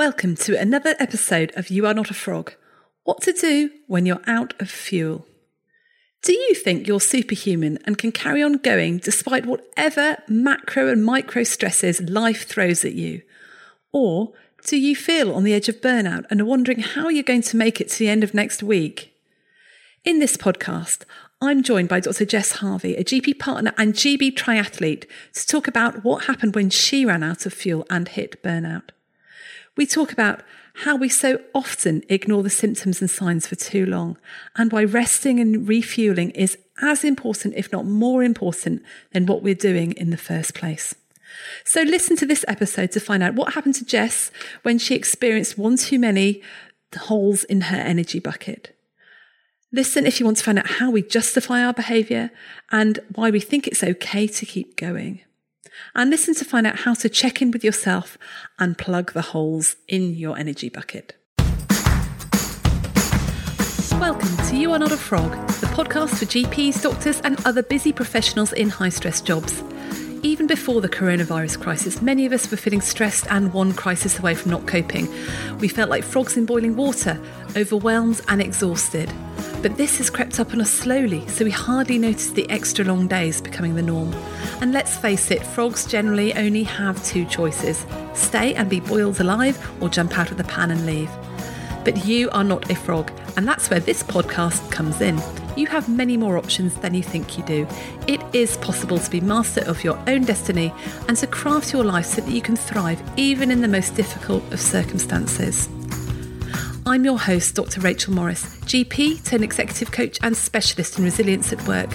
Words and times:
Welcome 0.00 0.34
to 0.36 0.58
another 0.58 0.94
episode 0.98 1.52
of 1.56 1.68
You 1.68 1.86
Are 1.86 1.92
Not 1.92 2.10
a 2.10 2.14
Frog 2.14 2.54
What 3.04 3.20
to 3.24 3.34
Do 3.34 3.68
When 3.86 4.06
You're 4.06 4.22
Out 4.26 4.58
of 4.58 4.70
Fuel. 4.70 5.26
Do 6.22 6.32
you 6.32 6.54
think 6.54 6.86
you're 6.86 7.02
superhuman 7.02 7.78
and 7.84 7.98
can 7.98 8.10
carry 8.10 8.42
on 8.42 8.54
going 8.54 8.96
despite 8.96 9.44
whatever 9.44 10.16
macro 10.26 10.88
and 10.88 11.04
micro 11.04 11.42
stresses 11.42 12.00
life 12.00 12.48
throws 12.48 12.82
at 12.82 12.94
you? 12.94 13.20
Or 13.92 14.32
do 14.64 14.78
you 14.78 14.96
feel 14.96 15.34
on 15.34 15.44
the 15.44 15.52
edge 15.52 15.68
of 15.68 15.82
burnout 15.82 16.24
and 16.30 16.40
are 16.40 16.46
wondering 16.46 16.78
how 16.78 17.10
you're 17.10 17.22
going 17.22 17.42
to 17.42 17.58
make 17.58 17.78
it 17.78 17.90
to 17.90 17.98
the 17.98 18.08
end 18.08 18.24
of 18.24 18.32
next 18.32 18.62
week? 18.62 19.12
In 20.02 20.18
this 20.18 20.38
podcast, 20.38 21.02
I'm 21.42 21.62
joined 21.62 21.90
by 21.90 22.00
Dr. 22.00 22.24
Jess 22.24 22.52
Harvey, 22.52 22.96
a 22.96 23.04
GP 23.04 23.38
partner 23.38 23.74
and 23.76 23.92
GB 23.92 24.32
triathlete, 24.32 25.04
to 25.34 25.46
talk 25.46 25.68
about 25.68 26.04
what 26.04 26.24
happened 26.24 26.54
when 26.54 26.70
she 26.70 27.04
ran 27.04 27.22
out 27.22 27.44
of 27.44 27.52
fuel 27.52 27.84
and 27.90 28.08
hit 28.08 28.42
burnout. 28.42 28.92
We 29.80 29.86
talk 29.86 30.12
about 30.12 30.42
how 30.84 30.94
we 30.94 31.08
so 31.08 31.40
often 31.54 32.02
ignore 32.10 32.42
the 32.42 32.50
symptoms 32.50 33.00
and 33.00 33.08
signs 33.08 33.46
for 33.46 33.54
too 33.54 33.86
long, 33.86 34.18
and 34.54 34.70
why 34.70 34.84
resting 34.84 35.40
and 35.40 35.66
refueling 35.66 36.32
is 36.32 36.58
as 36.82 37.02
important, 37.02 37.54
if 37.56 37.72
not 37.72 37.86
more 37.86 38.22
important, 38.22 38.82
than 39.14 39.24
what 39.24 39.42
we're 39.42 39.54
doing 39.54 39.92
in 39.92 40.10
the 40.10 40.18
first 40.18 40.52
place. 40.52 40.94
So, 41.64 41.80
listen 41.80 42.14
to 42.18 42.26
this 42.26 42.44
episode 42.46 42.92
to 42.92 43.00
find 43.00 43.22
out 43.22 43.36
what 43.36 43.54
happened 43.54 43.74
to 43.76 43.86
Jess 43.86 44.30
when 44.64 44.78
she 44.78 44.94
experienced 44.94 45.56
one 45.56 45.78
too 45.78 45.98
many 45.98 46.42
holes 46.94 47.44
in 47.44 47.62
her 47.62 47.78
energy 47.78 48.18
bucket. 48.18 48.76
Listen 49.72 50.04
if 50.04 50.20
you 50.20 50.26
want 50.26 50.36
to 50.36 50.44
find 50.44 50.58
out 50.58 50.72
how 50.72 50.90
we 50.90 51.00
justify 51.00 51.64
our 51.64 51.72
behaviour 51.72 52.30
and 52.70 52.98
why 53.14 53.30
we 53.30 53.40
think 53.40 53.66
it's 53.66 53.82
okay 53.82 54.26
to 54.26 54.44
keep 54.44 54.76
going 54.76 55.22
and 55.94 56.10
listen 56.10 56.34
to 56.34 56.44
find 56.44 56.66
out 56.66 56.80
how 56.80 56.94
to 56.94 57.08
check 57.08 57.40
in 57.42 57.50
with 57.50 57.64
yourself 57.64 58.18
and 58.58 58.76
plug 58.76 59.12
the 59.12 59.22
holes 59.22 59.76
in 59.88 60.14
your 60.14 60.38
energy 60.38 60.68
bucket. 60.68 61.16
Welcome 63.92 64.36
to 64.48 64.56
You 64.56 64.72
Are 64.72 64.78
Not 64.78 64.92
a 64.92 64.96
Frog, 64.96 65.30
the 65.60 65.66
podcast 65.66 66.18
for 66.18 66.24
GPs, 66.24 66.82
doctors, 66.82 67.20
and 67.20 67.38
other 67.46 67.62
busy 67.62 67.92
professionals 67.92 68.52
in 68.52 68.70
high 68.70 68.88
stress 68.88 69.20
jobs. 69.20 69.62
Even 70.22 70.46
before 70.46 70.80
the 70.80 70.88
coronavirus 70.88 71.60
crisis, 71.60 72.02
many 72.02 72.26
of 72.26 72.32
us 72.32 72.50
were 72.50 72.56
feeling 72.56 72.80
stressed 72.80 73.26
and 73.30 73.52
one 73.54 73.72
crisis 73.72 74.18
away 74.18 74.34
from 74.34 74.50
not 74.50 74.66
coping. 74.66 75.08
We 75.58 75.68
felt 75.68 75.88
like 75.88 76.04
frogs 76.04 76.36
in 76.36 76.44
boiling 76.44 76.76
water, 76.76 77.18
overwhelmed 77.56 78.20
and 78.28 78.40
exhausted. 78.40 79.12
But 79.62 79.76
this 79.76 79.98
has 79.98 80.10
crept 80.10 80.40
up 80.40 80.52
on 80.52 80.60
us 80.60 80.70
slowly, 80.70 81.26
so 81.28 81.44
we 81.44 81.50
hardly 81.50 81.98
notice 81.98 82.30
the 82.30 82.48
extra 82.50 82.84
long 82.84 83.06
days 83.06 83.40
becoming 83.40 83.74
the 83.74 83.82
norm. 83.82 84.12
And 84.60 84.72
let's 84.72 84.96
face 84.96 85.30
it, 85.30 85.44
frogs 85.44 85.86
generally 85.86 86.34
only 86.34 86.62
have 86.64 87.04
two 87.04 87.24
choices 87.26 87.86
stay 88.14 88.54
and 88.54 88.68
be 88.68 88.80
boiled 88.80 89.20
alive, 89.20 89.58
or 89.82 89.88
jump 89.88 90.18
out 90.18 90.30
of 90.30 90.36
the 90.36 90.44
pan 90.44 90.70
and 90.70 90.86
leave. 90.86 91.10
But 91.84 92.04
you 92.04 92.30
are 92.30 92.44
not 92.44 92.70
a 92.70 92.74
frog, 92.74 93.10
and 93.36 93.46
that's 93.46 93.70
where 93.70 93.80
this 93.80 94.02
podcast 94.02 94.70
comes 94.70 95.00
in 95.00 95.20
you 95.56 95.66
have 95.66 95.88
many 95.88 96.16
more 96.16 96.38
options 96.38 96.74
than 96.76 96.94
you 96.94 97.02
think 97.02 97.36
you 97.36 97.44
do. 97.44 97.66
It 98.06 98.22
is 98.32 98.56
possible 98.58 98.98
to 98.98 99.10
be 99.10 99.20
master 99.20 99.62
of 99.62 99.84
your 99.84 100.02
own 100.06 100.24
destiny 100.24 100.72
and 101.08 101.16
to 101.18 101.26
craft 101.26 101.72
your 101.72 101.84
life 101.84 102.06
so 102.06 102.22
that 102.22 102.30
you 102.30 102.40
can 102.40 102.56
thrive 102.56 103.02
even 103.16 103.50
in 103.50 103.60
the 103.60 103.68
most 103.68 103.94
difficult 103.94 104.42
of 104.52 104.60
circumstances. 104.60 105.68
I'm 106.90 107.04
your 107.04 107.20
host, 107.20 107.54
Dr. 107.54 107.80
Rachel 107.82 108.12
Morris, 108.12 108.44
GP, 108.62 109.24
turned 109.24 109.44
executive 109.44 109.92
coach 109.92 110.18
and 110.24 110.36
specialist 110.36 110.98
in 110.98 111.04
resilience 111.04 111.52
at 111.52 111.64
work. 111.68 111.88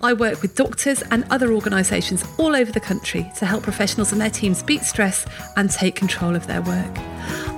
I 0.00 0.12
work 0.12 0.42
with 0.42 0.54
doctors 0.54 1.02
and 1.10 1.24
other 1.28 1.52
organisations 1.52 2.24
all 2.38 2.54
over 2.54 2.70
the 2.70 2.78
country 2.78 3.28
to 3.38 3.46
help 3.46 3.64
professionals 3.64 4.12
and 4.12 4.20
their 4.20 4.30
teams 4.30 4.62
beat 4.62 4.82
stress 4.82 5.26
and 5.56 5.68
take 5.68 5.96
control 5.96 6.36
of 6.36 6.46
their 6.46 6.62
work. 6.62 6.98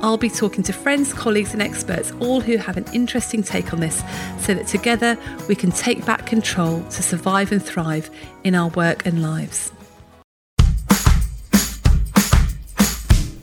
I'll 0.01 0.17
be 0.17 0.31
talking 0.31 0.65
to 0.65 0.73
friends, 0.73 1.13
colleagues, 1.13 1.53
and 1.53 1.61
experts, 1.61 2.13
all 2.13 2.41
who 2.41 2.57
have 2.57 2.79
an 2.79 2.87
interesting 2.95 3.43
take 3.43 3.75
on 3.75 3.81
this, 3.81 4.03
so 4.39 4.55
that 4.55 4.67
together 4.67 5.19
we 5.51 5.57
can 5.57 5.73
take 5.73 6.07
back 6.07 6.25
control 6.25 6.83
to 6.85 7.03
survive 7.03 7.53
and 7.53 7.63
thrive 7.63 8.09
in 8.43 8.55
our 8.55 8.71
work 8.71 9.05
and 9.05 9.21
lives. 9.21 9.71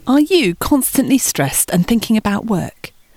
Are 0.08 0.22
you 0.22 0.56
constantly 0.56 1.20
stressed 1.20 1.70
and 1.70 1.86
thinking 1.86 2.18
about 2.18 2.48
work? 2.48 2.94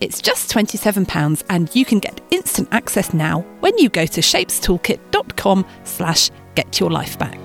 It's 0.00 0.20
just 0.22 0.50
£27 0.50 1.42
and 1.50 1.74
you 1.74 1.84
can 1.84 1.98
get 1.98 2.20
instant 2.30 2.68
access 2.72 3.12
now 3.12 3.40
when 3.60 3.76
you 3.78 3.88
go 3.88 4.06
to 4.06 4.20
shapestoolkit.com 4.20 5.66
slash 5.84 6.30
get 6.54 6.78
your 6.80 6.90
life 6.90 7.18
back. 7.18 7.38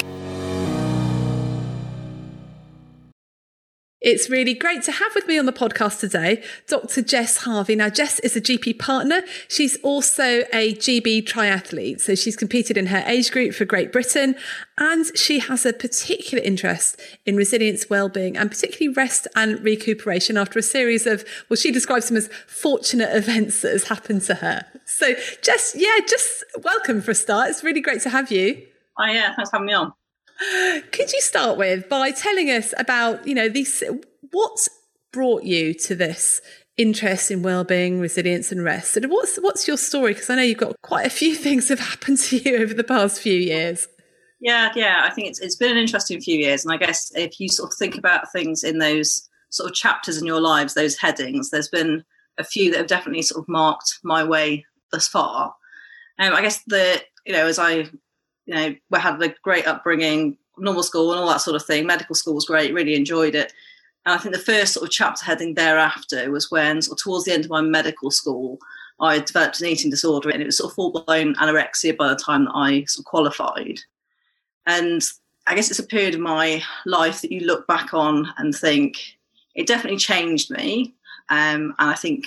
It's 4.03 4.29
really 4.29 4.53
great 4.53 4.83
to 4.83 4.91
have 4.91 5.15
with 5.15 5.27
me 5.27 5.39
on 5.39 5.45
the 5.45 5.53
podcast 5.53 6.01
today 6.01 6.43
Dr. 6.67 7.01
Jess 7.01 7.37
Harvey. 7.37 7.73
Now, 7.73 7.87
Jess 7.87 8.19
is 8.19 8.35
a 8.35 8.41
GP 8.41 8.77
partner. 8.77 9.21
She's 9.47 9.77
also 9.77 10.43
a 10.51 10.75
GB 10.75 11.23
triathlete. 11.23 12.01
So 12.01 12.13
she's 12.13 12.35
competed 12.35 12.77
in 12.77 12.87
her 12.87 13.01
age 13.07 13.31
group 13.31 13.53
for 13.53 13.63
Great 13.63 13.93
Britain 13.93 14.35
and 14.77 15.05
she 15.17 15.39
has 15.39 15.65
a 15.65 15.71
particular 15.71 16.43
interest 16.43 16.99
in 17.25 17.37
resilience, 17.37 17.89
well-being 17.89 18.35
and 18.35 18.51
particularly 18.51 18.93
rest 18.93 19.25
and 19.37 19.63
recuperation 19.63 20.35
after 20.35 20.59
a 20.59 20.63
series 20.63 21.07
of, 21.07 21.23
well, 21.49 21.55
she 21.55 21.71
describes 21.71 22.09
them 22.09 22.17
as 22.17 22.27
fortunate 22.45 23.15
events 23.15 23.61
that 23.61 23.71
has 23.71 23.87
happened 23.87 24.23
to 24.23 24.35
her. 24.35 24.65
So 24.83 25.13
Jess, 25.41 25.75
yeah, 25.77 25.99
just 26.05 26.43
welcome 26.61 27.01
for 27.01 27.11
a 27.11 27.15
start. 27.15 27.51
It's 27.51 27.63
really 27.63 27.81
great 27.81 28.01
to 28.01 28.09
have 28.09 28.29
you. 28.33 28.63
Oh 28.99 29.05
yeah, 29.05 29.33
thanks 29.33 29.49
for 29.49 29.55
having 29.55 29.67
me 29.67 29.73
on. 29.73 29.93
Could 30.91 31.11
you 31.11 31.21
start 31.21 31.57
with 31.57 31.87
by 31.89 32.11
telling 32.11 32.49
us 32.49 32.73
about, 32.77 33.27
you 33.27 33.35
know, 33.35 33.49
these 33.49 33.83
what 34.31 34.67
brought 35.11 35.43
you 35.43 35.73
to 35.75 35.95
this 35.95 36.41
interest 36.75 37.29
in 37.29 37.43
well-being, 37.43 37.99
resilience 37.99 38.51
and 38.51 38.63
rest? 38.63 38.97
And 38.97 39.09
what's 39.09 39.37
what's 39.37 39.67
your 39.67 39.77
story? 39.77 40.13
Because 40.13 40.29
I 40.29 40.35
know 40.35 40.41
you've 40.41 40.57
got 40.57 40.75
quite 40.81 41.05
a 41.05 41.11
few 41.11 41.35
things 41.47 41.69
have 41.69 41.79
happened 41.79 42.19
to 42.19 42.37
you 42.37 42.57
over 42.57 42.73
the 42.73 42.83
past 42.83 43.21
few 43.21 43.37
years. 43.37 43.87
Yeah, 44.39 44.71
yeah, 44.75 45.01
I 45.05 45.09
think 45.09 45.29
it's 45.29 45.39
it's 45.39 45.55
been 45.55 45.71
an 45.71 45.77
interesting 45.77 46.19
few 46.19 46.37
years. 46.37 46.65
And 46.65 46.73
I 46.73 46.77
guess 46.77 47.11
if 47.15 47.39
you 47.39 47.47
sort 47.47 47.71
of 47.71 47.77
think 47.77 47.97
about 47.97 48.31
things 48.31 48.63
in 48.63 48.79
those 48.79 49.29
sort 49.49 49.69
of 49.69 49.75
chapters 49.75 50.17
in 50.17 50.25
your 50.25 50.41
lives, 50.41 50.73
those 50.73 50.97
headings, 50.97 51.49
there's 51.49 51.69
been 51.69 52.03
a 52.37 52.43
few 52.43 52.71
that 52.71 52.77
have 52.79 52.87
definitely 52.87 53.21
sort 53.21 53.43
of 53.43 53.47
marked 53.47 53.99
my 54.03 54.23
way 54.23 54.65
thus 54.91 55.07
far. 55.07 55.55
Um, 56.19 56.33
I 56.33 56.41
guess 56.41 56.61
the 56.67 57.01
you 57.25 57.33
know 57.33 57.47
as 57.47 57.57
I 57.57 57.89
you 58.45 58.55
know, 58.55 58.75
we 58.89 58.99
had 58.99 59.21
a 59.21 59.33
great 59.43 59.67
upbringing, 59.67 60.37
normal 60.57 60.83
school 60.83 61.11
and 61.11 61.19
all 61.19 61.29
that 61.29 61.41
sort 61.41 61.55
of 61.55 61.65
thing. 61.65 61.85
Medical 61.85 62.15
school 62.15 62.35
was 62.35 62.45
great, 62.45 62.73
really 62.73 62.95
enjoyed 62.95 63.35
it. 63.35 63.53
And 64.05 64.13
I 64.13 64.17
think 64.17 64.35
the 64.35 64.41
first 64.41 64.73
sort 64.73 64.85
of 64.85 64.91
chapter 64.91 65.25
heading 65.25 65.53
thereafter 65.53 66.29
was 66.29 66.51
when, 66.51 66.77
of 66.77 66.97
towards 66.97 67.25
the 67.25 67.33
end 67.33 67.45
of 67.45 67.51
my 67.51 67.61
medical 67.61 68.11
school, 68.11 68.59
I 68.99 69.19
developed 69.19 69.61
an 69.61 69.67
eating 69.67 69.89
disorder 69.89 70.29
and 70.29 70.41
it 70.41 70.45
was 70.45 70.57
sort 70.57 70.71
of 70.71 70.75
full 70.75 70.91
blown 70.91 71.35
anorexia 71.35 71.95
by 71.97 72.09
the 72.09 72.15
time 72.15 72.45
that 72.45 72.53
I 72.53 72.83
sort 72.85 73.01
of 73.01 73.05
qualified. 73.05 73.79
And 74.65 75.01
I 75.47 75.55
guess 75.55 75.69
it's 75.69 75.79
a 75.79 75.83
period 75.83 76.15
of 76.15 76.21
my 76.21 76.61
life 76.85 77.21
that 77.21 77.31
you 77.31 77.41
look 77.41 77.67
back 77.67 77.93
on 77.93 78.31
and 78.37 78.53
think 78.53 78.97
it 79.55 79.67
definitely 79.67 79.99
changed 79.99 80.51
me. 80.51 80.93
Um, 81.29 81.73
and 81.79 81.89
I 81.89 81.95
think 81.95 82.25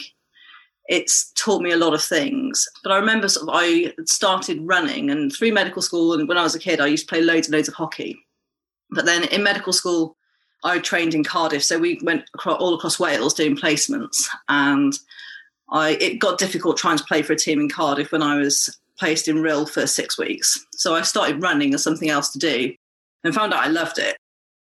it's 0.88 1.32
taught 1.32 1.62
me 1.62 1.72
a 1.72 1.76
lot 1.76 1.94
of 1.94 2.02
things. 2.02 2.68
But 2.82 2.92
I 2.92 2.96
remember 2.96 3.28
sort 3.28 3.48
of 3.48 3.54
I 3.54 3.92
started 4.04 4.58
running 4.62 5.10
and 5.10 5.32
through 5.32 5.52
medical 5.52 5.82
school 5.82 6.12
and 6.12 6.28
when 6.28 6.38
I 6.38 6.42
was 6.42 6.54
a 6.54 6.60
kid 6.60 6.80
I 6.80 6.86
used 6.86 7.08
to 7.08 7.12
play 7.12 7.22
loads 7.22 7.48
and 7.48 7.54
loads 7.54 7.68
of 7.68 7.74
hockey. 7.74 8.24
But 8.90 9.04
then 9.04 9.24
in 9.24 9.42
medical 9.42 9.72
school 9.72 10.16
I 10.64 10.78
trained 10.78 11.14
in 11.14 11.24
Cardiff, 11.24 11.62
so 11.62 11.78
we 11.78 12.00
went 12.02 12.24
across, 12.34 12.58
all 12.60 12.74
across 12.74 12.98
Wales 12.98 13.34
doing 13.34 13.56
placements, 13.56 14.26
and 14.48 14.92
I 15.70 15.90
it 16.00 16.18
got 16.18 16.38
difficult 16.38 16.76
trying 16.76 16.98
to 16.98 17.04
play 17.04 17.22
for 17.22 17.34
a 17.34 17.38
team 17.38 17.60
in 17.60 17.68
Cardiff 17.68 18.10
when 18.10 18.22
I 18.22 18.36
was 18.36 18.76
placed 18.98 19.28
in 19.28 19.36
Rhyl 19.36 19.68
for 19.68 19.86
six 19.86 20.18
weeks. 20.18 20.64
So 20.72 20.94
I 20.94 21.02
started 21.02 21.42
running 21.42 21.74
as 21.74 21.82
something 21.82 22.08
else 22.08 22.30
to 22.32 22.38
do, 22.38 22.74
and 23.22 23.34
found 23.34 23.52
out 23.52 23.64
I 23.64 23.68
loved 23.68 23.98
it. 23.98 24.16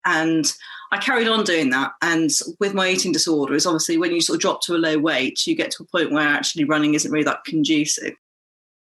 And 0.10 0.52
I 0.92 0.98
carried 0.98 1.28
on 1.28 1.44
doing 1.44 1.70
that. 1.70 1.92
And 2.02 2.32
with 2.60 2.74
my 2.74 2.90
eating 2.90 3.12
disorder, 3.12 3.54
is 3.54 3.68
obviously 3.68 3.98
when 3.98 4.12
you 4.12 4.22
sort 4.22 4.38
of 4.38 4.42
drop 4.42 4.62
to 4.64 4.76
a 4.76 4.78
low 4.78 4.98
weight, 4.98 5.46
you 5.46 5.56
get 5.56 5.70
to 5.72 5.84
a 5.84 5.86
point 5.86 6.12
where 6.12 6.28
actually 6.28 6.64
running 6.64 6.96
isn't 6.96 7.12
really 7.12 7.26
that 7.26 7.44
conducive. 7.46 8.14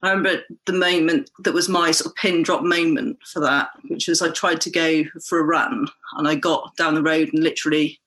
I 0.01 0.11
remember 0.11 0.43
the 0.65 0.73
moment 0.73 1.29
that 1.43 1.53
was 1.53 1.67
my 1.67 1.91
sort 1.91 2.11
of 2.11 2.15
pin 2.15 2.43
drop 2.43 2.63
moment 2.63 3.17
for 3.25 3.41
that, 3.41 3.71
which 3.89 4.07
was 4.07 4.21
I 4.21 4.29
tried 4.29 4.61
to 4.61 4.69
go 4.69 5.03
for 5.27 5.39
a 5.39 5.43
run 5.43 5.87
and 6.17 6.27
I 6.27 6.35
got 6.35 6.75
down 6.77 6.95
the 6.95 7.03
road 7.03 7.29
and 7.33 7.43
literally 7.43 7.99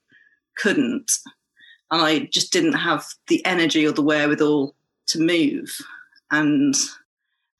couldn't. 0.56 1.10
and 1.90 2.00
I 2.02 2.20
just 2.20 2.52
didn't 2.52 2.74
have 2.74 3.04
the 3.26 3.44
energy 3.44 3.86
or 3.86 3.92
the 3.92 4.02
wherewithal 4.02 4.74
to 5.08 5.20
move. 5.20 5.76
And 6.30 6.74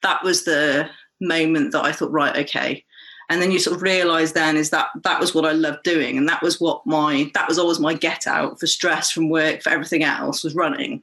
that 0.03 0.23
was 0.23 0.45
the 0.45 0.89
moment 1.21 1.73
that 1.73 1.85
I 1.85 1.93
thought, 1.93 2.13
right, 2.13 2.37
okay. 2.45 2.85
And 3.31 3.41
then 3.41 3.53
you 3.53 3.61
sort 3.61 3.77
of 3.77 3.83
realize 3.83 4.33
then 4.33 4.57
is 4.57 4.71
that 4.71 4.89
that 5.05 5.21
was 5.21 5.35
what 5.35 5.47
I 5.47 5.53
loved 5.53 5.85
doing. 5.85 6.19
And 6.19 6.29
that 6.29 6.43
was 6.43 6.61
what 6.61 6.85
my, 6.85 7.31
that 7.35 7.49
was 7.49 7.59
always 7.59 7.79
my 7.79 7.95
get 7.95 8.27
out 8.27 8.59
for 8.59 8.67
stress 8.67 9.13
from 9.13 9.31
work, 9.31 9.63
for 9.63 9.71
everything 9.71 10.03
else 10.03 10.43
was 10.43 10.57
running. 10.57 11.03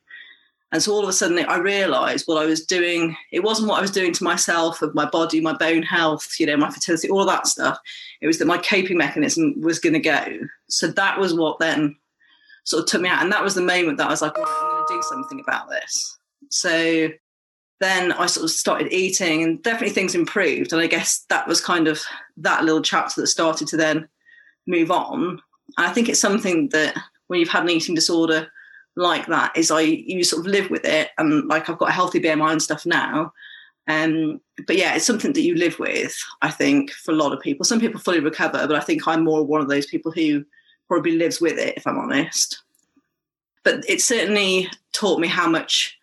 And 0.73 0.83
so 0.83 0.91
all 0.91 1.03
of 1.03 1.07
a 1.07 1.13
sudden 1.13 1.39
I 1.39 1.57
realized 1.57 2.27
what 2.27 2.43
I 2.43 2.45
was 2.45 2.65
doing, 2.65 3.15
it 3.31 3.43
wasn't 3.43 3.69
what 3.69 3.77
I 3.77 3.81
was 3.81 3.91
doing 3.91 4.11
to 4.11 4.23
myself, 4.25 4.81
of 4.81 4.93
my 4.93 5.05
body, 5.05 5.39
my 5.39 5.53
bone 5.53 5.83
health, 5.83 6.37
you 6.37 6.45
know, 6.45 6.57
my 6.57 6.69
fertility, 6.69 7.09
all 7.09 7.25
that 7.25 7.47
stuff. 7.47 7.79
It 8.19 8.27
was 8.27 8.39
that 8.39 8.45
my 8.45 8.57
coping 8.57 8.97
mechanism 8.97 9.61
was 9.61 9.79
going 9.79 9.93
to 9.93 9.99
go. 9.99 10.25
So 10.67 10.87
that 10.87 11.17
was 11.17 11.33
what 11.33 11.59
then 11.59 11.95
sort 12.65 12.83
of 12.83 12.89
took 12.89 13.01
me 13.01 13.07
out. 13.07 13.23
And 13.23 13.31
that 13.31 13.43
was 13.43 13.55
the 13.55 13.61
moment 13.61 13.97
that 13.99 14.07
I 14.07 14.11
was 14.11 14.21
like, 14.21 14.37
I'm 14.37 14.43
going 14.43 14.85
to 14.85 14.93
do 14.93 15.01
something 15.03 15.39
about 15.39 15.69
this. 15.69 16.17
So 16.49 17.07
then 17.79 18.11
I 18.13 18.25
sort 18.25 18.45
of 18.45 18.51
started 18.51 18.91
eating 18.91 19.43
and 19.43 19.61
definitely 19.61 19.93
things 19.93 20.15
improved. 20.15 20.73
And 20.73 20.81
I 20.81 20.87
guess 20.87 21.25
that 21.29 21.47
was 21.47 21.61
kind 21.61 21.87
of 21.87 22.01
that 22.37 22.63
little 22.63 22.81
chapter 22.81 23.21
that 23.21 23.27
started 23.27 23.67
to 23.69 23.77
then 23.77 24.07
move 24.65 24.91
on. 24.91 25.41
And 25.77 25.85
I 25.87 25.91
think 25.91 26.09
it's 26.09 26.19
something 26.19 26.69
that 26.69 26.97
when 27.27 27.39
you've 27.39 27.49
had 27.49 27.63
an 27.63 27.69
eating 27.69 27.95
disorder 27.95 28.51
like 28.95 29.27
that 29.27 29.55
is 29.55 29.69
I 29.69 29.81
you 29.81 30.23
sort 30.23 30.45
of 30.45 30.51
live 30.51 30.71
with 30.71 30.83
it 30.83 31.11
and 31.19 31.47
like 31.47 31.69
I've 31.69 31.77
got 31.77 31.89
a 31.89 31.93
healthy 31.93 32.19
BMI 32.19 32.51
and 32.51 32.61
stuff 32.61 32.85
now. 32.85 33.31
Um, 33.87 34.41
but 34.65 34.75
yeah, 34.75 34.95
it's 34.95 35.05
something 35.05 35.31
that 35.33 35.43
you 35.43 35.55
live 35.55 35.79
with, 35.79 36.17
I 36.41 36.51
think, 36.51 36.91
for 36.91 37.11
a 37.11 37.15
lot 37.15 37.31
of 37.31 37.39
people. 37.39 37.63
Some 37.63 37.79
people 37.79 38.01
fully 38.01 38.19
recover, 38.19 38.67
but 38.67 38.75
I 38.75 38.81
think 38.81 39.07
I'm 39.07 39.23
more 39.23 39.45
one 39.45 39.61
of 39.61 39.69
those 39.69 39.85
people 39.85 40.11
who 40.11 40.43
probably 40.89 41.13
lives 41.13 41.39
with 41.39 41.57
it, 41.57 41.77
if 41.77 41.87
I'm 41.87 41.97
honest. 41.97 42.63
But 43.63 43.85
it 43.87 44.01
certainly 44.01 44.69
taught 44.93 45.21
me 45.21 45.27
how 45.29 45.47
much 45.47 45.97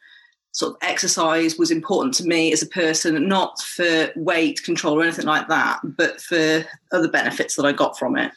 sort 0.54 0.70
of 0.70 0.78
exercise 0.82 1.58
was 1.58 1.72
important 1.72 2.14
to 2.14 2.24
me 2.24 2.52
as 2.52 2.62
a 2.62 2.66
person, 2.66 3.28
not 3.28 3.60
for 3.60 4.10
weight 4.14 4.62
control 4.62 5.00
or 5.00 5.02
anything 5.02 5.26
like 5.26 5.48
that, 5.48 5.80
but 5.82 6.20
for 6.20 6.64
other 6.92 7.08
benefits 7.08 7.56
that 7.56 7.66
I 7.66 7.72
got 7.72 7.98
from 7.98 8.16
it. 8.16 8.30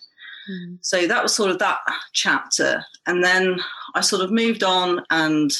Mm. 0.50 0.80
So 0.82 1.06
that 1.06 1.22
was 1.22 1.36
sort 1.36 1.52
of 1.52 1.60
that 1.60 1.78
chapter. 2.14 2.84
And 3.06 3.24
then 3.24 3.60
I 3.94 4.02
sort 4.02 4.24
of 4.24 4.32
moved 4.32 4.64
on 4.64 5.06
and 5.12 5.52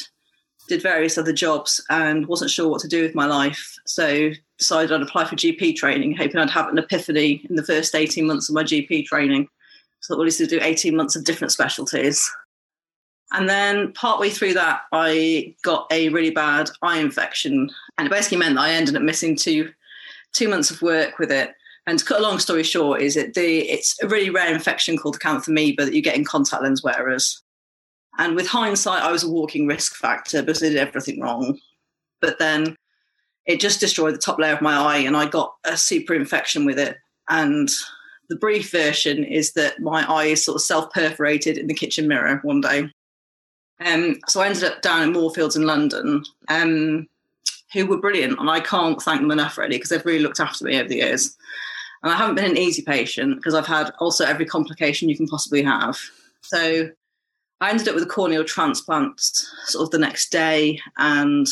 did 0.68 0.82
various 0.82 1.16
other 1.16 1.32
jobs 1.32 1.80
and 1.90 2.26
wasn't 2.26 2.50
sure 2.50 2.68
what 2.68 2.80
to 2.80 2.88
do 2.88 3.02
with 3.02 3.14
my 3.14 3.24
life. 3.24 3.76
So 3.86 4.30
decided 4.58 4.90
I'd 4.90 5.02
apply 5.02 5.26
for 5.26 5.36
GP 5.36 5.76
training, 5.76 6.16
hoping 6.16 6.40
I'd 6.40 6.50
have 6.50 6.68
an 6.68 6.78
epiphany 6.78 7.46
in 7.48 7.54
the 7.54 7.64
first 7.64 7.94
18 7.94 8.26
months 8.26 8.48
of 8.48 8.56
my 8.56 8.64
GP 8.64 9.06
training. 9.06 9.48
So 10.00 10.16
I 10.16 10.18
wanted 10.18 10.32
to 10.32 10.46
do 10.48 10.58
18 10.60 10.96
months 10.96 11.14
of 11.14 11.24
different 11.24 11.52
specialties. 11.52 12.28
And 13.32 13.48
then 13.48 13.92
partway 13.92 14.30
through 14.30 14.54
that, 14.54 14.82
I 14.92 15.54
got 15.62 15.86
a 15.90 16.08
really 16.08 16.30
bad 16.30 16.70
eye 16.82 16.98
infection. 16.98 17.70
And 17.98 18.06
it 18.06 18.10
basically 18.10 18.38
meant 18.38 18.54
that 18.54 18.62
I 18.62 18.72
ended 18.72 18.96
up 18.96 19.02
missing 19.02 19.36
two 19.36 19.70
two 20.32 20.48
months 20.48 20.70
of 20.70 20.82
work 20.82 21.18
with 21.18 21.30
it. 21.30 21.54
And 21.86 21.98
to 21.98 22.04
cut 22.04 22.20
a 22.20 22.22
long 22.22 22.38
story 22.38 22.62
short, 22.62 23.00
is 23.00 23.16
it 23.16 23.34
the 23.34 23.60
it's 23.70 23.96
a 24.02 24.08
really 24.08 24.30
rare 24.30 24.52
infection 24.52 24.96
called 24.96 25.18
acanthamoeba 25.18 25.78
that 25.78 25.94
you 25.94 26.02
get 26.02 26.16
in 26.16 26.24
contact 26.24 26.62
lens 26.62 26.82
wearers. 26.82 27.42
And 28.18 28.34
with 28.34 28.46
hindsight, 28.46 29.02
I 29.02 29.12
was 29.12 29.24
a 29.24 29.30
walking 29.30 29.66
risk 29.66 29.94
factor 29.94 30.42
because 30.42 30.62
I 30.62 30.68
did 30.68 30.76
everything 30.76 31.20
wrong. 31.20 31.58
But 32.20 32.38
then 32.38 32.76
it 33.46 33.60
just 33.60 33.80
destroyed 33.80 34.14
the 34.14 34.18
top 34.18 34.38
layer 34.38 34.54
of 34.54 34.60
my 34.60 34.76
eye, 34.76 34.98
and 34.98 35.16
I 35.16 35.26
got 35.26 35.54
a 35.64 35.76
super 35.76 36.14
infection 36.14 36.64
with 36.64 36.78
it. 36.78 36.96
And 37.30 37.70
the 38.28 38.36
brief 38.36 38.70
version 38.70 39.24
is 39.24 39.52
that 39.52 39.80
my 39.80 40.04
eye 40.10 40.26
is 40.26 40.44
sort 40.44 40.56
of 40.56 40.62
self 40.62 40.90
perforated 40.92 41.56
in 41.56 41.66
the 41.66 41.74
kitchen 41.74 42.08
mirror 42.08 42.40
one 42.42 42.60
day. 42.60 42.90
Um, 43.84 44.18
so 44.26 44.40
I 44.40 44.46
ended 44.46 44.64
up 44.64 44.82
down 44.82 45.02
in 45.02 45.12
Moorfields 45.12 45.56
in 45.56 45.66
London, 45.66 46.24
um, 46.48 47.08
who 47.72 47.86
were 47.86 48.00
brilliant, 48.00 48.38
and 48.38 48.50
I 48.50 48.60
can't 48.60 49.00
thank 49.00 49.20
them 49.20 49.30
enough 49.30 49.58
really 49.58 49.76
because 49.76 49.90
they've 49.90 50.04
really 50.04 50.22
looked 50.22 50.40
after 50.40 50.64
me 50.64 50.78
over 50.78 50.88
the 50.88 50.96
years. 50.96 51.36
And 52.02 52.12
I 52.12 52.16
haven't 52.16 52.36
been 52.36 52.50
an 52.50 52.56
easy 52.56 52.82
patient 52.82 53.36
because 53.36 53.54
I've 53.54 53.66
had 53.66 53.92
also 53.98 54.24
every 54.24 54.46
complication 54.46 55.08
you 55.08 55.16
can 55.16 55.26
possibly 55.26 55.62
have. 55.62 55.98
So 56.42 56.90
I 57.60 57.70
ended 57.70 57.88
up 57.88 57.94
with 57.94 58.04
a 58.04 58.08
corneal 58.08 58.44
transplant 58.44 59.20
sort 59.20 59.84
of 59.84 59.90
the 59.90 59.98
next 59.98 60.30
day, 60.30 60.80
and 60.96 61.46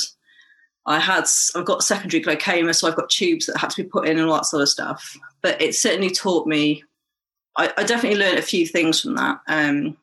I 0.86 1.00
had 1.00 1.24
I've 1.54 1.64
got 1.64 1.82
secondary 1.82 2.22
glaucoma, 2.22 2.74
so 2.74 2.86
I've 2.86 2.96
got 2.96 3.10
tubes 3.10 3.46
that 3.46 3.56
had 3.56 3.70
to 3.70 3.82
be 3.82 3.88
put 3.88 4.06
in 4.06 4.18
and 4.18 4.28
all 4.28 4.36
that 4.36 4.46
sort 4.46 4.62
of 4.62 4.68
stuff. 4.68 5.16
But 5.42 5.60
it 5.60 5.74
certainly 5.74 6.10
taught 6.10 6.46
me. 6.46 6.82
I, 7.56 7.72
I 7.76 7.84
definitely 7.84 8.18
learned 8.18 8.38
a 8.38 8.42
few 8.42 8.66
things 8.66 9.00
from 9.00 9.16
that. 9.16 9.40
Um, 9.48 9.96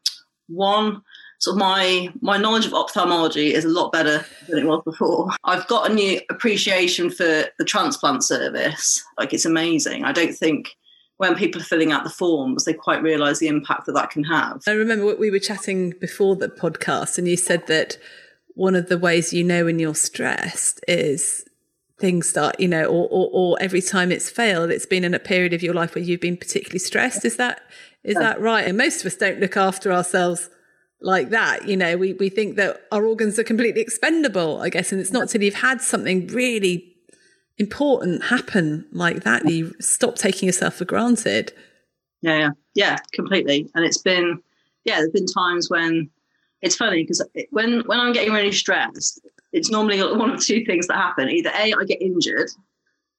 one, 0.48 1.02
so 1.44 1.54
my 1.54 2.08
my 2.22 2.38
knowledge 2.38 2.66
of 2.66 2.74
ophthalmology 2.74 3.54
is 3.54 3.66
a 3.66 3.70
lot 3.70 3.92
better 3.92 4.26
than 4.48 4.60
it 4.60 4.66
was 4.66 4.82
before. 4.86 5.30
I've 5.44 5.68
got 5.68 5.92
a 5.92 5.94
new 5.94 6.22
appreciation 6.30 7.10
for 7.10 7.44
the 7.60 7.66
transplant 7.66 8.24
service. 8.24 9.04
Like 9.18 9.34
it's 9.34 9.44
amazing. 9.44 10.06
I 10.06 10.14
don't 10.14 10.34
think 10.34 10.70
when 11.18 11.36
people 11.36 11.60
are 11.60 11.66
filling 11.66 11.92
out 11.92 12.06
the 12.06 12.10
forms, 12.10 12.64
they 12.64 12.72
quite 12.72 13.04
realise 13.04 13.40
the 13.40 13.50
impact 13.50 13.88
that 13.88 13.92
that 13.92 14.10
can 14.10 14.24
have. 14.24 14.62
I 14.66 14.72
remember 14.72 15.18
we 15.18 15.30
were 15.30 15.40
chatting 15.40 15.94
before 16.00 16.38
the 16.38 16.48
podcast, 16.48 17.18
and 17.18 17.28
you 17.28 17.36
said 17.36 17.68
that 17.68 17.98
one 18.56 18.74
of 18.74 18.88
the 18.88 18.98
ways 18.98 19.34
you 19.34 19.44
know 19.44 19.66
when 19.66 19.80
you're 19.80 19.96
stressed 19.96 20.80
is 20.88 21.44
things 22.00 22.30
start, 22.30 22.58
you 22.58 22.70
know, 22.70 22.86
or, 22.86 23.10
or, 23.12 23.30
or 23.34 23.58
every 23.60 23.82
time 23.82 24.14
it's 24.14 24.30
failed, 24.30 24.70
it's 24.70 24.86
been 24.86 25.04
in 25.04 25.14
a 25.14 25.20
period 25.20 25.52
of 25.52 25.62
your 25.62 25.74
life 25.74 25.94
where 25.94 26.06
you've 26.06 26.22
been 26.22 26.38
particularly 26.38 26.80
stressed. 26.80 27.26
Is 27.26 27.36
that 27.36 27.64
is 28.06 28.16
that 28.16 28.40
right? 28.40 28.66
And 28.66 28.78
most 28.78 29.02
of 29.02 29.08
us 29.08 29.18
don't 29.18 29.42
look 29.42 29.58
after 29.58 29.92
ourselves 29.92 30.50
like 31.04 31.30
that. 31.30 31.68
You 31.68 31.78
know, 31.78 31.98
we, 31.98 32.14
we 32.14 32.30
think 32.30 32.56
that 32.56 32.82
our 32.92 33.06
organs 33.06 33.38
are 33.38 33.44
completely 33.44 33.82
expendable, 33.82 34.62
I 34.62 34.70
guess. 34.70 34.92
And 34.92 35.00
it's 35.00 35.12
not 35.12 35.30
till 35.30 35.44
you've 35.44 35.54
had 35.54 35.82
something 35.82 36.28
really 36.28 36.94
important 37.58 38.24
happen 38.24 38.86
like 38.92 39.24
that, 39.24 39.48
you 39.48 39.74
stop 39.80 40.16
taking 40.16 40.48
yourself 40.48 40.76
for 40.76 40.86
granted. 40.86 41.54
Yeah, 42.22 42.38
yeah, 42.38 42.50
yeah, 42.74 42.98
completely. 43.14 43.70
And 43.76 43.86
it's 43.86 43.98
been, 43.98 44.42
yeah, 44.86 44.98
there's 44.98 45.12
been 45.12 45.28
times 45.28 45.70
when 45.70 46.10
it's 46.62 46.76
funny 46.76 47.04
because 47.04 47.26
when 47.52 47.82
when 47.82 48.00
I'm 48.00 48.14
getting 48.14 48.34
really 48.34 48.52
stressed, 48.52 49.22
it's 49.52 49.70
normally 49.70 50.02
one 50.18 50.32
of 50.32 50.44
two 50.44 50.64
things 50.66 50.88
that 50.88 50.96
happen. 50.96 51.30
Either 51.30 51.52
A, 51.56 51.74
I 51.74 51.84
get 51.86 52.02
injured, 52.02 52.50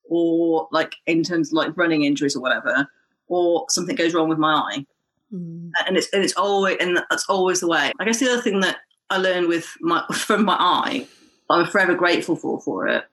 or 0.05 0.69
like 0.73 0.95
in 1.07 1.23
terms 1.23 1.51
of 1.51 1.55
like 1.55 1.77
running 1.77 2.05
injuries 2.05 2.35
or 2.35 2.41
whatever, 2.41 2.89
or 3.29 3.67
something 3.69 3.95
goes 3.95 4.15
wrong 4.15 4.29
with 4.29 4.39
my 4.39 4.55
eye. 4.55 4.87
Mm. 5.35 5.71
And 5.87 5.97
it's 5.97 6.09
and 6.13 6.23
it's 6.23 6.35
always 6.35 6.77
and 6.81 6.99
that's 7.11 7.27
always 7.29 7.61
the 7.61 7.69
way. 7.69 7.93
I 7.99 8.05
guess 8.05 8.21
the 8.21 8.31
other 8.31 8.43
thing 8.43 8.61
that 8.61 8.79
I 9.11 9.19
learned 9.19 9.49
with 9.49 9.69
my 9.81 10.05
from 10.13 10.45
my 10.45 10.57
eye, 10.59 11.07
I'm 11.51 11.67
forever 11.67 11.95
grateful 11.95 12.37
for 12.37 12.61
for 12.61 12.87
it, 12.87 13.05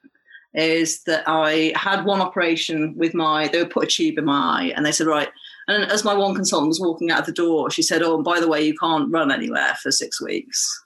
is 0.54 1.04
that 1.04 1.24
I 1.28 1.74
had 1.76 2.06
one 2.06 2.22
operation 2.22 2.94
with 2.96 3.14
my 3.14 3.48
they 3.48 3.60
would 3.60 3.72
put 3.72 3.86
a 3.86 3.88
tube 3.88 4.18
in 4.18 4.26
my 4.26 4.62
eye 4.62 4.74
and 4.76 4.86
they 4.86 4.92
said 4.92 5.08
right 5.08 5.30
and 5.68 5.90
as 5.92 6.04
my 6.04 6.14
one 6.14 6.36
consultant 6.36 6.70
was 6.70 6.80
walking 6.80 7.12
out 7.12 7.22
of 7.22 7.26
the 7.26 7.32
door, 7.32 7.70
she 7.70 7.82
said, 7.82 8.02
"Oh, 8.02 8.16
and 8.16 8.24
by 8.24 8.40
the 8.40 8.48
way, 8.48 8.62
you 8.62 8.76
can't 8.78 9.12
run 9.12 9.32
anywhere 9.32 9.76
for 9.82 9.92
six 9.92 10.22
weeks." 10.22 10.84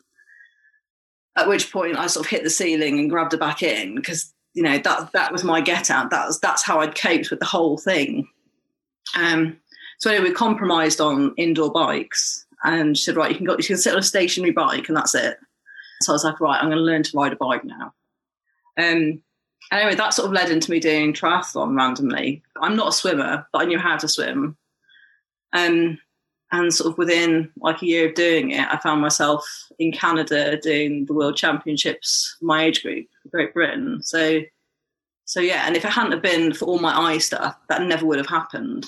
At 1.38 1.48
which 1.48 1.72
point, 1.72 1.98
I 1.98 2.08
sort 2.08 2.26
of 2.26 2.30
hit 2.30 2.44
the 2.44 2.50
ceiling 2.50 3.00
and 3.00 3.10
grabbed 3.10 3.32
her 3.32 3.38
back 3.38 3.64
in 3.64 3.96
because 3.96 4.34
you 4.54 4.64
know 4.64 4.78
that 4.78 5.12
that 5.14 5.32
was 5.32 5.44
my 5.44 5.62
get 5.62 5.90
out. 5.90 6.12
That 6.12 6.28
was 6.28 6.40
that's 6.40 6.64
how 6.64 6.80
I'd 6.80 7.00
coped 7.00 7.30
with 7.30 7.40
the 7.40 7.46
whole 7.46 7.78
thing. 7.78 8.28
Um, 9.16 9.58
so 10.00 10.10
anyway, 10.10 10.30
we 10.30 10.36
compromised 10.36 11.02
on 11.02 11.34
indoor 11.38 11.72
bikes, 11.72 12.46
and 12.64 12.98
she 12.98 13.04
said, 13.04 13.16
right, 13.16 13.32
you 13.32 13.38
can 13.38 13.46
go, 13.46 13.56
you 13.58 13.64
can 13.64 13.78
sit 13.78 13.94
on 13.94 14.00
a 14.00 14.04
stationary 14.04 14.52
bike, 14.52 14.88
and 14.88 14.98
that's 14.98 15.16
it. 15.16 15.38
So 16.02 16.12
I 16.12 16.16
was 16.16 16.24
like, 16.24 16.40
right, 16.40 16.62
I'm 16.62 16.70
going 16.70 16.78
to 16.78 16.84
learn 16.84 17.04
to 17.04 17.18
ride 17.18 17.34
a 17.34 17.38
bike 17.38 17.64
now. 17.64 17.94
Um, 18.78 19.22
anyway, 19.72 19.96
that 19.96 20.14
sort 20.14 20.28
of 20.28 20.34
led 20.34 20.50
into 20.52 20.72
me 20.72 20.80
doing 20.80 21.14
triathlon 21.14 21.78
randomly. 21.78 22.44
I'm 22.62 22.76
not 22.76 22.90
a 22.90 22.92
swimmer, 22.92 23.48
but 23.52 23.62
I 23.62 23.66
knew 23.66 23.80
how 23.80 23.98
to 23.98 24.08
swim. 24.08 24.58
Um, 25.54 26.00
and 26.52 26.74
sort 26.74 26.92
of 26.92 26.98
within 26.98 27.52
like 27.58 27.82
a 27.82 27.86
year 27.86 28.10
of 28.10 28.16
doing 28.16 28.52
it, 28.52 28.68
I 28.70 28.78
found 28.78 29.02
myself 29.02 29.48
in 29.80 29.92
Canada 29.92 30.58
doing 30.58 31.06
the 31.06 31.14
World 31.14 31.36
Championships, 31.36 32.38
my 32.42 32.66
age 32.66 32.84
group, 32.84 33.08
Great 33.32 33.54
Britain. 33.54 34.02
So, 34.04 34.42
so 35.26 35.40
yeah. 35.40 35.64
And 35.66 35.76
if 35.76 35.84
it 35.84 35.92
hadn't 35.92 36.12
have 36.12 36.22
been 36.22 36.54
for 36.54 36.66
all 36.66 36.80
my 36.80 36.96
eye 36.96 37.18
stuff, 37.18 37.58
that 37.70 37.82
never 37.82 38.06
would 38.06 38.20
have 38.20 38.28
happened. 38.28 38.86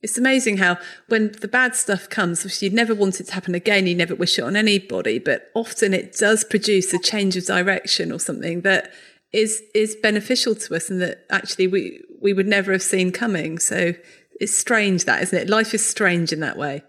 It's 0.00 0.16
amazing 0.16 0.58
how 0.58 0.78
when 1.08 1.32
the 1.40 1.48
bad 1.48 1.74
stuff 1.74 2.08
comes, 2.08 2.62
you'd 2.62 2.72
never 2.72 2.94
want 2.94 3.20
it 3.20 3.24
to 3.24 3.34
happen 3.34 3.54
again, 3.54 3.86
you 3.86 3.96
never 3.96 4.14
wish 4.14 4.38
it 4.38 4.42
on 4.42 4.54
anybody, 4.54 5.18
but 5.18 5.50
often 5.54 5.92
it 5.92 6.16
does 6.16 6.44
produce 6.44 6.94
a 6.94 7.00
change 7.00 7.36
of 7.36 7.46
direction 7.46 8.12
or 8.12 8.20
something 8.20 8.60
that 8.60 8.92
is 9.32 9.60
is 9.74 9.96
beneficial 9.96 10.54
to 10.54 10.74
us 10.74 10.88
and 10.88 11.02
that 11.02 11.26
actually 11.30 11.66
we 11.66 12.00
we 12.20 12.32
would 12.32 12.46
never 12.46 12.72
have 12.72 12.82
seen 12.82 13.10
coming. 13.10 13.58
So 13.58 13.94
it's 14.40 14.56
strange 14.56 15.04
that, 15.04 15.22
isn't 15.22 15.38
it? 15.38 15.48
Life 15.48 15.74
is 15.74 15.84
strange 15.84 16.32
in 16.32 16.40
that 16.40 16.56
way. 16.56 16.82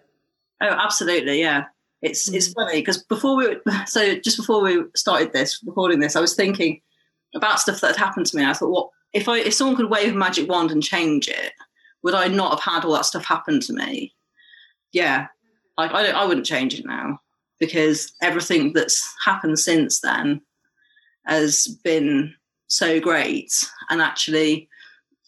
Oh, 0.61 0.67
absolutely, 0.67 1.39
yeah. 1.39 1.65
It's 2.01 2.29
mm. 2.29 2.35
it's 2.35 2.53
funny 2.53 2.79
because 2.79 3.03
before 3.03 3.35
we 3.35 3.57
so 3.87 4.15
just 4.19 4.37
before 4.37 4.61
we 4.61 4.83
started 4.95 5.33
this 5.33 5.61
recording 5.65 5.99
this, 5.99 6.15
I 6.15 6.21
was 6.21 6.35
thinking 6.35 6.81
about 7.35 7.59
stuff 7.59 7.81
that 7.81 7.95
had 7.95 8.05
happened 8.05 8.27
to 8.27 8.37
me. 8.37 8.45
I 8.45 8.53
thought, 8.53 8.69
what 8.69 8.89
if 9.13 9.27
I 9.27 9.39
if 9.39 9.53
someone 9.53 9.75
could 9.75 9.89
wave 9.89 10.13
a 10.13 10.17
magic 10.17 10.47
wand 10.47 10.71
and 10.71 10.83
change 10.83 11.27
it? 11.27 11.53
Would 12.03 12.13
I 12.13 12.27
not 12.27 12.51
have 12.51 12.73
had 12.73 12.85
all 12.85 12.93
that 12.93 13.05
stuff 13.05 13.25
happen 13.25 13.59
to 13.61 13.73
me? 13.73 14.13
Yeah, 14.91 15.27
like 15.77 15.91
I, 15.91 16.11
I 16.11 16.25
wouldn't 16.25 16.45
change 16.45 16.73
it 16.73 16.85
now. 16.85 17.19
because 17.59 18.11
everything 18.21 18.73
that's 18.73 19.13
happened 19.23 19.59
since 19.59 19.99
then 19.99 20.41
has 21.25 21.67
been 21.83 22.33
so 22.67 22.99
great. 22.99 23.51
And 23.89 24.01
actually, 24.01 24.67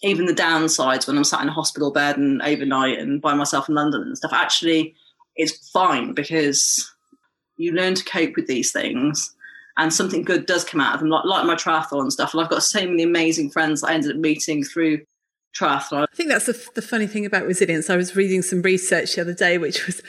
even 0.01 0.25
the 0.25 0.33
downsides 0.33 1.07
when 1.07 1.17
I'm 1.17 1.23
sat 1.23 1.41
in 1.41 1.49
a 1.49 1.53
hospital 1.53 1.91
bed 1.91 2.17
and 2.17 2.41
overnight 2.41 2.99
and 2.99 3.21
by 3.21 3.33
myself 3.33 3.69
in 3.69 3.75
London 3.75 4.01
and 4.01 4.17
stuff, 4.17 4.33
actually, 4.33 4.95
it's 5.35 5.69
fine 5.69 6.13
because 6.13 6.91
you 7.57 7.73
learn 7.73 7.95
to 7.95 8.03
cope 8.05 8.35
with 8.35 8.47
these 8.47 8.71
things 8.71 9.35
and 9.77 9.93
something 9.93 10.23
good 10.23 10.45
does 10.45 10.63
come 10.63 10.81
out 10.81 10.95
of 10.95 10.99
them, 11.01 11.09
like, 11.09 11.25
like 11.25 11.45
my 11.45 11.55
triathlon 11.55 12.01
and 12.01 12.13
stuff. 12.13 12.33
And 12.33 12.41
I've 12.41 12.49
got 12.49 12.63
so 12.63 12.79
many 12.85 13.03
amazing 13.03 13.51
friends 13.51 13.83
I 13.83 13.93
ended 13.93 14.11
up 14.11 14.17
meeting 14.17 14.63
through 14.63 15.01
triathlon. 15.53 16.07
I 16.11 16.15
think 16.15 16.29
that's 16.29 16.45
the, 16.45 16.69
the 16.75 16.81
funny 16.81 17.07
thing 17.07 17.25
about 17.25 17.45
resilience. 17.45 17.89
I 17.89 17.95
was 17.95 18.15
reading 18.15 18.41
some 18.41 18.61
research 18.61 19.15
the 19.15 19.21
other 19.21 19.33
day, 19.33 19.57
which 19.57 19.85
was 19.85 20.01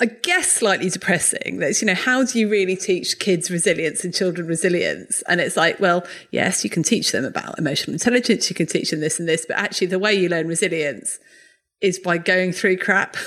I 0.00 0.06
guess 0.06 0.50
slightly 0.50 0.90
depressing. 0.90 1.58
That's, 1.58 1.80
you 1.80 1.86
know, 1.86 1.94
how 1.94 2.24
do 2.24 2.38
you 2.38 2.48
really 2.48 2.74
teach 2.74 3.20
kids 3.20 3.48
resilience 3.48 4.04
and 4.04 4.12
children 4.12 4.48
resilience? 4.48 5.22
And 5.28 5.40
it's 5.40 5.56
like, 5.56 5.78
well, 5.78 6.04
yes, 6.32 6.64
you 6.64 6.70
can 6.70 6.82
teach 6.82 7.12
them 7.12 7.24
about 7.24 7.58
emotional 7.58 7.94
intelligence, 7.94 8.50
you 8.50 8.56
can 8.56 8.66
teach 8.66 8.90
them 8.90 9.00
this 9.00 9.20
and 9.20 9.28
this, 9.28 9.46
but 9.46 9.56
actually 9.56 9.86
the 9.86 10.00
way 10.00 10.12
you 10.12 10.28
learn 10.28 10.48
resilience 10.48 11.20
is 11.80 12.00
by 12.00 12.18
going 12.18 12.52
through 12.52 12.78
crap. 12.78 13.16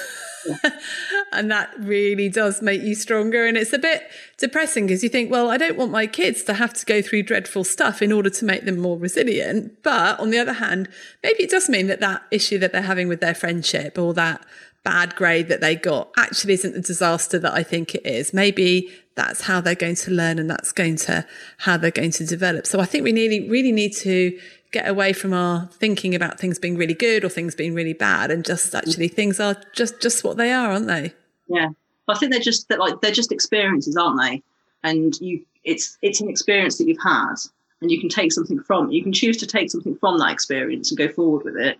and 1.31 1.51
that 1.51 1.69
really 1.77 2.29
does 2.29 2.61
make 2.61 2.81
you 2.81 2.95
stronger. 2.95 3.45
And 3.45 3.57
it's 3.57 3.73
a 3.73 3.79
bit 3.79 4.03
depressing 4.37 4.87
because 4.87 5.03
you 5.03 5.09
think, 5.09 5.31
well, 5.31 5.49
I 5.49 5.57
don't 5.57 5.77
want 5.77 5.91
my 5.91 6.07
kids 6.07 6.43
to 6.45 6.53
have 6.53 6.73
to 6.73 6.85
go 6.85 7.01
through 7.01 7.23
dreadful 7.23 7.63
stuff 7.63 8.01
in 8.01 8.11
order 8.11 8.29
to 8.29 8.45
make 8.45 8.65
them 8.65 8.79
more 8.79 8.97
resilient. 8.97 9.83
But 9.83 10.19
on 10.19 10.29
the 10.29 10.39
other 10.39 10.53
hand, 10.53 10.89
maybe 11.23 11.43
it 11.43 11.49
does 11.49 11.69
mean 11.69 11.87
that 11.87 11.99
that 11.99 12.23
issue 12.31 12.57
that 12.59 12.71
they're 12.71 12.81
having 12.81 13.07
with 13.07 13.21
their 13.21 13.35
friendship 13.35 13.97
or 13.97 14.13
that 14.13 14.45
bad 14.83 15.15
grade 15.15 15.49
that 15.49 15.59
they 15.59 15.75
got 15.75 16.09
actually 16.17 16.53
isn't 16.53 16.73
the 16.73 16.79
disaster 16.79 17.37
that 17.37 17.53
I 17.53 17.61
think 17.61 17.93
it 17.93 18.05
is. 18.05 18.33
Maybe 18.33 18.89
that's 19.15 19.41
how 19.41 19.59
they're 19.59 19.75
going 19.75 19.95
to 19.95 20.11
learn 20.11 20.39
and 20.39 20.49
that's 20.49 20.71
going 20.71 20.95
to 20.95 21.25
how 21.57 21.75
they're 21.75 21.91
going 21.91 22.11
to 22.11 22.25
develop. 22.25 22.65
So 22.65 22.79
I 22.79 22.85
think 22.85 23.03
we 23.03 23.11
really, 23.11 23.49
really 23.49 23.73
need 23.73 23.93
to 23.97 24.39
get 24.71 24.87
away 24.87 25.13
from 25.13 25.33
our 25.33 25.67
thinking 25.73 26.13
about 26.13 26.39
things 26.39 26.59
being 26.59 26.77
really 26.77 26.93
good 26.93 27.23
or 27.23 27.29
things 27.29 27.55
being 27.55 27.73
really 27.73 27.93
bad 27.93 28.31
and 28.31 28.45
just 28.45 28.73
mm. 28.73 28.77
actually 28.77 29.07
things 29.07 29.39
are 29.39 29.55
just 29.73 30.01
just 30.01 30.23
what 30.23 30.37
they 30.37 30.51
are, 30.51 30.71
aren't 30.71 30.87
they? 30.87 31.13
Yeah. 31.47 31.69
I 32.09 32.17
think 32.17 32.31
they're 32.31 32.41
just 32.41 32.69
they're 32.69 32.77
like 32.77 33.01
they're 33.01 33.11
just 33.11 33.31
experiences, 33.31 33.97
aren't 33.97 34.21
they? 34.21 34.43
And 34.83 35.19
you 35.19 35.45
it's 35.63 35.97
it's 36.01 36.21
an 36.21 36.29
experience 36.29 36.77
that 36.77 36.87
you've 36.87 37.03
had 37.03 37.35
and 37.81 37.91
you 37.91 37.99
can 37.99 38.09
take 38.09 38.31
something 38.31 38.59
from 38.59 38.91
you 38.91 39.03
can 39.03 39.13
choose 39.13 39.37
to 39.37 39.47
take 39.47 39.69
something 39.69 39.95
from 39.95 40.17
that 40.17 40.31
experience 40.31 40.89
and 40.89 40.97
go 40.97 41.09
forward 41.09 41.43
with 41.43 41.57
it 41.57 41.77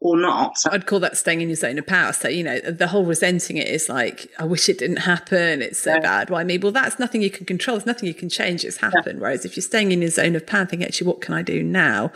or 0.00 0.16
not. 0.16 0.58
I'd 0.70 0.86
call 0.86 1.00
that 1.00 1.16
staying 1.16 1.40
in 1.40 1.48
your 1.48 1.56
zone 1.56 1.78
of 1.78 1.86
power. 1.86 2.12
So, 2.12 2.28
you 2.28 2.44
know, 2.44 2.60
the 2.60 2.86
whole 2.86 3.04
resenting 3.04 3.56
it 3.56 3.66
is 3.66 3.88
like, 3.88 4.30
I 4.38 4.44
wish 4.44 4.68
it 4.68 4.78
didn't 4.78 4.98
happen. 4.98 5.60
It's 5.60 5.80
so 5.80 5.94
yeah. 5.94 6.00
bad. 6.00 6.30
Why 6.30 6.44
me? 6.44 6.58
Well, 6.58 6.72
that's 6.72 6.98
nothing 6.98 7.20
you 7.20 7.30
can 7.30 7.46
control. 7.46 7.76
There's 7.76 7.86
nothing 7.86 8.06
you 8.06 8.14
can 8.14 8.28
change. 8.28 8.64
It's 8.64 8.76
happened. 8.76 9.18
Yeah. 9.18 9.22
Whereas 9.22 9.44
if 9.44 9.56
you're 9.56 9.62
staying 9.62 9.90
in 9.90 10.00
your 10.00 10.10
zone 10.10 10.36
of 10.36 10.46
power, 10.46 10.66
thinking, 10.66 10.86
actually, 10.86 11.08
what 11.08 11.20
can 11.20 11.34
I 11.34 11.42
do 11.42 11.62
now? 11.62 12.12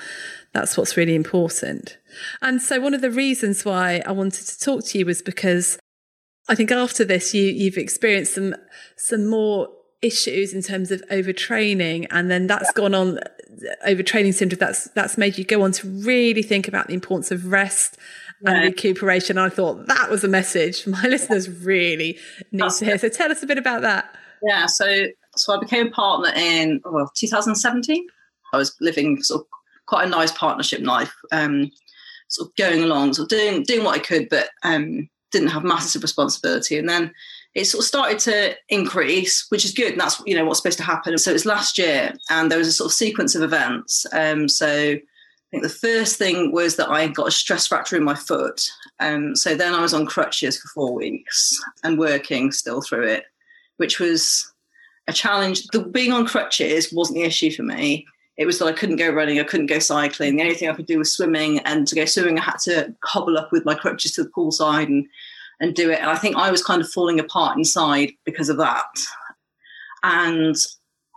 That's 0.52 0.76
what's 0.76 0.96
really 0.96 1.14
important. 1.14 1.98
And 2.40 2.62
so 2.62 2.80
one 2.80 2.94
of 2.94 3.00
the 3.00 3.10
reasons 3.10 3.64
why 3.64 4.02
I 4.06 4.12
wanted 4.12 4.46
to 4.46 4.60
talk 4.60 4.84
to 4.86 4.98
you 4.98 5.06
was 5.06 5.22
because 5.22 5.78
I 6.48 6.54
think 6.54 6.70
after 6.70 7.04
this, 7.04 7.34
you, 7.34 7.44
you've 7.44 7.78
experienced 7.78 8.34
some, 8.34 8.54
some 8.96 9.26
more 9.26 9.68
issues 10.02 10.52
in 10.52 10.62
terms 10.62 10.90
of 10.90 11.02
overtraining 11.10 12.06
and 12.10 12.30
then 12.30 12.48
that's 12.48 12.70
yeah. 12.76 12.80
gone 12.80 12.94
on 12.94 13.18
overtraining 13.86 14.34
syndrome 14.34 14.58
that's 14.58 14.84
that's 14.90 15.18
made 15.18 15.38
you 15.38 15.44
go 15.44 15.62
on 15.62 15.72
to 15.72 15.88
really 15.88 16.42
think 16.42 16.68
about 16.68 16.86
the 16.88 16.94
importance 16.94 17.30
of 17.30 17.46
rest 17.46 17.96
and 18.44 18.56
yeah. 18.56 18.62
recuperation. 18.64 19.38
I 19.38 19.48
thought 19.48 19.86
that 19.86 20.10
was 20.10 20.24
a 20.24 20.28
message 20.28 20.86
my 20.86 21.02
listeners 21.08 21.48
really 21.48 22.18
need 22.50 22.62
that's 22.62 22.78
to 22.80 22.84
hear. 22.84 22.98
So 22.98 23.08
tell 23.08 23.30
us 23.30 23.42
a 23.42 23.46
bit 23.46 23.58
about 23.58 23.82
that. 23.82 24.14
Yeah 24.42 24.66
so 24.66 25.06
so 25.34 25.54
i 25.54 25.58
became 25.58 25.86
a 25.86 25.90
partner 25.90 26.30
in 26.36 26.78
well 26.84 27.10
2017 27.16 28.06
i 28.52 28.56
was 28.58 28.76
living 28.82 29.22
sort 29.22 29.40
of 29.40 29.46
quite 29.86 30.06
a 30.06 30.10
nice 30.10 30.30
partnership 30.32 30.82
life 30.82 31.14
um 31.30 31.70
sort 32.28 32.48
of 32.48 32.56
going 32.56 32.82
along 32.82 33.14
sort 33.14 33.32
of 33.32 33.38
doing 33.38 33.62
doing 33.62 33.82
what 33.82 33.96
i 33.96 33.98
could 33.98 34.28
but 34.28 34.50
um 34.62 35.08
didn't 35.32 35.48
have 35.48 35.64
massive 35.64 36.02
responsibility. 36.02 36.78
And 36.78 36.88
then 36.88 37.12
it 37.54 37.66
sort 37.66 37.82
of 37.82 37.86
started 37.86 38.18
to 38.20 38.56
increase, 38.68 39.46
which 39.50 39.64
is 39.64 39.72
good. 39.74 39.92
And 39.92 40.00
that's, 40.00 40.22
you 40.26 40.34
know, 40.34 40.44
what's 40.44 40.60
supposed 40.60 40.78
to 40.78 40.84
happen. 40.84 41.16
So 41.18 41.30
it 41.30 41.34
was 41.34 41.46
last 41.46 41.78
year 41.78 42.14
and 42.30 42.50
there 42.50 42.58
was 42.58 42.68
a 42.68 42.72
sort 42.72 42.90
of 42.90 42.94
sequence 42.94 43.34
of 43.34 43.42
events. 43.42 44.06
Um, 44.12 44.48
so 44.48 44.66
I 44.66 45.00
think 45.50 45.62
the 45.62 45.68
first 45.68 46.16
thing 46.16 46.52
was 46.52 46.76
that 46.76 46.88
I 46.88 47.08
got 47.08 47.28
a 47.28 47.32
stress 47.32 47.66
fracture 47.66 47.96
in 47.96 48.04
my 48.04 48.14
foot. 48.14 48.66
Um, 49.00 49.36
so 49.36 49.54
then 49.54 49.74
I 49.74 49.82
was 49.82 49.92
on 49.92 50.06
crutches 50.06 50.58
for 50.58 50.68
four 50.68 50.94
weeks 50.94 51.52
and 51.84 51.98
working 51.98 52.52
still 52.52 52.80
through 52.80 53.06
it, 53.08 53.24
which 53.76 54.00
was 54.00 54.50
a 55.06 55.12
challenge. 55.12 55.66
The 55.68 55.80
being 55.80 56.12
on 56.12 56.26
crutches 56.26 56.90
wasn't 56.90 57.18
the 57.18 57.24
issue 57.24 57.50
for 57.50 57.64
me. 57.64 58.06
It 58.38 58.46
was 58.46 58.58
that 58.58 58.66
I 58.66 58.72
couldn't 58.72 58.96
go 58.96 59.10
running, 59.10 59.38
I 59.38 59.44
couldn't 59.44 59.66
go 59.66 59.78
cycling. 59.78 60.36
The 60.36 60.42
only 60.42 60.54
thing 60.54 60.70
I 60.70 60.74
could 60.74 60.86
do 60.86 60.98
was 60.98 61.12
swimming, 61.12 61.58
and 61.60 61.86
to 61.86 61.94
go 61.94 62.06
swimming, 62.06 62.38
I 62.38 62.42
had 62.42 62.58
to 62.60 62.94
hobble 63.04 63.36
up 63.36 63.52
with 63.52 63.66
my 63.66 63.74
crutches 63.74 64.12
to 64.12 64.24
the 64.24 64.30
poolside 64.30 64.86
and 64.86 65.06
and 65.60 65.74
do 65.74 65.90
it. 65.90 66.00
And 66.00 66.10
I 66.10 66.16
think 66.16 66.36
I 66.36 66.50
was 66.50 66.64
kind 66.64 66.80
of 66.80 66.90
falling 66.90 67.20
apart 67.20 67.56
inside 67.56 68.12
because 68.24 68.48
of 68.48 68.56
that. 68.58 68.88
And 70.02 70.56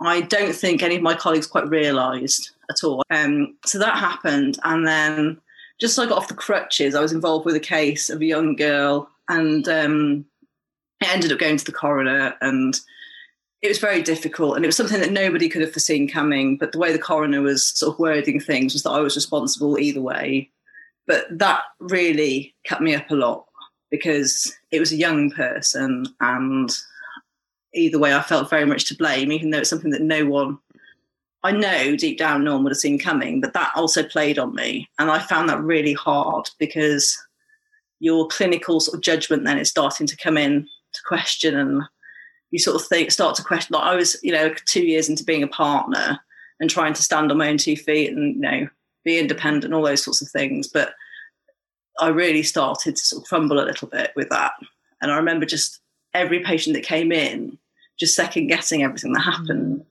I 0.01 0.21
don't 0.21 0.55
think 0.55 0.83
any 0.83 0.95
of 0.95 1.01
my 1.01 1.15
colleagues 1.15 1.47
quite 1.47 1.67
realised 1.69 2.51
at 2.69 2.83
all. 2.83 3.03
Um, 3.09 3.57
so 3.65 3.79
that 3.79 3.97
happened. 3.97 4.59
And 4.63 4.85
then 4.87 5.41
just 5.79 5.97
as 5.97 6.05
I 6.05 6.09
got 6.09 6.17
off 6.17 6.27
the 6.27 6.33
crutches, 6.33 6.95
I 6.95 7.01
was 7.01 7.11
involved 7.11 7.45
with 7.45 7.55
a 7.55 7.61
case 7.61 8.09
of 8.09 8.21
a 8.21 8.25
young 8.25 8.55
girl. 8.55 9.09
And 9.29 9.67
um, 9.67 10.25
it 11.01 11.09
ended 11.09 11.31
up 11.31 11.39
going 11.39 11.57
to 11.57 11.65
the 11.65 11.71
coroner. 11.71 12.35
And 12.41 12.79
it 13.61 13.69
was 13.69 13.79
very 13.79 14.01
difficult. 14.01 14.55
And 14.55 14.65
it 14.65 14.67
was 14.67 14.77
something 14.77 14.99
that 14.99 15.11
nobody 15.11 15.49
could 15.49 15.61
have 15.61 15.73
foreseen 15.73 16.07
coming. 16.07 16.57
But 16.57 16.71
the 16.71 16.79
way 16.79 16.91
the 16.91 16.99
coroner 16.99 17.41
was 17.41 17.63
sort 17.63 17.93
of 17.93 17.99
wording 17.99 18.39
things 18.39 18.73
was 18.73 18.83
that 18.83 18.91
I 18.91 18.99
was 18.99 19.15
responsible 19.15 19.79
either 19.79 20.01
way. 20.01 20.51
But 21.07 21.25
that 21.31 21.61
really 21.79 22.55
cut 22.67 22.81
me 22.81 22.95
up 22.95 23.09
a 23.09 23.15
lot 23.15 23.45
because 23.95 24.53
it 24.71 24.79
was 24.79 24.91
a 24.91 24.97
young 24.97 25.31
person 25.31 26.07
and 26.19 26.71
either 27.73 27.99
way 27.99 28.13
I 28.13 28.21
felt 28.21 28.49
very 28.49 28.65
much 28.65 28.85
to 28.85 28.95
blame, 28.95 29.31
even 29.31 29.49
though 29.49 29.59
it's 29.59 29.69
something 29.69 29.91
that 29.91 30.01
no 30.01 30.25
one 30.25 30.59
I 31.43 31.51
know 31.51 31.95
deep 31.95 32.17
down 32.17 32.43
no 32.43 32.55
one 32.55 32.63
would 32.63 32.71
have 32.71 32.77
seen 32.77 32.97
coming, 32.97 33.39
but 33.39 33.53
that 33.53 33.71
also 33.75 34.01
played 34.01 34.39
on 34.39 34.55
me. 34.55 34.89
And 34.97 35.11
I 35.11 35.19
found 35.19 35.47
that 35.47 35.61
really 35.61 35.93
hard 35.93 36.49
because 36.57 37.15
your 37.99 38.27
clinical 38.29 38.79
sort 38.79 38.95
of 38.95 39.03
judgment 39.03 39.43
then 39.43 39.59
is 39.59 39.69
starting 39.69 40.07
to 40.07 40.17
come 40.17 40.37
in 40.37 40.67
to 40.93 41.01
question 41.05 41.55
and 41.55 41.83
you 42.49 42.57
sort 42.57 42.81
of 42.81 42.87
think 42.87 43.11
start 43.11 43.35
to 43.35 43.43
question 43.43 43.75
like 43.75 43.83
I 43.83 43.95
was, 43.95 44.17
you 44.23 44.31
know, 44.31 44.55
two 44.65 44.83
years 44.87 45.07
into 45.07 45.23
being 45.23 45.43
a 45.43 45.47
partner 45.47 46.19
and 46.59 46.67
trying 46.67 46.93
to 46.93 47.03
stand 47.03 47.31
on 47.31 47.37
my 47.37 47.49
own 47.49 47.59
two 47.59 47.75
feet 47.75 48.11
and, 48.11 48.35
you 48.35 48.41
know, 48.41 48.67
be 49.03 49.19
independent, 49.19 49.71
all 49.71 49.83
those 49.83 50.03
sorts 50.03 50.23
of 50.23 50.29
things. 50.29 50.67
But 50.67 50.95
I 51.99 52.09
really 52.09 52.43
started 52.43 52.95
to 52.95 53.05
sort 53.05 53.23
of 53.23 53.27
crumble 53.27 53.59
a 53.59 53.65
little 53.65 53.87
bit 53.87 54.11
with 54.15 54.29
that. 54.29 54.53
And 55.01 55.11
I 55.11 55.17
remember 55.17 55.45
just 55.45 55.79
every 56.13 56.39
patient 56.39 56.75
that 56.75 56.83
came 56.83 57.11
in, 57.11 57.57
just 57.97 58.15
second 58.15 58.47
guessing 58.47 58.83
everything 58.83 59.13
that 59.13 59.21
happened. 59.21 59.79
Mm. 59.79 59.85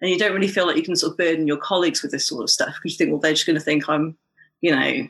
And 0.00 0.10
you 0.10 0.18
don't 0.18 0.34
really 0.34 0.48
feel 0.48 0.66
like 0.66 0.76
you 0.76 0.82
can 0.82 0.96
sort 0.96 1.12
of 1.12 1.18
burden 1.18 1.46
your 1.46 1.56
colleagues 1.56 2.02
with 2.02 2.10
this 2.12 2.26
sort 2.26 2.42
of 2.42 2.50
stuff 2.50 2.74
because 2.74 2.92
you 2.92 2.98
think, 2.98 3.10
well, 3.10 3.20
they're 3.20 3.32
just 3.32 3.46
going 3.46 3.58
to 3.58 3.64
think 3.64 3.88
I'm, 3.88 4.16
you 4.60 4.70
know, 4.70 5.08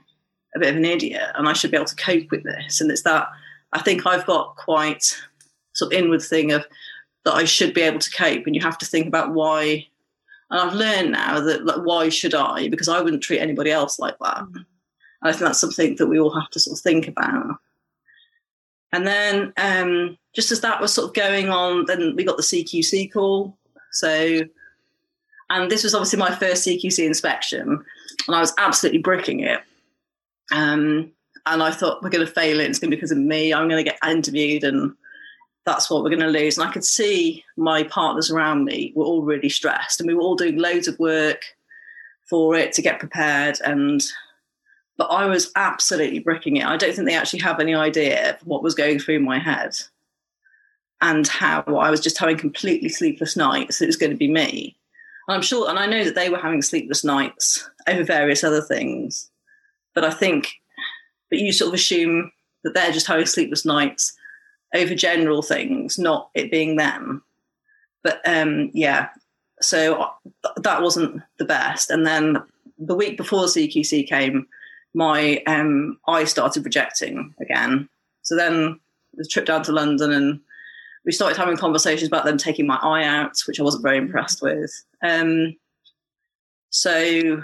a 0.55 0.59
bit 0.59 0.71
of 0.71 0.77
an 0.77 0.85
idiot 0.85 1.29
and 1.35 1.49
I 1.49 1.53
should 1.53 1.71
be 1.71 1.77
able 1.77 1.87
to 1.87 1.97
cope 1.97 2.31
with 2.31 2.45
this. 2.45 2.81
And 2.81 2.91
it's 2.91 3.03
that 3.03 3.29
I 3.73 3.81
think 3.81 4.07
I've 4.07 4.27
got 4.27 4.57
quite 4.57 5.05
sort 5.75 5.93
of 5.93 5.99
inward 5.99 6.23
thing 6.23 6.53
of 6.53 6.67
that 7.25 7.35
I 7.35 7.45
should 7.45 7.75
be 7.75 7.83
able 7.83 7.99
to 7.99 8.11
cope. 8.11 8.47
And 8.47 8.55
you 8.55 8.63
have 8.63 8.79
to 8.79 8.87
think 8.87 9.07
about 9.09 9.35
why. 9.35 9.87
And 10.51 10.61
I've 10.61 10.75
learned 10.75 11.13
now 11.13 11.41
that 11.41 11.67
like, 11.67 11.85
why 11.85 12.09
should 12.09 12.35
I? 12.35 12.69
Because 12.69 12.89
I 12.89 13.01
wouldn't 13.01 13.23
treat 13.23 13.41
anybody 13.41 13.73
else 13.73 13.99
like 13.99 14.17
that. 14.21 14.45
Mm. 14.45 14.65
I 15.23 15.33
think 15.33 15.43
that's 15.43 15.61
something 15.61 15.97
that 15.97 16.07
we 16.07 16.19
all 16.19 16.39
have 16.39 16.51
to 16.51 16.61
sort 16.61 16.79
of 16.79 16.83
think 16.83 17.09
about. 17.09 17.59
And 18.93 19.07
then 19.07 19.53
um, 19.57 20.19
just 20.35 20.53
as 20.53 20.61
that 20.61 20.81
was 20.81 20.93
sort 20.93 21.09
of 21.09 21.15
going 21.15 21.51
on, 21.51 21.87
then 21.87 22.15
we 22.17 22.25
got 22.25 22.37
the 22.37 22.43
CQC 22.43 23.13
call. 23.13 23.57
So, 23.93 24.43
and 25.51 25.71
this 25.71 25.83
was 25.83 25.95
obviously 25.95 26.19
my 26.19 26.35
first 26.35 26.67
CQC 26.67 27.05
inspection, 27.05 27.85
and 28.27 28.37
I 28.37 28.41
was 28.41 28.55
absolutely 28.59 29.01
bricking 29.01 29.41
it. 29.41 29.61
Um, 30.53 31.13
and 31.47 31.63
I 31.63 31.71
thought 31.71 32.03
we're 32.03 32.11
going 32.11 32.27
to 32.27 32.33
fail 32.33 32.61
it. 32.61 32.69
It's 32.69 32.79
going 32.79 32.91
to 32.91 32.97
be 32.97 33.01
because 33.01 33.13
of 33.13 33.19
me. 33.19 33.55
I'm 33.55 33.69
going 33.69 33.85
to 33.85 33.91
get 33.91 33.99
interviewed, 34.07 34.65
and 34.65 34.95
that's 35.65 35.91
what 35.91 36.03
we're 36.03 36.11
going 36.11 36.21
to 36.21 36.27
lose. 36.27 36.59
And 36.59 36.69
I 36.69 36.73
could 36.73 36.85
see 36.85 37.45
my 37.57 37.85
partners 37.85 38.31
around 38.31 38.65
me 38.65 38.93
were 38.95 39.05
all 39.05 39.23
really 39.23 39.49
stressed, 39.49 40.01
and 40.01 40.07
we 40.07 40.15
were 40.15 40.23
all 40.23 40.37
doing 40.37 40.57
loads 40.57 40.89
of 40.89 40.99
work 40.99 41.43
for 42.29 42.55
it 42.57 42.73
to 42.75 42.83
get 42.83 42.99
prepared. 42.99 43.59
And 43.65 44.03
but 44.99 45.07
I 45.07 45.27
was 45.27 45.53
absolutely 45.57 46.21
bricking 46.21 46.57
it. 46.57 46.67
I 46.67 46.77
don't 46.77 46.95
think 46.95 47.07
they 47.07 47.15
actually 47.15 47.41
have 47.41 47.61
any 47.61 47.75
idea 47.75 48.31
of 48.31 48.47
what 48.47 48.63
was 48.63 48.75
going 48.75 48.99
through 48.99 49.21
my 49.21 49.39
head 49.39 49.77
and 51.03 51.29
how 51.29 51.63
I 51.63 51.91
was 51.91 52.01
just 52.01 52.19
having 52.19 52.39
completely 52.39 52.89
sleepless 52.89 53.37
nights. 53.37 53.83
It 53.83 53.87
was 53.87 53.97
going 53.97 54.13
to 54.13 54.17
be 54.17 54.31
me. 54.31 54.77
And 55.29 55.35
I'm 55.35 55.43
sure, 55.43 55.69
and 55.69 55.79
I 55.79 55.87
know 55.87 56.05
that 56.05 56.15
they 56.15 56.31
were 56.31 56.39
having 56.39 56.63
sleepless 56.63 57.05
nights 57.05 57.69
over 57.87 58.05
various 58.05 58.43
other 58.43 58.63
things. 58.63 59.31
But 59.95 60.05
I 60.05 60.11
think, 60.11 60.53
but 61.31 61.39
you 61.39 61.53
sort 61.53 61.69
of 61.69 61.75
assume 61.75 62.33
that 62.65 62.75
they're 62.75 62.93
just 62.93 63.07
having 63.07 63.27
sleepless 63.27 63.65
nights 63.65 64.17
over 64.75 64.95
general 64.95 65.43
things, 65.43 65.99
not 65.99 66.31
it 66.35 66.51
being 66.51 66.77
them. 66.77 67.23
But 68.03 68.21
um, 68.25 68.71
yeah, 68.73 69.09
so 69.61 70.03
uh, 70.45 70.51
that 70.59 70.83
wasn't 70.83 71.23
the 71.39 71.45
best. 71.45 71.91
And 71.91 72.07
then 72.07 72.39
the 72.79 72.95
week 72.95 73.17
before 73.17 73.45
CQC 73.45 74.09
came, 74.09 74.47
my 74.95 75.43
um, 75.47 75.99
eye 76.07 76.25
started 76.25 76.63
projecting 76.63 77.35
again. 77.41 77.89
So 78.23 78.37
then 78.37 78.81
the 79.15 79.27
trip 79.27 79.47
down 79.47 79.63
to 79.65 79.73
London 79.73 80.13
and 80.13 80.41
we 81.05 81.13
started 81.13 81.37
having 81.37 81.57
conversations 81.57 82.09
about 82.09 82.25
them 82.25 82.39
taking 82.39 82.67
my 82.67 82.79
eye 82.83 83.05
out, 83.05 83.39
which 83.47 83.61
I 83.61 83.63
wasn't 83.63 83.85
very 83.85 83.99
impressed 83.99 84.43
with. 84.43 84.73
Um, 85.03 85.57
so 86.71 87.43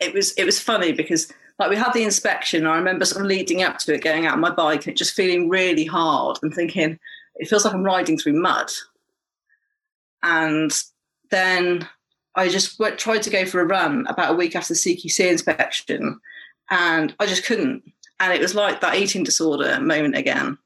it 0.00 0.14
was 0.14 0.32
it 0.32 0.44
was 0.44 0.58
funny 0.58 0.92
because 0.92 1.32
like 1.58 1.70
we 1.70 1.76
had 1.76 1.92
the 1.92 2.02
inspection. 2.02 2.66
I 2.66 2.76
remember 2.76 3.04
sort 3.04 3.22
of 3.22 3.28
leading 3.28 3.62
up 3.62 3.78
to 3.78 3.94
it, 3.94 4.02
going 4.02 4.26
out 4.26 4.34
on 4.34 4.40
my 4.40 4.50
bike 4.50 4.84
and 4.84 4.88
it 4.88 4.96
just 4.96 5.14
feeling 5.14 5.48
really 5.48 5.84
hard 5.84 6.38
and 6.42 6.52
thinking 6.52 6.98
it 7.36 7.48
feels 7.48 7.64
like 7.64 7.74
I'm 7.74 7.84
riding 7.84 8.18
through 8.18 8.40
mud. 8.40 8.70
And 10.22 10.72
then 11.30 11.88
I 12.34 12.48
just 12.48 12.78
went, 12.78 12.98
tried 12.98 13.22
to 13.22 13.30
go 13.30 13.44
for 13.44 13.60
a 13.60 13.66
run 13.66 14.06
about 14.06 14.32
a 14.32 14.36
week 14.36 14.56
after 14.56 14.74
the 14.74 14.78
CQC 14.78 15.30
inspection, 15.30 16.20
and 16.72 17.14
I 17.20 17.26
just 17.26 17.44
couldn't. 17.44 17.82
And 18.18 18.32
it 18.32 18.40
was 18.40 18.54
like 18.54 18.80
that 18.80 18.96
eating 18.96 19.22
disorder 19.22 19.78
moment 19.80 20.16
again. 20.16 20.58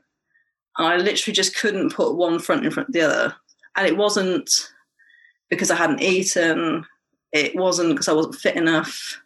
And 0.79 0.87
I 0.87 0.97
literally 0.97 1.35
just 1.35 1.57
couldn't 1.57 1.93
put 1.93 2.15
one 2.15 2.39
front 2.39 2.65
in 2.65 2.71
front 2.71 2.89
of 2.89 2.93
the 2.93 3.01
other. 3.03 3.35
And 3.77 3.87
it 3.87 3.97
wasn't 3.97 4.51
because 5.51 5.71
I 5.71 5.77
hadn't 5.77 6.03
eaten, 6.03 6.87
it 7.33 7.57
wasn't 7.57 7.91
because 7.91 8.09
I 8.09 8.13
wasn't 8.13 8.37
fit 8.37 8.57
enough. 8.57 9.21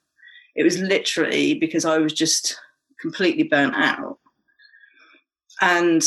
It 0.57 0.63
was 0.63 0.79
literally 0.79 1.55
because 1.55 1.85
I 1.85 1.99
was 1.99 2.13
just 2.13 2.59
completely 3.01 3.45
burnt 3.45 3.75
out. 3.77 4.19
And 5.61 6.03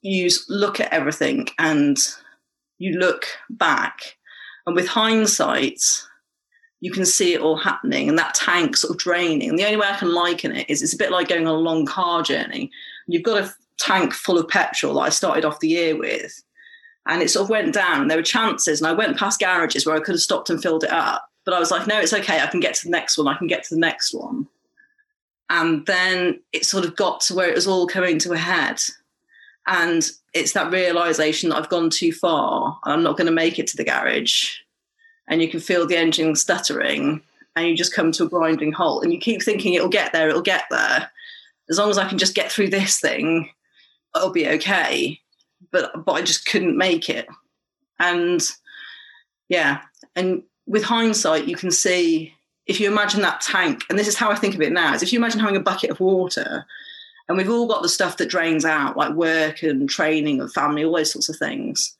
you 0.00 0.30
look 0.48 0.80
at 0.80 0.92
everything 0.92 1.48
and 1.58 1.98
you 2.78 2.98
look 2.98 3.26
back, 3.50 4.16
and 4.66 4.74
with 4.74 4.88
hindsight, 4.88 5.82
you 6.80 6.90
can 6.90 7.04
see 7.04 7.34
it 7.34 7.40
all 7.40 7.56
happening 7.56 8.08
and 8.08 8.18
that 8.18 8.34
tank 8.34 8.76
sort 8.76 8.92
of 8.92 8.98
draining. 8.98 9.50
And 9.50 9.58
the 9.58 9.64
only 9.64 9.76
way 9.76 9.88
I 9.88 9.96
can 9.96 10.14
liken 10.14 10.54
it 10.54 10.68
is 10.68 10.82
it's 10.82 10.94
a 10.94 10.98
bit 10.98 11.10
like 11.10 11.28
going 11.28 11.46
on 11.46 11.54
a 11.54 11.58
long 11.58 11.86
car 11.86 12.22
journey. 12.22 12.70
You've 13.06 13.24
got 13.24 13.42
a 13.42 13.54
tank 13.78 14.12
full 14.12 14.38
of 14.38 14.48
petrol 14.48 14.94
that 14.94 15.00
I 15.00 15.08
started 15.08 15.44
off 15.44 15.60
the 15.60 15.68
year 15.68 15.96
with, 15.96 16.42
and 17.06 17.22
it 17.22 17.30
sort 17.30 17.44
of 17.44 17.50
went 17.50 17.74
down. 17.74 18.08
There 18.08 18.18
were 18.18 18.22
chances, 18.22 18.80
and 18.80 18.86
I 18.86 18.92
went 18.92 19.18
past 19.18 19.40
garages 19.40 19.86
where 19.86 19.96
I 19.96 20.00
could 20.00 20.14
have 20.14 20.20
stopped 20.20 20.50
and 20.50 20.62
filled 20.62 20.84
it 20.84 20.92
up. 20.92 21.28
But 21.44 21.54
I 21.54 21.58
was 21.58 21.70
like, 21.70 21.86
no, 21.86 21.98
it's 21.98 22.12
okay. 22.12 22.40
I 22.40 22.46
can 22.46 22.60
get 22.60 22.74
to 22.74 22.84
the 22.84 22.90
next 22.90 23.16
one. 23.16 23.26
I 23.26 23.36
can 23.36 23.46
get 23.46 23.64
to 23.64 23.74
the 23.74 23.80
next 23.80 24.12
one. 24.12 24.46
And 25.50 25.86
then 25.86 26.40
it 26.52 26.66
sort 26.66 26.84
of 26.84 26.94
got 26.94 27.22
to 27.22 27.34
where 27.34 27.48
it 27.48 27.54
was 27.54 27.66
all 27.66 27.86
coming 27.86 28.18
to 28.18 28.32
a 28.32 28.38
head. 28.38 28.80
And 29.66 30.06
it's 30.34 30.52
that 30.52 30.70
realization 30.70 31.48
that 31.48 31.56
I've 31.56 31.68
gone 31.68 31.90
too 31.90 32.12
far 32.12 32.78
I'm 32.84 33.02
not 33.02 33.16
going 33.16 33.26
to 33.26 33.32
make 33.32 33.58
it 33.58 33.66
to 33.68 33.76
the 33.76 33.84
garage. 33.84 34.58
And 35.28 35.42
you 35.42 35.48
can 35.48 35.60
feel 35.60 35.86
the 35.86 35.96
engine 35.96 36.34
stuttering 36.34 37.22
and 37.54 37.66
you 37.66 37.76
just 37.76 37.94
come 37.94 38.12
to 38.12 38.24
a 38.24 38.28
grinding 38.28 38.72
halt 38.72 39.04
and 39.04 39.12
you 39.12 39.18
keep 39.18 39.42
thinking 39.42 39.74
it'll 39.74 39.88
get 39.88 40.12
there, 40.12 40.28
it'll 40.28 40.42
get 40.42 40.64
there. 40.70 41.10
As 41.70 41.78
long 41.78 41.90
as 41.90 41.98
I 41.98 42.08
can 42.08 42.18
just 42.18 42.34
get 42.34 42.50
through 42.50 42.70
this 42.70 42.98
thing, 42.98 43.50
it'll 44.16 44.32
be 44.32 44.48
okay. 44.48 45.20
But 45.70 46.04
but 46.04 46.12
I 46.12 46.22
just 46.22 46.46
couldn't 46.46 46.78
make 46.78 47.10
it. 47.10 47.26
And 47.98 48.40
yeah, 49.48 49.82
and 50.16 50.42
with 50.66 50.84
hindsight, 50.84 51.48
you 51.48 51.56
can 51.56 51.70
see 51.70 52.34
if 52.66 52.80
you 52.80 52.90
imagine 52.90 53.22
that 53.22 53.40
tank, 53.40 53.84
and 53.88 53.98
this 53.98 54.08
is 54.08 54.16
how 54.16 54.30
I 54.30 54.34
think 54.34 54.54
of 54.54 54.60
it 54.60 54.72
now, 54.72 54.94
is 54.94 55.02
if 55.02 55.12
you 55.12 55.18
imagine 55.18 55.40
having 55.40 55.56
a 55.56 55.60
bucket 55.60 55.90
of 55.90 56.00
water 56.00 56.64
and 57.28 57.36
we've 57.36 57.50
all 57.50 57.66
got 57.66 57.82
the 57.82 57.88
stuff 57.88 58.16
that 58.18 58.30
drains 58.30 58.64
out, 58.64 58.96
like 58.96 59.14
work 59.14 59.62
and 59.62 59.88
training 59.88 60.40
and 60.40 60.52
family, 60.52 60.84
all 60.84 60.96
those 60.96 61.12
sorts 61.12 61.28
of 61.28 61.36
things. 61.36 61.94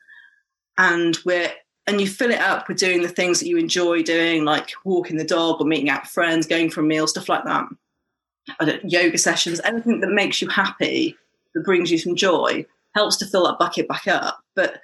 And 0.78 1.18
we're 1.24 1.50
and 1.88 2.02
you 2.02 2.06
fill 2.06 2.30
it 2.30 2.40
up 2.40 2.68
with 2.68 2.76
doing 2.76 3.00
the 3.00 3.08
things 3.08 3.40
that 3.40 3.48
you 3.48 3.56
enjoy 3.56 4.02
doing, 4.02 4.44
like 4.44 4.72
walking 4.84 5.16
the 5.16 5.24
dog 5.24 5.58
or 5.58 5.66
meeting 5.66 5.88
out 5.88 6.06
friends, 6.06 6.46
going 6.46 6.68
for 6.68 6.80
a 6.80 6.84
meal, 6.84 7.06
stuff 7.06 7.30
like 7.30 7.44
that. 7.44 8.84
yoga 8.84 9.16
sessions, 9.16 9.58
anything 9.64 10.00
that 10.00 10.10
makes 10.10 10.42
you 10.42 10.48
happy, 10.48 11.16
that 11.54 11.64
brings 11.64 11.90
you 11.90 11.96
some 11.96 12.14
joy, 12.14 12.66
helps 12.94 13.16
to 13.16 13.26
fill 13.26 13.46
that 13.46 13.58
bucket 13.58 13.88
back 13.88 14.06
up. 14.06 14.38
But 14.54 14.82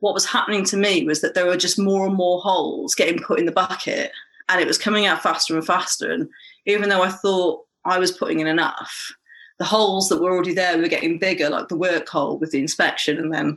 what 0.00 0.12
was 0.12 0.26
happening 0.26 0.64
to 0.66 0.76
me 0.76 1.04
was 1.04 1.22
that 1.22 1.34
there 1.34 1.46
were 1.46 1.56
just 1.56 1.78
more 1.78 2.06
and 2.06 2.14
more 2.14 2.38
holes 2.40 2.94
getting 2.94 3.22
put 3.22 3.38
in 3.38 3.46
the 3.46 3.52
bucket 3.52 4.12
and 4.50 4.60
it 4.60 4.66
was 4.66 4.76
coming 4.76 5.06
out 5.06 5.22
faster 5.22 5.56
and 5.56 5.64
faster. 5.64 6.12
And 6.12 6.28
even 6.66 6.90
though 6.90 7.02
I 7.02 7.08
thought 7.08 7.64
I 7.86 7.98
was 7.98 8.12
putting 8.12 8.40
in 8.40 8.46
enough, 8.46 9.14
the 9.58 9.64
holes 9.64 10.10
that 10.10 10.20
were 10.20 10.30
already 10.30 10.52
there 10.52 10.76
were 10.76 10.88
getting 10.88 11.18
bigger, 11.18 11.48
like 11.48 11.68
the 11.68 11.76
work 11.76 12.08
hole 12.08 12.38
with 12.38 12.50
the 12.50 12.58
inspection. 12.58 13.16
And 13.16 13.32
then, 13.32 13.56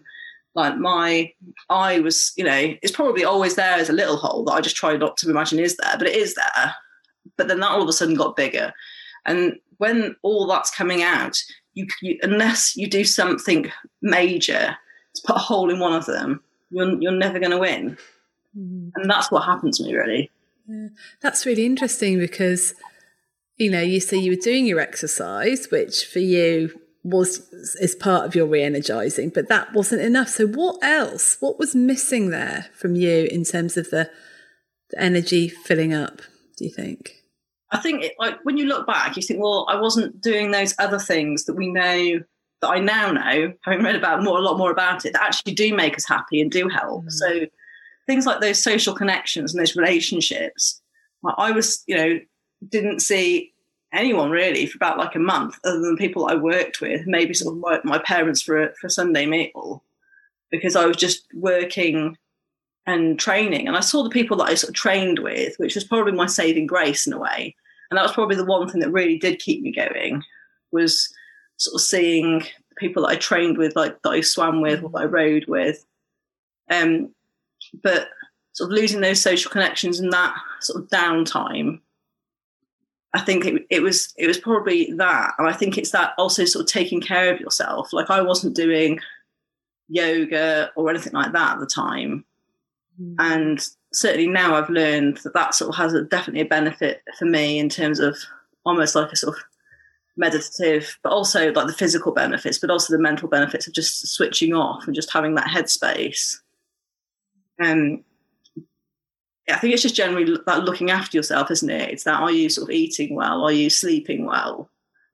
like, 0.55 0.77
my 0.77 1.31
eye 1.69 1.99
was, 1.99 2.31
you 2.35 2.43
know, 2.43 2.73
it's 2.81 2.91
probably 2.91 3.23
always 3.23 3.55
there 3.55 3.75
as 3.75 3.89
a 3.89 3.93
little 3.93 4.17
hole 4.17 4.43
that 4.45 4.53
I 4.53 4.61
just 4.61 4.75
try 4.75 4.95
not 4.95 5.17
to 5.17 5.29
imagine 5.29 5.59
is 5.59 5.77
there, 5.77 5.95
but 5.97 6.07
it 6.07 6.15
is 6.15 6.35
there. 6.35 6.75
But 7.37 7.47
then 7.47 7.59
that 7.59 7.71
all 7.71 7.81
of 7.81 7.89
a 7.89 7.93
sudden 7.93 8.15
got 8.15 8.35
bigger. 8.35 8.73
And 9.25 9.55
when 9.77 10.15
all 10.21 10.47
that's 10.47 10.73
coming 10.73 11.03
out, 11.03 11.37
you, 11.73 11.87
you 12.01 12.17
unless 12.23 12.75
you 12.75 12.87
do 12.87 13.03
something 13.03 13.69
major 14.01 14.77
to 15.15 15.21
put 15.25 15.35
a 15.35 15.39
hole 15.39 15.69
in 15.69 15.79
one 15.79 15.93
of 15.93 16.05
them, 16.05 16.41
you're, 16.69 17.01
you're 17.01 17.11
never 17.11 17.39
going 17.39 17.51
to 17.51 17.57
win. 17.57 17.97
Mm. 18.57 18.91
And 18.95 19.09
that's 19.09 19.29
what 19.31 19.43
happened 19.43 19.73
to 19.73 19.83
me, 19.83 19.93
really. 19.93 20.31
Yeah. 20.67 20.87
That's 21.21 21.45
really 21.45 21.65
interesting 21.65 22.17
because 22.17 22.73
you 23.57 23.71
know, 23.71 23.81
you 23.81 23.99
say 23.99 24.17
you 24.17 24.31
were 24.31 24.41
doing 24.41 24.65
your 24.65 24.79
exercise, 24.79 25.69
which 25.71 26.05
for 26.05 26.19
you 26.19 26.79
was 27.05 27.47
is 27.79 27.93
part 27.93 28.25
of 28.25 28.33
your 28.33 28.47
re-energizing, 28.47 29.29
but 29.29 29.47
that 29.47 29.71
wasn't 29.73 30.01
enough. 30.01 30.29
So 30.29 30.47
what 30.47 30.83
else? 30.83 31.37
What 31.39 31.59
was 31.59 31.75
missing 31.75 32.31
there 32.31 32.65
from 32.73 32.95
you 32.95 33.27
in 33.31 33.43
terms 33.43 33.77
of 33.77 33.91
the, 33.91 34.09
the 34.89 34.99
energy 34.99 35.47
filling 35.47 35.93
up? 35.93 36.21
Do 36.57 36.65
you 36.65 36.71
think? 36.71 37.13
I 37.71 37.77
think 37.77 38.03
it, 38.03 38.13
like 38.17 38.43
when 38.43 38.57
you 38.57 38.65
look 38.65 38.87
back, 38.87 39.15
you 39.15 39.21
think, 39.21 39.39
well, 39.39 39.67
I 39.69 39.79
wasn't 39.79 40.19
doing 40.19 40.49
those 40.49 40.73
other 40.79 40.97
things 40.97 41.45
that 41.45 41.53
we 41.53 41.71
know 41.71 42.23
that 42.61 42.69
I 42.69 42.79
now 42.79 43.11
know, 43.11 43.53
having 43.63 43.83
read 43.83 43.95
about 43.95 44.23
more 44.23 44.39
a 44.39 44.41
lot 44.41 44.57
more 44.57 44.71
about 44.71 45.05
it, 45.05 45.13
that 45.13 45.21
actually 45.21 45.53
do 45.53 45.75
make 45.75 45.95
us 45.95 46.07
happy 46.07 46.41
and 46.41 46.49
do 46.49 46.69
help. 46.69 47.05
Mm. 47.05 47.11
So 47.11 47.45
things 48.07 48.25
like 48.25 48.41
those 48.41 48.63
social 48.63 48.95
connections 48.95 49.53
and 49.53 49.61
those 49.61 49.75
relationships. 49.75 50.81
I 51.37 51.51
was, 51.51 51.83
you 51.87 51.97
know, 51.97 52.19
didn't 52.67 53.01
see 53.01 53.53
anyone 53.95 54.29
really 54.29 54.65
for 54.65 54.77
about 54.77 54.97
like 54.97 55.15
a 55.15 55.19
month, 55.19 55.58
other 55.63 55.79
than 55.79 55.97
people 55.97 56.27
I 56.27 56.36
worked 56.36 56.81
with, 56.81 57.08
maybe 57.08 57.34
sort 57.34 57.55
of 57.55 57.62
my, 57.62 57.79
my 57.84 57.99
parents 57.99 58.41
for 58.41 58.62
a, 58.62 58.73
for 58.75 58.89
Sunday 58.89 59.25
meal, 59.25 59.84
because 60.51 60.75
I 60.75 60.86
was 60.86 60.97
just 60.97 61.25
working 61.34 62.17
and 62.88 63.19
training, 63.19 63.67
and 63.67 63.75
I 63.75 63.79
saw 63.79 64.03
the 64.03 64.10
people 64.10 64.38
that 64.38 64.49
I 64.49 64.53
sort 64.53 64.69
of 64.69 64.75
trained 64.75 65.19
with, 65.19 65.55
which 65.58 65.73
was 65.73 65.84
probably 65.84 66.12
my 66.12 66.27
saving 66.27 66.67
grace 66.67 67.08
in 67.08 67.13
a 67.13 67.19
way, 67.19 67.55
and 67.89 67.97
that 67.97 68.03
was 68.03 68.13
probably 68.13 68.36
the 68.36 68.45
one 68.45 68.69
thing 68.69 68.81
that 68.81 68.91
really 68.91 69.17
did 69.17 69.39
keep 69.39 69.63
me 69.63 69.71
going, 69.71 70.21
was 70.71 71.12
sort 71.58 71.75
of 71.75 71.81
seeing 71.81 72.39
the 72.39 72.75
people 72.77 73.03
that 73.03 73.10
I 73.10 73.15
trained 73.15 73.58
with, 73.58 73.75
like 73.75 73.99
that 74.03 74.10
I 74.10 74.21
swam 74.21 74.62
with, 74.62 74.84
or 74.84 74.89
that 74.89 75.01
I 75.01 75.05
rode 75.05 75.45
with, 75.47 75.84
um, 76.69 77.10
but 77.81 78.10
sort 78.53 78.71
of 78.71 78.77
losing 78.77 79.01
those 79.01 79.21
social 79.21 79.51
connections 79.51 79.99
and 79.99 80.13
that 80.13 80.36
sort 80.62 80.81
of 80.81 80.89
downtime 80.89 81.79
I 83.15 83.21
think 83.21 83.45
it, 83.45 83.65
it, 83.69 83.82
was 83.82 84.13
it 84.17 84.28
was 84.28 84.38
probably 84.38 84.91
that, 84.97 85.34
and 85.38 85.47
I 85.47 85.54
think 85.54 85.78
it's 85.78 85.91
that 85.91 86.13
also 86.17 86.43
sort 86.43 86.63
of 86.63 86.71
taking 86.71 86.99
care 86.99 87.34
of 87.34 87.39
yourself. 87.39 87.93
Like 87.93 88.10
I 88.10 88.21
wasn't 88.21 88.56
doing 88.58 88.99
yoga 89.88 90.69
or 90.75 90.89
anything 90.89 91.13
like 91.13 91.32
that 91.32 91.54
at 91.54 91.60
the 91.62 91.65
time, 91.65 92.25
mm. 93.01 93.15
and 93.17 93.65
certainly 93.93 94.28
now 94.28 94.56
I've 94.56 94.69
learned 94.69 95.19
that 95.23 95.34
that 95.34 95.56
sort 95.56 95.69
of 95.69 95.75
has 95.75 95.93
a, 95.93 96.04
definitely 96.04 96.41
a 96.41 96.45
benefit 96.45 97.04
for 97.17 97.23
me 97.23 97.58
in 97.58 97.69
terms 97.69 98.01
of 98.01 98.17
almost 98.65 98.95
like 98.95 99.13
a 99.13 99.15
sort 99.15 99.38
of 99.38 99.43
meditative, 100.17 100.99
but 101.01 101.13
also 101.13 101.54
like 101.54 101.67
the 101.67 101.73
physical 101.73 102.12
benefits, 102.12 102.60
but 102.60 102.69
also 102.69 102.91
the 102.93 103.01
mental 103.01 103.30
benefits 103.30 103.65
of 103.65 103.73
just 103.73 104.06
switching 104.08 104.54
off 104.54 104.86
and 104.86 104.95
just 104.95 105.13
having 105.13 105.36
that 105.36 105.47
headspace. 105.47 106.38
And 107.60 108.04
I 109.49 109.58
think 109.58 109.73
it's 109.73 109.84
just 109.84 109.95
generally 109.95 110.38
that 110.45 110.63
looking 110.63 110.89
after 110.89 111.17
yourself, 111.17 111.51
isn't 111.51 111.69
it? 111.69 111.91
It's 111.91 112.03
that 112.03 112.19
are 112.19 112.31
you 112.31 112.49
sort 112.49 112.69
of 112.69 112.75
eating 112.75 113.15
well? 113.15 113.43
Are 113.43 113.51
you 113.51 113.69
sleeping 113.69 114.25
well? 114.25 114.69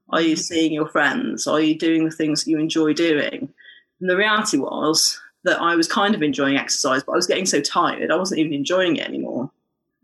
Are 0.10 0.22
you 0.22 0.36
mm-hmm. 0.36 0.42
seeing 0.42 0.74
your 0.74 0.88
friends? 0.88 1.48
Are 1.48 1.60
you 1.60 1.78
doing 1.78 2.06
the 2.06 2.16
things 2.16 2.44
that 2.44 2.52
you 2.52 2.58
enjoy 2.58 2.94
doing? 2.94 3.50
And 4.00 4.10
the 4.10 4.18
reality 4.18 4.58
was 4.58 5.20
that 5.44 5.62
I 5.62 5.76
was 5.76 5.88
kind 5.88 6.16
of 6.16 6.22
enjoying 6.22 6.58
exercise, 6.58 7.04
but 7.04 7.14
I 7.14 7.16
was 7.16 7.28
getting 7.28 7.46
so 7.46 7.62
tired, 7.62 8.12
I 8.12 8.16
wasn't 8.16 8.40
even 8.40 8.54
enjoying 8.54 8.98
it 8.98 9.08
anymore. 9.08 9.52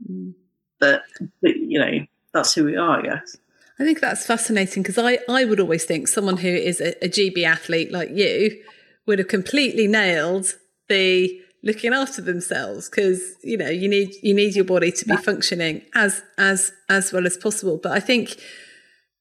Mm. 0.10 0.34
But, 0.80 1.04
you 1.42 1.80
know, 1.80 2.06
that's 2.34 2.54
who 2.54 2.66
we 2.66 2.76
are, 2.76 3.00
I 3.00 3.02
guess. 3.02 3.38
I 3.80 3.84
think 3.84 4.00
that's 4.00 4.26
fascinating 4.26 4.84
because 4.84 4.98
I, 4.98 5.20
I 5.30 5.46
would 5.46 5.60
always 5.60 5.86
think 5.86 6.08
someone 6.08 6.38
who 6.38 6.50
is 6.50 6.82
a, 6.82 7.04
a 7.04 7.08
GB 7.08 7.44
athlete 7.44 7.92
like 7.92 8.10
you 8.12 8.64
would 9.06 9.20
have 9.20 9.28
completely 9.28 9.88
nailed 9.88 10.56
the 10.90 11.42
looking 11.64 11.94
after 11.94 12.22
themselves 12.22 12.90
because 12.90 13.36
you 13.44 13.58
know 13.58 13.70
you 13.70 13.90
need 13.90 14.14
you 14.22 14.34
need 14.34 14.56
your 14.56 14.66
body 14.66 14.92
to 14.92 15.06
be 15.06 15.16
functioning 15.18 15.82
as 15.96 16.22
as 16.38 16.72
as 16.88 17.12
well 17.12 17.26
as 17.26 17.36
possible 17.36 17.80
but 17.82 17.92
i 17.92 18.00
think 18.00 18.38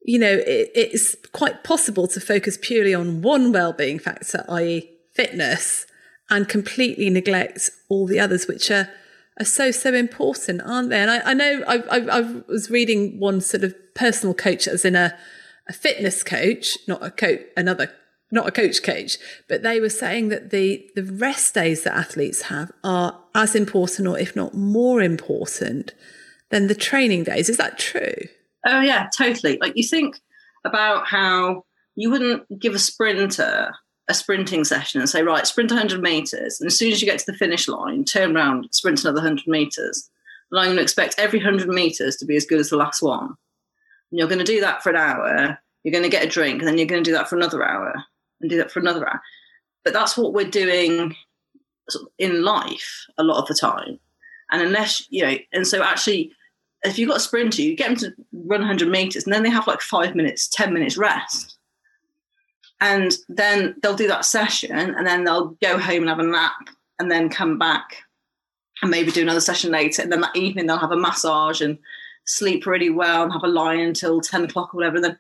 you 0.06 0.20
know, 0.20 0.32
it, 0.32 0.70
it's 0.74 1.16
quite 1.32 1.64
possible 1.64 2.06
to 2.08 2.20
focus 2.20 2.56
purely 2.62 2.94
on 2.94 3.22
one 3.22 3.52
well-being 3.52 3.98
factor, 3.98 4.44
i.e., 4.48 4.88
fitness, 5.12 5.86
and 6.30 6.48
completely 6.48 7.10
neglect 7.10 7.70
all 7.88 8.06
the 8.06 8.20
others, 8.20 8.46
which 8.46 8.70
are 8.70 8.88
are 9.38 9.44
so 9.44 9.70
so 9.70 9.92
important, 9.92 10.62
aren't 10.64 10.88
they? 10.88 10.98
And 10.98 11.10
I, 11.10 11.30
I 11.30 11.34
know 11.34 11.62
I, 11.68 11.76
I, 11.90 12.18
I 12.18 12.20
was 12.48 12.70
reading 12.70 13.18
one 13.18 13.40
sort 13.40 13.64
of 13.64 13.74
personal 13.94 14.32
coach, 14.32 14.66
as 14.66 14.84
in 14.84 14.94
a 14.94 15.14
a 15.68 15.72
fitness 15.72 16.22
coach, 16.22 16.78
not 16.86 17.04
a 17.04 17.10
coach, 17.10 17.40
another 17.56 17.92
not 18.30 18.48
a 18.48 18.52
coach 18.52 18.82
coach, 18.82 19.18
but 19.48 19.62
they 19.62 19.80
were 19.80 19.88
saying 19.88 20.28
that 20.28 20.50
the 20.50 20.88
the 20.94 21.04
rest 21.04 21.54
days 21.54 21.84
that 21.84 21.96
athletes 21.96 22.42
have 22.42 22.72
are 22.82 23.18
as 23.34 23.54
important, 23.54 24.08
or 24.08 24.18
if 24.18 24.34
not 24.34 24.54
more 24.54 25.00
important, 25.00 25.94
than 26.50 26.66
the 26.66 26.74
training 26.74 27.24
days. 27.24 27.48
Is 27.48 27.56
that 27.56 27.78
true? 27.78 28.16
Oh 28.66 28.80
yeah, 28.80 29.08
totally. 29.16 29.58
Like 29.60 29.76
you 29.76 29.84
think 29.84 30.20
about 30.64 31.06
how 31.06 31.64
you 31.94 32.10
wouldn't 32.10 32.58
give 32.58 32.74
a 32.74 32.78
sprinter 32.78 33.72
a 34.08 34.14
sprinting 34.14 34.64
session 34.64 35.00
and 35.00 35.10
say, 35.10 35.22
right, 35.22 35.46
sprint 35.46 35.70
100 35.70 36.00
meters, 36.00 36.60
and 36.60 36.66
as 36.66 36.78
soon 36.78 36.92
as 36.92 37.00
you 37.00 37.06
get 37.06 37.18
to 37.18 37.26
the 37.26 37.36
finish 37.36 37.66
line, 37.68 38.04
turn 38.04 38.36
around, 38.36 38.68
sprint 38.72 39.02
another 39.02 39.16
100 39.20 39.46
meters. 39.46 40.08
And 40.50 40.60
I'm 40.60 40.66
going 40.66 40.76
to 40.76 40.82
expect 40.82 41.16
every 41.18 41.40
100 41.40 41.68
meters 41.68 42.16
to 42.16 42.24
be 42.26 42.36
as 42.36 42.46
good 42.46 42.60
as 42.60 42.70
the 42.70 42.76
last 42.76 43.02
one. 43.02 43.34
And 44.10 44.18
you're 44.18 44.28
going 44.28 44.38
to 44.38 44.44
do 44.44 44.60
that 44.60 44.82
for 44.82 44.90
an 44.90 44.96
hour. 44.96 45.58
You're 45.82 45.92
going 45.92 46.04
to 46.04 46.08
get 46.08 46.24
a 46.24 46.28
drink, 46.28 46.60
and 46.60 46.68
then 46.68 46.78
you're 46.78 46.86
going 46.86 47.02
to 47.02 47.10
do 47.10 47.16
that 47.16 47.28
for 47.28 47.36
another 47.36 47.64
hour, 47.64 48.04
and 48.40 48.50
do 48.50 48.56
that 48.56 48.70
for 48.70 48.80
another 48.80 49.08
hour. 49.08 49.20
But 49.84 49.92
that's 49.92 50.16
what 50.16 50.32
we're 50.32 50.50
doing 50.50 51.14
in 52.18 52.42
life 52.42 53.06
a 53.18 53.22
lot 53.22 53.40
of 53.40 53.46
the 53.46 53.54
time. 53.54 53.98
And 54.50 54.62
unless 54.62 55.06
you 55.10 55.24
know, 55.24 55.36
and 55.52 55.66
so 55.66 55.82
actually, 55.82 56.32
if 56.82 56.98
you've 56.98 57.08
got 57.08 57.18
a 57.18 57.20
sprinter, 57.20 57.62
you 57.62 57.76
get 57.76 57.88
them 57.88 57.96
to 57.96 58.14
run 58.32 58.60
100 58.60 58.88
meters, 58.88 59.24
and 59.24 59.32
then 59.32 59.42
they 59.42 59.50
have 59.50 59.66
like 59.66 59.80
five 59.80 60.14
minutes, 60.14 60.48
10 60.48 60.72
minutes 60.72 60.96
rest. 60.96 61.58
And 62.80 63.16
then 63.28 63.74
they'll 63.82 63.96
do 63.96 64.08
that 64.08 64.24
session, 64.24 64.94
and 64.94 65.06
then 65.06 65.24
they'll 65.24 65.56
go 65.62 65.78
home 65.78 66.02
and 66.02 66.08
have 66.08 66.18
a 66.18 66.24
nap, 66.24 66.68
and 66.98 67.10
then 67.10 67.28
come 67.28 67.58
back 67.58 68.02
and 68.82 68.90
maybe 68.90 69.10
do 69.10 69.22
another 69.22 69.40
session 69.40 69.70
later. 69.70 70.02
And 70.02 70.12
then 70.12 70.20
that 70.20 70.36
evening, 70.36 70.66
they'll 70.66 70.78
have 70.78 70.92
a 70.92 70.96
massage 70.96 71.60
and 71.60 71.78
sleep 72.26 72.66
really 72.66 72.90
well 72.90 73.22
and 73.22 73.32
have 73.32 73.44
a 73.44 73.48
lie 73.48 73.74
until 73.74 74.20
10 74.20 74.44
o'clock 74.44 74.74
or 74.74 74.78
whatever. 74.78 75.00
Then, 75.00 75.18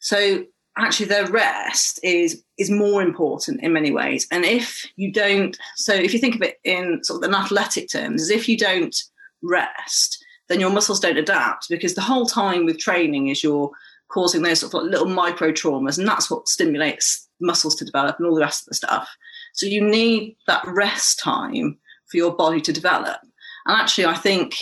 so 0.00 0.44
actually, 0.78 1.06
their 1.06 1.26
rest 1.26 2.00
is 2.02 2.42
is 2.58 2.70
more 2.70 3.02
important 3.02 3.62
in 3.62 3.72
many 3.72 3.90
ways. 3.90 4.26
And 4.30 4.44
if 4.44 4.86
you 4.96 5.12
don't, 5.12 5.56
so 5.76 5.94
if 5.94 6.12
you 6.12 6.18
think 6.18 6.34
of 6.34 6.42
it 6.42 6.58
in 6.64 7.02
sort 7.04 7.22
of 7.22 7.28
an 7.28 7.34
athletic 7.34 7.90
terms, 7.90 8.22
is 8.22 8.30
if 8.30 8.48
you 8.48 8.56
don't 8.56 8.96
rest, 9.42 10.24
then 10.48 10.60
your 10.60 10.70
muscles 10.70 11.00
don't 11.00 11.18
adapt 11.18 11.68
because 11.68 11.94
the 11.94 12.00
whole 12.00 12.26
time 12.26 12.64
with 12.64 12.78
training 12.78 13.28
is 13.28 13.42
you're 13.42 13.70
causing 14.08 14.42
those 14.42 14.60
sort 14.60 14.74
of 14.74 14.90
little 14.90 15.06
micro 15.06 15.52
traumas, 15.52 15.98
and 15.98 16.08
that's 16.08 16.30
what 16.30 16.48
stimulates 16.48 17.28
muscles 17.40 17.74
to 17.76 17.84
develop 17.84 18.16
and 18.18 18.26
all 18.26 18.34
the 18.34 18.40
rest 18.40 18.62
of 18.62 18.68
the 18.68 18.74
stuff. 18.74 19.08
So 19.54 19.66
you 19.66 19.82
need 19.82 20.36
that 20.46 20.64
rest 20.66 21.18
time 21.18 21.78
for 22.10 22.16
your 22.16 22.34
body 22.34 22.60
to 22.62 22.72
develop. 22.72 23.20
And 23.66 23.80
actually, 23.80 24.06
I 24.06 24.14
think 24.14 24.56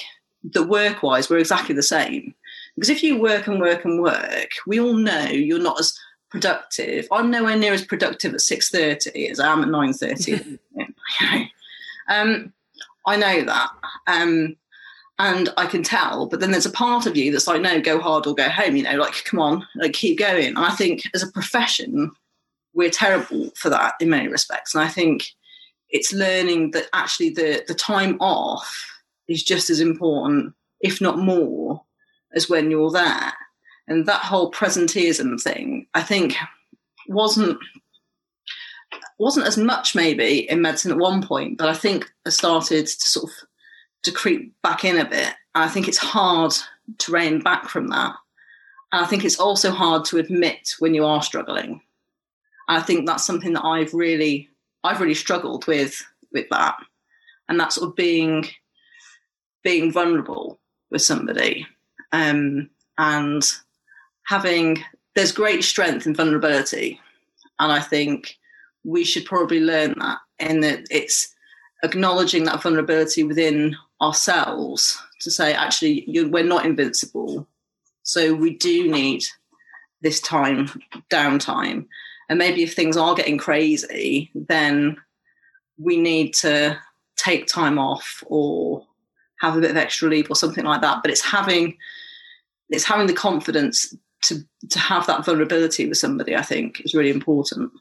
that 0.52 0.64
work 0.64 1.02
wise, 1.02 1.30
we're 1.30 1.38
exactly 1.38 1.74
the 1.74 1.82
same. 1.82 2.34
Because 2.76 2.90
if 2.90 3.02
you 3.02 3.18
work 3.18 3.46
and 3.46 3.60
work 3.60 3.84
and 3.84 4.02
work, 4.02 4.50
we 4.66 4.78
all 4.78 4.94
know 4.94 5.24
you're 5.24 5.58
not 5.58 5.80
as 5.80 5.98
productive. 6.30 7.08
I'm 7.10 7.30
nowhere 7.30 7.56
near 7.56 7.72
as 7.72 7.84
productive 7.84 8.34
at 8.34 8.40
6.30 8.40 9.30
as 9.30 9.40
I 9.40 9.50
am 9.50 9.62
at 9.62 9.68
9.30. 9.68 10.58
um, 12.08 12.52
I 13.06 13.16
know 13.16 13.42
that. 13.44 13.70
Um, 14.06 14.56
and 15.18 15.48
I 15.56 15.66
can 15.66 15.82
tell. 15.82 16.26
But 16.26 16.40
then 16.40 16.50
there's 16.50 16.66
a 16.66 16.70
part 16.70 17.06
of 17.06 17.16
you 17.16 17.32
that's 17.32 17.46
like, 17.46 17.62
no, 17.62 17.80
go 17.80 17.98
hard 17.98 18.26
or 18.26 18.34
go 18.34 18.48
home. 18.48 18.76
You 18.76 18.82
know, 18.82 18.96
like 18.96 19.24
come 19.24 19.40
on, 19.40 19.66
like 19.76 19.94
keep 19.94 20.18
going. 20.18 20.48
And 20.48 20.58
I 20.58 20.70
think 20.70 21.02
as 21.14 21.22
a 21.22 21.32
profession, 21.32 22.10
we're 22.74 22.90
terrible 22.90 23.50
for 23.56 23.70
that 23.70 23.94
in 24.00 24.10
many 24.10 24.28
respects. 24.28 24.74
And 24.74 24.84
I 24.84 24.88
think 24.88 25.30
it's 25.88 26.12
learning 26.12 26.72
that 26.72 26.88
actually 26.92 27.30
the 27.30 27.64
the 27.66 27.74
time 27.74 28.18
off 28.20 29.00
is 29.28 29.42
just 29.42 29.70
as 29.70 29.80
important, 29.80 30.52
if 30.80 31.00
not 31.00 31.18
more, 31.18 31.82
as 32.36 32.48
when 32.48 32.70
you're 32.70 32.90
there. 32.90 33.32
And 33.88 34.06
that 34.06 34.20
whole 34.20 34.52
presenteeism 34.52 35.40
thing, 35.42 35.86
I 35.94 36.02
think, 36.02 36.36
wasn't 37.08 37.58
wasn't 39.18 39.46
as 39.46 39.56
much 39.56 39.94
maybe 39.94 40.48
in 40.50 40.60
medicine 40.60 40.92
at 40.92 40.98
one 40.98 41.26
point, 41.26 41.56
but 41.56 41.68
I 41.68 41.74
think 41.74 42.10
I 42.26 42.30
started 42.30 42.86
to 42.86 43.06
sort 43.06 43.30
of 43.30 43.48
to 44.02 44.12
creep 44.12 44.54
back 44.62 44.84
in 44.84 44.98
a 44.98 45.08
bit. 45.08 45.34
I 45.54 45.68
think 45.68 45.88
it's 45.88 45.98
hard 45.98 46.52
to 46.98 47.12
rein 47.12 47.40
back 47.40 47.68
from 47.68 47.88
that. 47.88 48.14
And 48.92 49.04
I 49.04 49.06
think 49.06 49.24
it's 49.24 49.40
also 49.40 49.70
hard 49.70 50.04
to 50.06 50.18
admit 50.18 50.74
when 50.78 50.94
you 50.94 51.04
are 51.04 51.22
struggling. 51.22 51.80
And 52.68 52.78
I 52.78 52.80
think 52.80 53.06
that's 53.06 53.24
something 53.24 53.54
that 53.54 53.64
I've 53.64 53.94
really, 53.94 54.48
I've 54.84 55.00
really 55.00 55.14
struggled 55.14 55.66
with 55.66 56.04
with 56.32 56.46
that, 56.50 56.76
and 57.48 57.58
that 57.58 57.72
sort 57.72 57.88
of 57.88 57.96
being, 57.96 58.46
being 59.62 59.90
vulnerable 59.90 60.60
with 60.90 61.02
somebody, 61.02 61.66
um, 62.16 62.70
and 62.98 63.42
having 64.26 64.82
there's 65.14 65.32
great 65.32 65.64
strength 65.64 66.06
in 66.06 66.14
vulnerability, 66.14 67.00
and 67.58 67.72
I 67.72 67.80
think 67.80 68.36
we 68.84 69.04
should 69.04 69.24
probably 69.24 69.60
learn 69.60 69.94
that, 69.98 70.18
and 70.38 70.62
that 70.62 70.86
it's 70.90 71.34
acknowledging 71.82 72.44
that 72.44 72.62
vulnerability 72.62 73.22
within 73.22 73.76
ourselves 74.00 74.98
to 75.20 75.30
say, 75.30 75.54
actually, 75.54 76.04
we're 76.30 76.44
not 76.44 76.66
invincible. 76.66 77.46
So 78.02 78.34
we 78.34 78.56
do 78.56 78.90
need 78.90 79.22
this 80.02 80.20
time, 80.20 80.68
downtime. 81.10 81.86
And 82.28 82.38
maybe 82.38 82.62
if 82.62 82.74
things 82.74 82.96
are 82.96 83.14
getting 83.14 83.38
crazy, 83.38 84.30
then 84.34 84.96
we 85.78 85.96
need 85.96 86.34
to 86.34 86.78
take 87.16 87.46
time 87.46 87.78
off 87.78 88.22
or 88.26 88.86
have 89.40 89.56
a 89.56 89.60
bit 89.60 89.70
of 89.70 89.76
extra 89.76 90.08
leave 90.08 90.30
or 90.30 90.36
something 90.36 90.64
like 90.64 90.82
that. 90.82 91.02
But 91.02 91.10
it's 91.10 91.22
having 91.24 91.76
it's 92.70 92.84
having 92.84 93.06
the 93.06 93.14
confidence 93.14 93.94
to 94.22 94.40
to 94.70 94.78
have 94.78 95.06
that 95.06 95.24
vulnerability 95.24 95.88
with 95.88 95.98
somebody, 95.98 96.34
I 96.34 96.42
think, 96.42 96.80
is 96.84 96.94
really 96.94 97.10
important. 97.10 97.72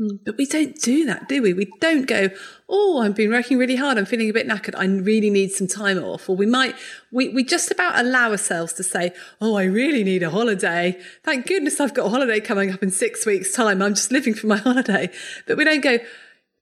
Mm, 0.00 0.18
but 0.24 0.36
we 0.36 0.46
don't 0.46 0.74
do 0.80 1.04
that, 1.06 1.28
do 1.28 1.40
we? 1.40 1.52
We 1.52 1.70
don't 1.80 2.06
go, 2.06 2.28
oh, 2.68 2.98
I've 2.98 3.14
been 3.14 3.30
working 3.30 3.58
really 3.58 3.76
hard. 3.76 3.96
I'm 3.96 4.06
feeling 4.06 4.28
a 4.28 4.32
bit 4.32 4.48
knackered. 4.48 4.74
I 4.76 4.86
really 4.86 5.30
need 5.30 5.52
some 5.52 5.68
time 5.68 5.98
off. 5.98 6.28
Or 6.28 6.34
we 6.34 6.46
might, 6.46 6.74
we, 7.12 7.28
we 7.28 7.44
just 7.44 7.70
about 7.70 7.98
allow 8.00 8.32
ourselves 8.32 8.72
to 8.74 8.82
say, 8.82 9.12
oh, 9.40 9.54
I 9.54 9.64
really 9.64 10.02
need 10.02 10.24
a 10.24 10.30
holiday. 10.30 11.00
Thank 11.22 11.46
goodness 11.46 11.78
I've 11.78 11.94
got 11.94 12.06
a 12.06 12.08
holiday 12.08 12.40
coming 12.40 12.72
up 12.72 12.82
in 12.82 12.90
six 12.90 13.24
weeks' 13.24 13.52
time. 13.52 13.80
I'm 13.80 13.94
just 13.94 14.10
living 14.10 14.34
for 14.34 14.48
my 14.48 14.56
holiday. 14.68 15.10
But 15.46 15.58
we 15.58 15.64
don't 15.64 15.82
go, 15.82 15.98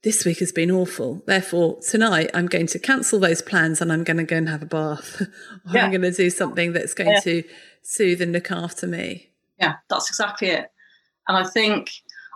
this 0.03 0.27
week 0.27 0.41
has 0.41 0.53
been 0.53 0.71
awful. 0.71 1.23
Therefore, 1.27 1.79
tonight 1.81 2.31
I'm 2.35 2.47
going 2.47 2.67
to 2.67 2.79
cancel 2.79 3.19
those 3.19 3.41
plans 3.41 3.81
and 3.81 3.91
I'm 3.91 4.05
going 4.05 4.19
to 4.19 4.25
go 4.25 4.37
and 4.37 4.49
have 4.49 4.63
a 4.63 4.67
bath. 4.67 5.23
yeah. 5.73 5.85
I'm 5.85 5.91
going 5.91 6.03
to 6.03 6.13
do 6.13 6.29
something 6.29 6.75
that's 6.75 6.93
going 6.93 7.13
yeah. 7.13 7.21
to 7.21 7.45
soothe 7.83 8.21
and 8.21 8.33
look 8.33 8.51
after 8.51 8.87
me. 8.87 9.31
Yeah, 9.59 9.75
that's 9.89 10.11
exactly 10.11 10.49
it. 10.49 10.71
And 11.29 11.37
I 11.37 11.45
think 11.45 11.91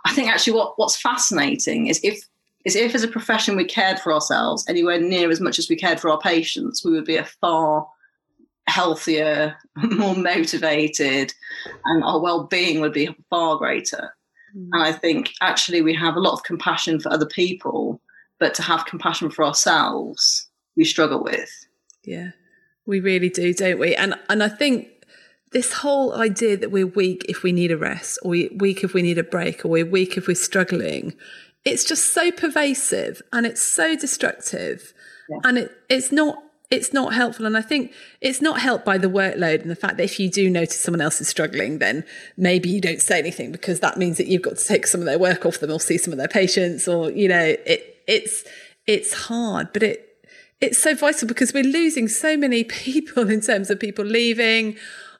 I 0.05 0.13
think 0.13 0.29
actually 0.29 0.53
what, 0.53 0.73
what's 0.77 0.99
fascinating 0.99 1.87
is 1.87 1.99
if 2.03 2.19
is 2.65 2.75
if 2.75 2.95
as 2.95 3.03
a 3.03 3.07
profession 3.07 3.55
we 3.55 3.65
cared 3.65 3.99
for 3.99 4.13
ourselves 4.13 4.65
anywhere 4.67 4.99
near 4.99 5.29
as 5.29 5.41
much 5.41 5.59
as 5.59 5.69
we 5.69 5.75
cared 5.75 5.99
for 5.99 6.09
our 6.09 6.19
patients, 6.19 6.83
we 6.83 6.91
would 6.91 7.05
be 7.05 7.17
a 7.17 7.25
far 7.25 7.87
healthier, 8.67 9.55
more 9.77 10.15
motivated, 10.15 11.33
and 11.85 12.03
our 12.03 12.21
well-being 12.21 12.81
would 12.81 12.93
be 12.93 13.09
far 13.29 13.57
greater. 13.57 14.13
Mm. 14.55 14.69
And 14.73 14.83
I 14.83 14.91
think 14.91 15.31
actually 15.41 15.81
we 15.81 15.93
have 15.95 16.15
a 16.15 16.19
lot 16.19 16.33
of 16.33 16.43
compassion 16.43 16.99
for 16.99 17.11
other 17.11 17.25
people, 17.25 18.01
but 18.39 18.53
to 18.55 18.61
have 18.61 18.85
compassion 18.85 19.29
for 19.29 19.45
ourselves, 19.45 20.49
we 20.75 20.83
struggle 20.83 21.23
with. 21.23 21.49
Yeah, 22.03 22.31
we 22.85 22.99
really 22.99 23.29
do, 23.29 23.53
don't 23.53 23.79
we? 23.79 23.95
And 23.95 24.15
and 24.29 24.43
I 24.43 24.49
think 24.49 24.89
this 25.51 25.73
whole 25.73 26.13
idea 26.13 26.57
that 26.57 26.71
we're 26.71 26.87
weak 26.87 27.25
if 27.29 27.43
we 27.43 27.51
need 27.51 27.71
a 27.71 27.77
rest, 27.77 28.19
or 28.23 28.31
we're 28.31 28.49
weak 28.57 28.83
if 28.83 28.93
we 28.93 29.01
need 29.01 29.17
a 29.17 29.23
break, 29.23 29.63
or 29.63 29.69
we're 29.69 29.85
weak 29.85 30.17
if 30.17 30.27
we're 30.27 30.35
struggling, 30.35 31.13
it's 31.65 31.83
just 31.83 32.13
so 32.13 32.31
pervasive 32.31 33.21
and 33.33 33.45
it's 33.45 33.61
so 33.61 33.95
destructive, 33.95 34.93
yeah. 35.29 35.37
and 35.43 35.57
it, 35.57 35.71
it's 35.89 36.11
not 36.11 36.37
it's 36.69 36.91
not 36.91 37.13
helpful. 37.13 37.45
And 37.45 37.55
I 37.55 37.61
think 37.61 37.93
it's 38.19 38.41
not 38.41 38.59
helped 38.59 38.83
by 38.83 38.97
the 38.97 39.07
workload 39.07 39.61
and 39.61 39.71
the 39.71 39.75
fact 39.75 39.97
that 39.97 40.03
if 40.03 40.19
you 40.19 40.29
do 40.29 40.49
notice 40.49 40.79
someone 40.79 40.99
else 40.99 41.21
is 41.21 41.29
struggling, 41.29 41.79
then 41.79 42.03
maybe 42.35 42.67
you 42.67 42.81
don't 42.81 43.01
say 43.01 43.17
anything 43.17 43.53
because 43.53 43.79
that 43.79 43.97
means 43.97 44.17
that 44.17 44.27
you've 44.27 44.41
got 44.41 44.57
to 44.57 44.65
take 44.65 44.85
some 44.85 44.99
of 44.99 45.05
their 45.05 45.17
work 45.17 45.45
off 45.45 45.59
them 45.59 45.71
or 45.71 45.79
see 45.79 45.97
some 45.97 46.11
of 46.11 46.17
their 46.19 46.27
patients, 46.27 46.87
or 46.87 47.09
you 47.11 47.27
know, 47.27 47.55
it 47.65 48.01
it's 48.07 48.43
it's 48.85 49.13
hard, 49.13 49.71
but 49.71 49.83
it 49.83 50.03
it's 50.59 50.81
so 50.81 50.95
vital 50.95 51.27
because 51.27 51.53
we're 51.53 51.63
losing 51.63 52.07
so 52.07 52.35
many 52.35 52.63
people 52.65 53.29
in 53.29 53.41
terms 53.41 53.69
of 53.69 53.79
people 53.79 54.03
leaving 54.03 54.75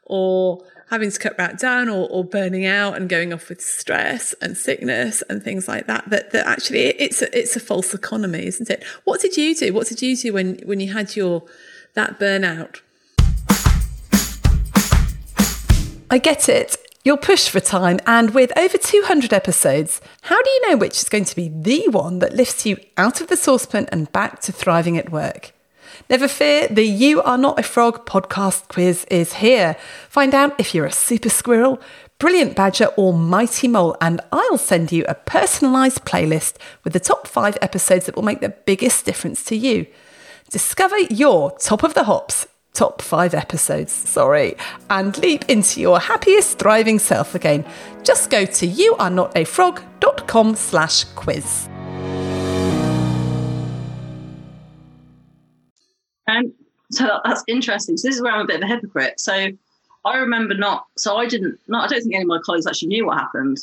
or 0.08 0.64
having 0.90 1.12
to 1.12 1.20
cut 1.20 1.38
back 1.38 1.60
down 1.60 1.90
or, 1.90 2.08
or 2.10 2.24
burning 2.24 2.66
out 2.66 2.96
and 2.96 3.10
going 3.10 3.34
off 3.34 3.50
with 3.50 3.62
stress 3.62 4.34
and 4.42 4.58
sickness 4.58 5.22
and 5.30 5.44
things 5.44 5.68
like 5.68 5.86
that 5.88 6.10
that, 6.10 6.32
that 6.32 6.48
actually 6.48 6.80
it's 6.80 7.22
a, 7.22 7.38
it's 7.38 7.56
a 7.56 7.60
false 7.60 7.94
economy 7.94 8.48
isn't 8.48 8.70
it? 8.70 8.84
What 9.04 9.22
did 9.22 9.38
you 9.38 9.54
do? 9.54 9.74
What 9.74 9.88
did 9.88 10.02
you 10.02 10.16
do 10.16 10.34
when 10.34 10.60
when 10.66 10.80
you 10.80 10.94
had 10.94 11.16
your 11.16 11.44
that 11.94 12.20
burnout? 12.20 12.82
I 16.10 16.20
get 16.20 16.48
it. 16.48 16.78
You're 17.04 17.18
pushed 17.18 17.50
for 17.50 17.60
time, 17.60 18.00
and 18.06 18.34
with 18.34 18.58
over 18.58 18.78
200 18.78 19.32
episodes, 19.32 20.02
how 20.24 20.42
do 20.42 20.50
you 20.50 20.70
know 20.70 20.78
which 20.78 20.98
is 20.98 21.10
going 21.10 21.26
to 21.26 21.36
be 21.36 21.48
the 21.48 21.88
one 21.90 22.20
that 22.20 22.34
lifts 22.34 22.66
you 22.66 22.78
out 22.98 23.22
of 23.22 23.28
the 23.28 23.38
saucepan 23.38 23.88
and 23.92 24.12
back 24.12 24.42
to 24.42 24.52
thriving 24.52 24.98
at 24.98 25.10
work? 25.10 25.54
Never 26.10 26.28
fear, 26.28 26.68
the 26.68 26.86
You 26.86 27.22
Are 27.22 27.38
Not 27.38 27.60
a 27.60 27.64
Frog 27.64 28.06
podcast 28.06 28.68
quiz 28.68 29.06
is 29.12 29.34
here. 29.34 29.76
Find 30.10 30.34
out 30.34 30.60
if 30.60 30.74
you're 30.74 30.86
a 30.86 30.92
super 30.92 31.30
squirrel, 31.30 31.82
brilliant 32.20 32.56
badger, 32.56 32.88
or 32.98 33.14
mighty 33.14 33.68
mole, 33.68 33.98
and 34.02 34.22
I'll 34.32 34.58
send 34.58 34.92
you 34.92 35.06
a 35.08 35.16
personalised 35.16 36.04
playlist 36.06 36.56
with 36.84 36.94
the 36.94 37.00
top 37.00 37.28
five 37.28 37.58
episodes 37.62 38.06
that 38.06 38.16
will 38.16 38.24
make 38.24 38.42
the 38.42 38.50
biggest 38.50 39.06
difference 39.06 39.44
to 39.46 39.56
you. 39.56 39.88
Discover 40.50 40.98
your 41.10 41.52
top 41.58 41.84
of 41.84 41.94
the 41.94 42.06
hops 42.06 42.48
top 42.78 43.02
five 43.02 43.34
episodes, 43.34 43.92
sorry, 43.92 44.56
and 44.92 45.18
leap 45.18 45.44
into 45.50 45.82
your 45.82 46.00
happiest, 46.00 46.60
thriving 46.60 47.00
self 47.00 47.34
again. 47.34 47.66
Just 48.04 48.30
go 48.30 48.46
to 48.46 48.68
youarenotafrog.com 48.68 50.56
slash 50.56 51.04
quiz. 51.16 51.68
Um, 56.28 56.54
so 56.92 57.20
that's 57.24 57.44
interesting. 57.48 57.98
So 57.98 58.08
this 58.08 58.16
is 58.16 58.22
where 58.22 58.34
I'm 58.34 58.42
a 58.42 58.46
bit 58.46 58.58
of 58.58 58.64
a 58.64 58.68
hypocrite. 58.68 59.20
So 59.20 59.50
I 60.06 60.18
remember 60.18 60.54
not, 60.54 60.86
so 60.98 61.18
I 61.18 61.28
didn't, 61.28 61.60
not, 61.68 61.86
I 61.86 61.94
don't 61.94 62.02
think 62.02 62.16
any 62.16 62.24
of 62.24 62.28
my 62.28 62.40
colleagues 62.46 62.68
actually 62.68 62.90
knew 62.90 63.06
what 63.06 63.18
happened. 63.18 63.60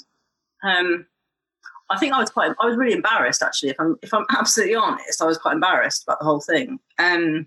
Um, 0.63 1.07
I 1.91 1.99
think 1.99 2.13
I 2.13 2.19
was 2.19 2.31
quite, 2.31 2.53
I 2.61 2.67
was 2.67 2.77
really 2.77 2.95
embarrassed 2.95 3.43
actually. 3.43 3.71
If 3.71 3.81
I'm, 3.81 3.99
if 4.03 4.13
I'm 4.13 4.27
absolutely 4.37 4.75
honest, 4.75 5.23
I 5.23 5.27
was 5.27 5.39
quite 5.39 5.55
embarrassed 5.55 6.03
about 6.05 6.19
the 6.19 6.25
whole 6.25 6.41
thing. 6.41 6.79
Um, 6.99 7.47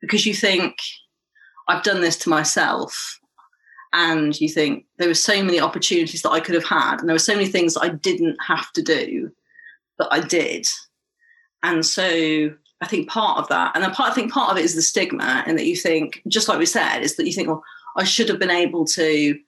because 0.00 0.26
you 0.26 0.34
think 0.34 0.78
I've 1.68 1.82
done 1.82 2.00
this 2.00 2.16
to 2.18 2.30
myself 2.30 3.20
and 3.92 4.38
you 4.40 4.48
think 4.48 4.86
there 4.98 5.08
were 5.08 5.14
so 5.14 5.42
many 5.42 5.60
opportunities 5.60 6.22
that 6.22 6.30
I 6.30 6.40
could 6.40 6.54
have 6.54 6.64
had 6.64 7.00
and 7.00 7.08
there 7.08 7.14
were 7.14 7.18
so 7.18 7.34
many 7.34 7.46
things 7.46 7.74
that 7.74 7.82
I 7.82 7.88
didn't 7.88 8.36
have 8.46 8.72
to 8.72 8.82
do 8.82 9.30
but 9.98 10.08
I 10.12 10.20
did 10.20 10.66
and 11.62 11.84
so 11.84 12.50
I 12.80 12.86
think 12.86 13.08
part 13.08 13.38
of 13.38 13.48
that 13.48 13.72
and 13.74 13.84
part, 13.92 14.10
I 14.10 14.14
think 14.14 14.32
part 14.32 14.50
of 14.50 14.56
it 14.56 14.64
is 14.64 14.74
the 14.74 14.82
stigma 14.82 15.44
and 15.46 15.58
that 15.58 15.66
you 15.66 15.76
think 15.76 16.22
just 16.28 16.48
like 16.48 16.58
we 16.58 16.66
said 16.66 17.00
is 17.00 17.16
that 17.16 17.26
you 17.26 17.32
think 17.32 17.48
well 17.48 17.62
I 17.96 18.04
should 18.04 18.28
have 18.28 18.38
been 18.38 18.50
able 18.50 18.84
to 18.86 19.38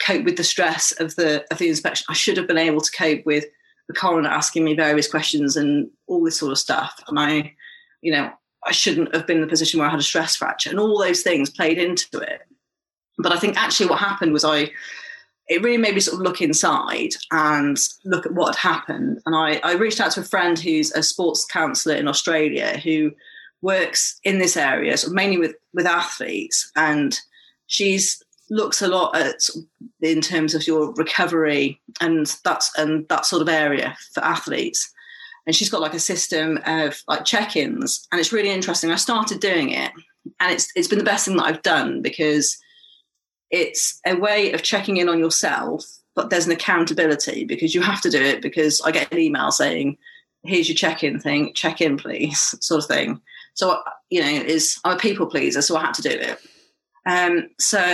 cope 0.00 0.24
with 0.24 0.36
the 0.36 0.44
stress 0.44 0.92
of 1.00 1.16
the 1.16 1.44
of 1.50 1.58
the 1.58 1.68
inspection. 1.68 2.06
I 2.08 2.14
should 2.14 2.36
have 2.36 2.46
been 2.46 2.58
able 2.58 2.80
to 2.80 2.90
cope 2.92 3.24
with 3.24 3.44
the 3.88 3.94
coroner 3.94 4.28
asking 4.28 4.64
me 4.64 4.74
various 4.74 5.08
questions 5.08 5.56
and 5.56 5.88
all 6.06 6.24
this 6.24 6.38
sort 6.38 6.52
of 6.52 6.58
stuff. 6.58 7.00
And 7.08 7.18
I 7.18 7.54
you 8.02 8.12
know 8.12 8.30
I 8.66 8.72
shouldn't 8.72 9.14
have 9.14 9.26
been 9.26 9.36
in 9.36 9.42
the 9.42 9.48
position 9.48 9.78
where 9.78 9.88
I 9.88 9.92
had 9.92 10.00
a 10.00 10.04
stress 10.04 10.36
fracture, 10.36 10.70
and 10.70 10.80
all 10.80 10.98
those 10.98 11.22
things 11.22 11.50
played 11.50 11.78
into 11.78 12.18
it. 12.18 12.40
But 13.18 13.32
I 13.32 13.38
think 13.38 13.56
actually 13.56 13.88
what 13.88 14.00
happened 14.00 14.32
was 14.32 14.44
I, 14.44 14.70
it 15.48 15.62
really 15.62 15.78
made 15.78 15.94
me 15.94 16.00
sort 16.00 16.16
of 16.16 16.22
look 16.22 16.40
inside 16.40 17.10
and 17.30 17.78
look 18.04 18.26
at 18.26 18.34
what 18.34 18.56
had 18.56 18.68
happened. 18.68 19.20
And 19.26 19.36
I, 19.36 19.60
I 19.62 19.74
reached 19.74 20.00
out 20.00 20.10
to 20.12 20.20
a 20.20 20.24
friend 20.24 20.58
who's 20.58 20.92
a 20.92 21.02
sports 21.02 21.44
counsellor 21.44 21.94
in 21.94 22.08
Australia 22.08 22.78
who 22.78 23.12
works 23.62 24.18
in 24.24 24.38
this 24.38 24.56
area, 24.56 24.94
of 24.94 25.12
mainly 25.12 25.38
with 25.38 25.54
with 25.72 25.86
athletes, 25.86 26.70
and 26.76 27.18
she's 27.66 28.22
looks 28.48 28.80
a 28.80 28.88
lot 28.88 29.16
at 29.16 29.48
in 30.00 30.20
terms 30.20 30.54
of 30.54 30.66
your 30.68 30.92
recovery 30.94 31.80
and 32.00 32.36
that's 32.44 32.76
and 32.78 33.08
that 33.08 33.26
sort 33.26 33.42
of 33.42 33.48
area 33.48 33.96
for 34.14 34.22
athletes. 34.22 34.92
And 35.46 35.54
she's 35.54 35.70
got 35.70 35.80
like 35.80 35.94
a 35.94 36.00
system 36.00 36.58
of 36.66 37.00
like 37.06 37.24
check-ins. 37.24 38.08
And 38.10 38.20
it's 38.20 38.32
really 38.32 38.50
interesting. 38.50 38.90
I 38.90 38.96
started 38.96 39.38
doing 39.38 39.70
it 39.70 39.92
and 40.40 40.52
it's 40.52 40.70
it's 40.74 40.88
been 40.88 40.98
the 40.98 41.04
best 41.04 41.26
thing 41.26 41.36
that 41.36 41.44
i've 41.44 41.62
done 41.62 42.02
because 42.02 42.58
it's 43.50 44.00
a 44.06 44.14
way 44.14 44.52
of 44.52 44.62
checking 44.62 44.96
in 44.96 45.08
on 45.08 45.18
yourself 45.18 45.84
but 46.14 46.30
there's 46.30 46.46
an 46.46 46.52
accountability 46.52 47.44
because 47.44 47.74
you 47.74 47.82
have 47.82 48.00
to 48.00 48.10
do 48.10 48.20
it 48.20 48.42
because 48.42 48.80
i 48.82 48.90
get 48.90 49.10
an 49.12 49.18
email 49.18 49.50
saying 49.50 49.96
here's 50.44 50.68
your 50.68 50.76
check-in 50.76 51.18
thing 51.18 51.52
check 51.54 51.80
in 51.80 51.96
please 51.96 52.54
sort 52.60 52.82
of 52.82 52.88
thing 52.88 53.20
so 53.54 53.80
you 54.10 54.20
know 54.20 54.26
is 54.26 54.78
i'm 54.84 54.96
a 54.96 54.98
people 54.98 55.26
pleaser 55.26 55.62
so 55.62 55.76
i 55.76 55.80
had 55.80 55.94
to 55.94 56.02
do 56.02 56.10
it 56.10 56.38
um 57.06 57.48
so 57.58 57.84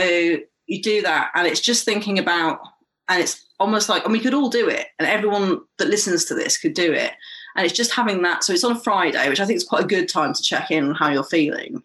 you 0.66 0.82
do 0.82 1.02
that 1.02 1.30
and 1.34 1.46
it's 1.46 1.60
just 1.60 1.84
thinking 1.84 2.18
about 2.18 2.60
and 3.08 3.20
it's 3.20 3.44
almost 3.60 3.88
like 3.88 4.04
and 4.04 4.12
we 4.12 4.20
could 4.20 4.34
all 4.34 4.48
do 4.48 4.68
it 4.68 4.88
and 4.98 5.08
everyone 5.08 5.60
that 5.78 5.88
listens 5.88 6.24
to 6.24 6.34
this 6.34 6.58
could 6.58 6.74
do 6.74 6.92
it 6.92 7.12
and 7.56 7.66
it's 7.66 7.74
just 7.76 7.92
having 7.92 8.22
that. 8.22 8.44
So 8.44 8.52
it's 8.52 8.64
on 8.64 8.72
a 8.72 8.80
Friday, 8.80 9.28
which 9.28 9.40
I 9.40 9.44
think 9.44 9.56
is 9.56 9.64
quite 9.64 9.84
a 9.84 9.88
good 9.88 10.08
time 10.08 10.32
to 10.32 10.42
check 10.42 10.70
in 10.70 10.88
on 10.88 10.94
how 10.94 11.10
you're 11.10 11.24
feeling. 11.24 11.82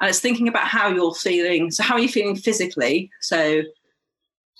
And 0.00 0.08
it's 0.08 0.20
thinking 0.20 0.48
about 0.48 0.68
how 0.68 0.88
you're 0.88 1.14
feeling. 1.14 1.70
So, 1.70 1.82
how 1.82 1.94
are 1.94 2.00
you 2.00 2.08
feeling 2.08 2.36
physically? 2.36 3.10
So, 3.20 3.62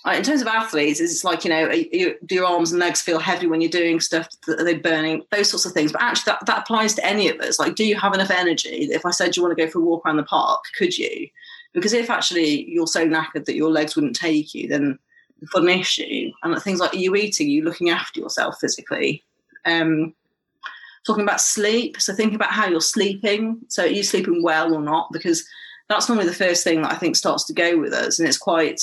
uh, 0.05 0.11
in 0.11 0.23
terms 0.23 0.41
of 0.41 0.47
athletes, 0.47 1.01
it's 1.01 1.23
like, 1.23 1.43
you 1.43 1.49
know, 1.49 1.69
do 2.25 2.35
your 2.35 2.45
arms 2.45 2.71
and 2.71 2.79
legs 2.79 3.01
feel 3.01 3.19
heavy 3.19 3.47
when 3.47 3.59
you're 3.59 3.69
doing 3.69 3.99
stuff? 3.99 4.27
Are 4.47 4.63
they 4.63 4.75
burning? 4.75 5.23
Those 5.31 5.49
sorts 5.49 5.65
of 5.65 5.73
things. 5.73 5.91
But 5.91 6.01
actually, 6.01 6.31
that, 6.31 6.45
that 6.45 6.59
applies 6.59 6.93
to 6.95 7.05
any 7.05 7.27
of 7.29 7.39
us. 7.41 7.59
Like, 7.59 7.75
do 7.75 7.85
you 7.85 7.97
have 7.97 8.13
enough 8.13 8.31
energy? 8.31 8.87
If 8.91 9.05
I 9.05 9.11
said 9.11 9.35
you 9.35 9.43
want 9.43 9.57
to 9.57 9.65
go 9.65 9.69
for 9.69 9.79
a 9.79 9.83
walk 9.83 10.05
around 10.05 10.17
the 10.17 10.23
park, 10.23 10.63
could 10.77 10.97
you? 10.97 11.27
Because 11.73 11.93
if 11.93 12.09
actually 12.09 12.69
you're 12.69 12.87
so 12.87 13.05
knackered 13.05 13.45
that 13.45 13.55
your 13.55 13.69
legs 13.69 13.95
wouldn't 13.95 14.15
take 14.15 14.53
you, 14.53 14.67
then 14.69 14.97
you've 15.39 15.51
got 15.51 15.63
an 15.63 15.69
issue. 15.69 16.31
And 16.43 16.61
things 16.61 16.79
like, 16.79 16.93
are 16.93 16.97
you 16.97 17.15
eating? 17.15 17.47
Are 17.47 17.51
you 17.51 17.63
looking 17.63 17.89
after 17.89 18.21
yourself 18.21 18.55
physically? 18.59 19.23
Um, 19.65 20.15
talking 21.05 21.23
about 21.23 21.41
sleep. 21.41 21.99
So 22.01 22.13
think 22.13 22.33
about 22.33 22.51
how 22.51 22.67
you're 22.67 22.81
sleeping. 22.81 23.59
So 23.67 23.83
are 23.83 23.87
you 23.87 24.03
sleeping 24.03 24.43
well 24.43 24.73
or 24.73 24.81
not? 24.81 25.09
Because 25.11 25.45
that's 25.89 26.07
normally 26.07 26.27
the 26.27 26.35
first 26.35 26.63
thing 26.63 26.81
that 26.81 26.91
I 26.91 26.95
think 26.95 27.15
starts 27.15 27.45
to 27.45 27.53
go 27.53 27.77
with 27.77 27.93
us. 27.93 28.19
And 28.19 28.27
it's 28.27 28.37
quite 28.37 28.81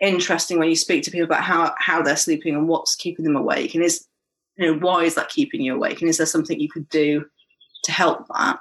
interesting 0.00 0.58
when 0.58 0.68
you 0.68 0.76
speak 0.76 1.02
to 1.04 1.10
people 1.10 1.26
about 1.26 1.42
how, 1.42 1.74
how 1.78 2.02
they're 2.02 2.16
sleeping 2.16 2.54
and 2.54 2.68
what's 2.68 2.96
keeping 2.96 3.24
them 3.24 3.36
awake. 3.36 3.74
And 3.74 3.84
is, 3.84 4.06
you 4.56 4.66
know, 4.66 4.78
why 4.78 5.04
is 5.04 5.14
that 5.14 5.28
keeping 5.28 5.60
you 5.60 5.74
awake? 5.74 6.00
And 6.00 6.08
is 6.08 6.16
there 6.16 6.26
something 6.26 6.58
you 6.58 6.68
could 6.68 6.88
do 6.88 7.24
to 7.84 7.92
help 7.92 8.26
that? 8.34 8.60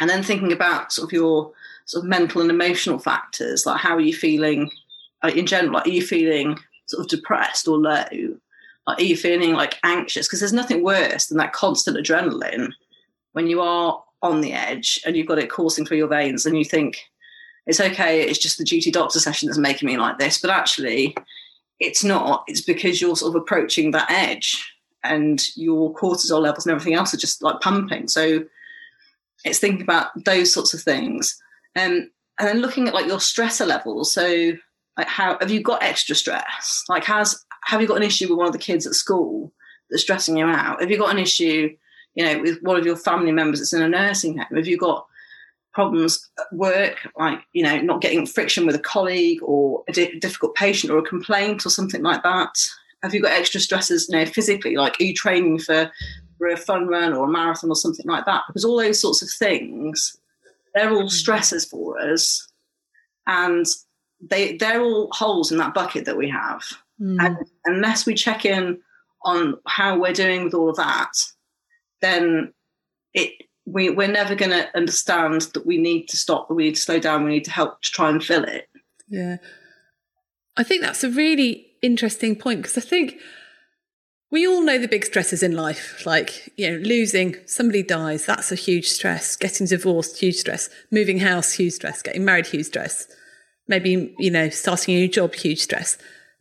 And 0.00 0.08
then 0.08 0.22
thinking 0.22 0.52
about 0.52 0.92
sort 0.92 1.08
of 1.08 1.12
your 1.12 1.52
sort 1.84 2.04
of 2.04 2.08
mental 2.08 2.40
and 2.40 2.50
emotional 2.50 2.98
factors, 2.98 3.66
like 3.66 3.80
how 3.80 3.96
are 3.96 4.00
you 4.00 4.14
feeling 4.14 4.70
uh, 5.22 5.30
in 5.34 5.46
general? 5.46 5.74
Like, 5.74 5.86
are 5.86 5.90
you 5.90 6.02
feeling 6.02 6.58
sort 6.86 7.00
of 7.00 7.08
depressed 7.08 7.68
or 7.68 7.76
low? 7.76 8.04
Are 8.86 9.02
you 9.02 9.16
feeling 9.16 9.54
like 9.54 9.78
anxious? 9.84 10.26
Because 10.26 10.40
there's 10.40 10.52
nothing 10.52 10.82
worse 10.82 11.26
than 11.26 11.38
that 11.38 11.52
constant 11.52 11.96
adrenaline 11.96 12.72
when 13.32 13.46
you 13.46 13.60
are 13.60 14.02
on 14.22 14.40
the 14.40 14.52
edge 14.52 15.00
and 15.06 15.16
you've 15.16 15.26
got 15.26 15.38
it 15.38 15.50
coursing 15.50 15.86
through 15.86 15.96
your 15.96 16.08
veins 16.08 16.44
and 16.44 16.58
you 16.58 16.64
think 16.64 17.00
it's 17.66 17.80
okay, 17.80 18.22
it's 18.22 18.38
just 18.38 18.58
the 18.58 18.64
duty 18.64 18.90
doctor 18.90 19.20
session 19.20 19.46
that's 19.46 19.58
making 19.58 19.86
me 19.86 19.96
like 19.96 20.18
this. 20.18 20.40
But 20.40 20.50
actually, 20.50 21.14
it's 21.78 22.02
not. 22.02 22.44
It's 22.46 22.62
because 22.62 23.00
you're 23.00 23.16
sort 23.16 23.34
of 23.34 23.42
approaching 23.42 23.90
that 23.92 24.10
edge 24.10 24.60
and 25.04 25.42
your 25.56 25.94
cortisol 25.94 26.40
levels 26.40 26.66
and 26.66 26.72
everything 26.72 26.94
else 26.94 27.14
are 27.14 27.18
just 27.18 27.42
like 27.42 27.60
pumping. 27.60 28.08
So 28.08 28.44
it's 29.44 29.58
thinking 29.58 29.82
about 29.82 30.08
those 30.24 30.52
sorts 30.52 30.74
of 30.74 30.82
things. 30.82 31.40
Um, 31.76 32.10
and 32.38 32.48
then 32.48 32.60
looking 32.60 32.88
at 32.88 32.94
like 32.94 33.06
your 33.06 33.18
stressor 33.18 33.66
levels. 33.66 34.12
So 34.12 34.52
like 34.96 35.06
how 35.06 35.38
have 35.40 35.50
you 35.50 35.62
got 35.62 35.82
extra 35.82 36.14
stress? 36.14 36.84
Like 36.88 37.04
has 37.04 37.44
have 37.64 37.80
you 37.80 37.88
got 37.88 37.96
an 37.96 38.02
issue 38.02 38.28
with 38.28 38.38
one 38.38 38.46
of 38.46 38.52
the 38.52 38.58
kids 38.58 38.86
at 38.86 38.94
school 38.94 39.52
that's 39.90 40.02
stressing 40.02 40.36
you 40.36 40.46
out? 40.46 40.80
Have 40.80 40.90
you 40.90 40.98
got 40.98 41.12
an 41.12 41.18
issue, 41.18 41.74
you 42.14 42.24
know, 42.24 42.40
with 42.40 42.60
one 42.62 42.76
of 42.76 42.86
your 42.86 42.96
family 42.96 43.32
members 43.32 43.60
that's 43.60 43.72
in 43.72 43.82
a 43.82 43.88
nursing 43.88 44.38
home? 44.38 44.56
Have 44.56 44.66
you 44.66 44.78
got 44.78 45.06
problems 45.72 46.28
at 46.38 46.52
work, 46.52 46.96
like, 47.16 47.40
you 47.52 47.62
know, 47.62 47.80
not 47.80 48.00
getting 48.00 48.26
friction 48.26 48.66
with 48.66 48.74
a 48.74 48.80
colleague 48.80 49.38
or 49.42 49.84
a 49.88 49.92
di- 49.92 50.18
difficult 50.18 50.54
patient 50.54 50.92
or 50.92 50.98
a 50.98 51.02
complaint 51.02 51.64
or 51.64 51.70
something 51.70 52.02
like 52.02 52.22
that? 52.22 52.58
Have 53.02 53.14
you 53.14 53.22
got 53.22 53.32
extra 53.32 53.60
stresses, 53.60 54.08
you 54.08 54.18
know, 54.18 54.26
physically? 54.26 54.76
Like, 54.76 55.00
are 55.00 55.04
you 55.04 55.14
training 55.14 55.60
for, 55.60 55.90
for 56.38 56.48
a 56.48 56.56
fun 56.56 56.86
run 56.86 57.12
or 57.12 57.26
a 57.26 57.30
marathon 57.30 57.70
or 57.70 57.76
something 57.76 58.06
like 58.06 58.26
that? 58.26 58.42
Because 58.46 58.64
all 58.64 58.78
those 58.78 59.00
sorts 59.00 59.22
of 59.22 59.30
things, 59.30 60.16
they're 60.74 60.90
all 60.90 61.04
mm. 61.04 61.10
stresses 61.10 61.64
for 61.64 61.98
us. 61.98 62.46
And 63.26 63.66
they 64.20 64.56
they're 64.56 64.82
all 64.82 65.08
holes 65.12 65.52
in 65.52 65.58
that 65.58 65.74
bucket 65.74 66.04
that 66.04 66.16
we 66.16 66.28
have. 66.28 66.62
Mm. 67.00 67.24
And 67.24 67.36
unless 67.64 68.06
we 68.06 68.14
check 68.14 68.44
in 68.44 68.80
on 69.24 69.58
how 69.66 69.98
we're 69.98 70.12
doing 70.12 70.44
with 70.44 70.54
all 70.54 70.70
of 70.70 70.76
that, 70.76 71.12
then 72.00 72.52
it 73.14 73.32
we, 73.66 73.90
we're 73.90 74.08
never 74.08 74.34
going 74.34 74.50
to 74.50 74.68
understand 74.76 75.42
that 75.54 75.66
we 75.66 75.78
need 75.78 76.08
to 76.08 76.16
stop, 76.16 76.48
that 76.48 76.54
we 76.54 76.64
need 76.64 76.74
to 76.76 76.80
slow 76.80 76.98
down, 76.98 77.24
we 77.24 77.30
need 77.30 77.44
to 77.44 77.50
help 77.50 77.82
to 77.82 77.90
try 77.90 78.08
and 78.08 78.22
fill 78.22 78.44
it. 78.44 78.68
Yeah. 79.08 79.36
I 80.56 80.62
think 80.62 80.82
that's 80.82 81.04
a 81.04 81.10
really 81.10 81.66
interesting 81.82 82.36
point 82.36 82.62
because 82.62 82.78
I 82.78 82.80
think 82.80 83.18
we 84.30 84.46
all 84.46 84.62
know 84.62 84.78
the 84.78 84.88
big 84.88 85.04
stresses 85.04 85.42
in 85.42 85.52
life, 85.52 86.04
like, 86.06 86.52
you 86.56 86.70
know, 86.70 86.78
losing, 86.78 87.36
somebody 87.46 87.82
dies, 87.82 88.26
that's 88.26 88.52
a 88.52 88.56
huge 88.56 88.88
stress. 88.88 89.36
Getting 89.36 89.66
divorced, 89.66 90.18
huge 90.18 90.36
stress. 90.36 90.68
Moving 90.90 91.18
house, 91.18 91.52
huge 91.52 91.74
stress. 91.74 92.02
Getting 92.02 92.24
married, 92.24 92.46
huge 92.46 92.66
stress. 92.66 93.08
Maybe, 93.70 94.14
you 94.18 94.30
know, 94.30 94.50
starting 94.50 94.94
a 94.94 94.98
new 94.98 95.08
job, 95.08 95.34
huge 95.34 95.60
stress. 95.60 95.96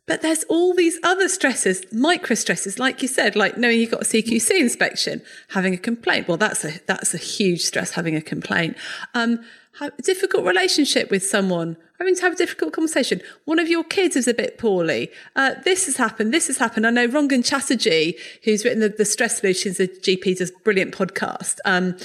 But 0.10 0.24
there's 0.24 0.44
all 0.46 0.74
these 0.74 0.98
other 1.04 1.30
stresses, 1.30 1.84
micro 1.94 2.36
stresses, 2.36 2.80
like 2.80 3.04
you 3.04 3.08
said, 3.08 3.36
like 3.36 3.60
knowing 3.60 3.80
you've 3.80 3.92
got 3.92 4.02
a 4.02 4.06
CQC 4.06 4.60
inspection, 4.60 5.22
having 5.50 5.76
a 5.76 5.78
complaint. 5.78 6.28
Well, 6.28 6.38
that's 6.38 6.66
a 6.66 6.80
that's 6.88 7.14
a 7.14 7.20
huge 7.20 7.62
stress 7.62 7.92
having 7.92 8.16
a 8.16 8.22
complaint. 8.22 8.76
Um, 9.14 9.40
a 9.80 9.92
difficult 10.02 10.46
relationship 10.46 11.12
with 11.12 11.24
someone, 11.24 11.78
having 12.00 12.16
to 12.16 12.22
have 12.24 12.34
a 12.34 12.36
difficult 12.36 12.74
conversation. 12.74 13.22
One 13.46 13.60
of 13.60 13.70
your 13.70 13.84
kids 13.84 14.16
is 14.16 14.28
a 14.28 14.34
bit 14.34 14.58
poorly. 14.58 15.12
Uh, 15.36 15.54
this 15.64 15.86
has 15.86 15.98
happened. 15.98 16.34
This 16.34 16.48
has 16.48 16.58
happened. 16.58 16.88
I 16.88 16.90
know 16.90 17.08
Rangan 17.08 17.46
Chatterjee, 17.46 18.18
who's 18.44 18.66
written 18.66 18.80
the, 18.80 18.90
the 18.90 19.06
Stress 19.06 19.38
Solutions, 19.40 19.78
the 19.78 19.88
GP 19.88 20.40
does 20.40 20.50
a 20.50 20.64
brilliant 20.64 20.94
podcast. 20.94 21.58
Um, 21.66 21.96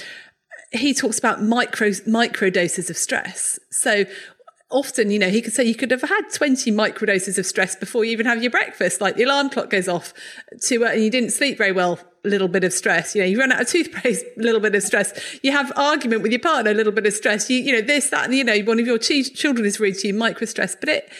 he 0.71 0.93
talks 0.93 1.17
about 1.17 1.41
micro 1.41 1.91
micro 2.05 2.49
doses 2.49 2.89
of 2.89 2.97
stress. 2.97 3.57
So 3.71 4.05
often, 4.71 5.11
you 5.11 5.19
know, 5.19 5.29
he 5.29 5.41
could 5.41 5.53
say 5.53 5.63
you 5.63 5.75
could 5.75 5.91
have 5.91 6.01
had 6.01 6.23
20 6.33 6.71
microdoses 6.71 7.37
of 7.37 7.45
stress 7.45 7.75
before 7.75 8.03
you 8.03 8.11
even 8.11 8.25
have 8.25 8.41
your 8.41 8.51
breakfast. 8.51 8.99
Like 8.99 9.15
the 9.15 9.23
alarm 9.23 9.49
clock 9.49 9.69
goes 9.69 9.87
off 9.87 10.13
to, 10.63 10.85
uh, 10.85 10.89
and 10.89 11.03
you 11.03 11.11
didn't 11.11 11.31
sleep 11.31 11.57
very 11.57 11.71
well, 11.71 11.99
a 12.23 12.27
little 12.27 12.47
bit 12.47 12.63
of 12.63 12.73
stress. 12.73 13.15
You 13.15 13.21
know, 13.21 13.27
you 13.27 13.39
run 13.39 13.51
out 13.51 13.61
of 13.61 13.67
toothpaste, 13.67 14.25
a 14.25 14.29
little 14.41 14.59
bit 14.59 14.73
of 14.73 14.81
stress. 14.81 15.39
You 15.43 15.51
have 15.51 15.71
argument 15.75 16.23
with 16.23 16.31
your 16.31 16.41
partner, 16.41 16.71
a 16.71 16.73
little 16.73 16.91
bit 16.91 17.05
of 17.05 17.13
stress. 17.13 17.49
You, 17.49 17.59
you 17.59 17.73
know, 17.73 17.81
this, 17.81 18.09
that, 18.09 18.25
and, 18.25 18.33
you 18.33 18.43
know, 18.43 18.57
one 18.59 18.79
of 18.79 18.87
your 18.87 18.97
children 18.97 19.65
is 19.65 19.79
rude 19.79 19.99
to 19.99 20.07
you, 20.07 20.13
micro 20.13 20.45
stress, 20.45 20.75
but 20.75 20.89
it, 20.89 21.11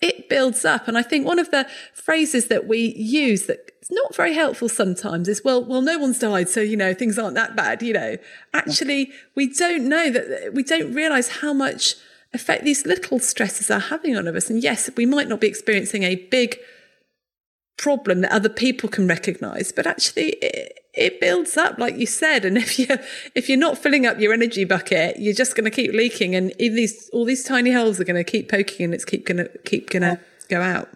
it 0.00 0.28
builds 0.28 0.64
up. 0.64 0.88
And 0.88 0.98
I 0.98 1.02
think 1.02 1.26
one 1.26 1.38
of 1.38 1.50
the 1.50 1.68
phrases 1.94 2.48
that 2.48 2.66
we 2.66 2.94
use 2.96 3.46
that 3.46 3.70
is 3.80 3.90
not 3.90 4.14
very 4.16 4.34
helpful 4.34 4.68
sometimes 4.68 5.28
is, 5.28 5.42
well, 5.44 5.64
well, 5.64 5.82
no 5.82 5.98
one's 5.98 6.18
died. 6.18 6.48
So, 6.48 6.60
you 6.60 6.76
know, 6.76 6.92
things 6.94 7.16
aren't 7.18 7.36
that 7.36 7.54
bad. 7.54 7.80
You 7.80 7.92
know, 7.92 8.16
actually, 8.52 9.12
we 9.36 9.52
don't 9.54 9.88
know 9.88 10.10
that 10.10 10.52
we 10.52 10.64
don't 10.64 10.92
realize 10.92 11.28
how 11.28 11.52
much 11.52 11.94
effect 12.32 12.64
these 12.64 12.84
little 12.86 13.18
stresses 13.18 13.70
are 13.70 13.80
having 13.80 14.16
on 14.16 14.28
us. 14.28 14.50
And 14.50 14.62
yes, 14.62 14.90
we 14.96 15.06
might 15.06 15.28
not 15.28 15.40
be 15.40 15.46
experiencing 15.46 16.02
a 16.02 16.16
big 16.16 16.58
problem 17.78 18.20
that 18.20 18.32
other 18.32 18.48
people 18.48 18.88
can 18.88 19.06
recognize, 19.06 19.72
but 19.72 19.86
actually 19.86 20.30
it, 20.42 20.78
it 20.92 21.20
builds 21.20 21.56
up, 21.56 21.78
like 21.78 21.96
you 21.96 22.06
said. 22.06 22.44
And 22.44 22.58
if 22.58 22.78
you 22.78 22.86
if 23.34 23.48
you're 23.48 23.58
not 23.58 23.78
filling 23.78 24.06
up 24.06 24.18
your 24.18 24.32
energy 24.32 24.64
bucket, 24.64 25.18
you're 25.18 25.34
just 25.34 25.56
going 25.56 25.64
to 25.64 25.70
keep 25.70 25.92
leaking, 25.92 26.34
and 26.34 26.52
these 26.58 27.08
all 27.12 27.24
these 27.24 27.44
tiny 27.44 27.72
holes 27.72 27.98
are 27.98 28.04
going 28.04 28.22
to 28.22 28.30
keep 28.30 28.50
poking, 28.50 28.84
and 28.84 28.94
it's 28.94 29.04
keep 29.04 29.24
going 29.24 29.38
to 29.38 29.48
keep 29.64 29.90
going 29.90 30.02
to 30.02 30.20
go 30.50 30.60
out. 30.60 30.88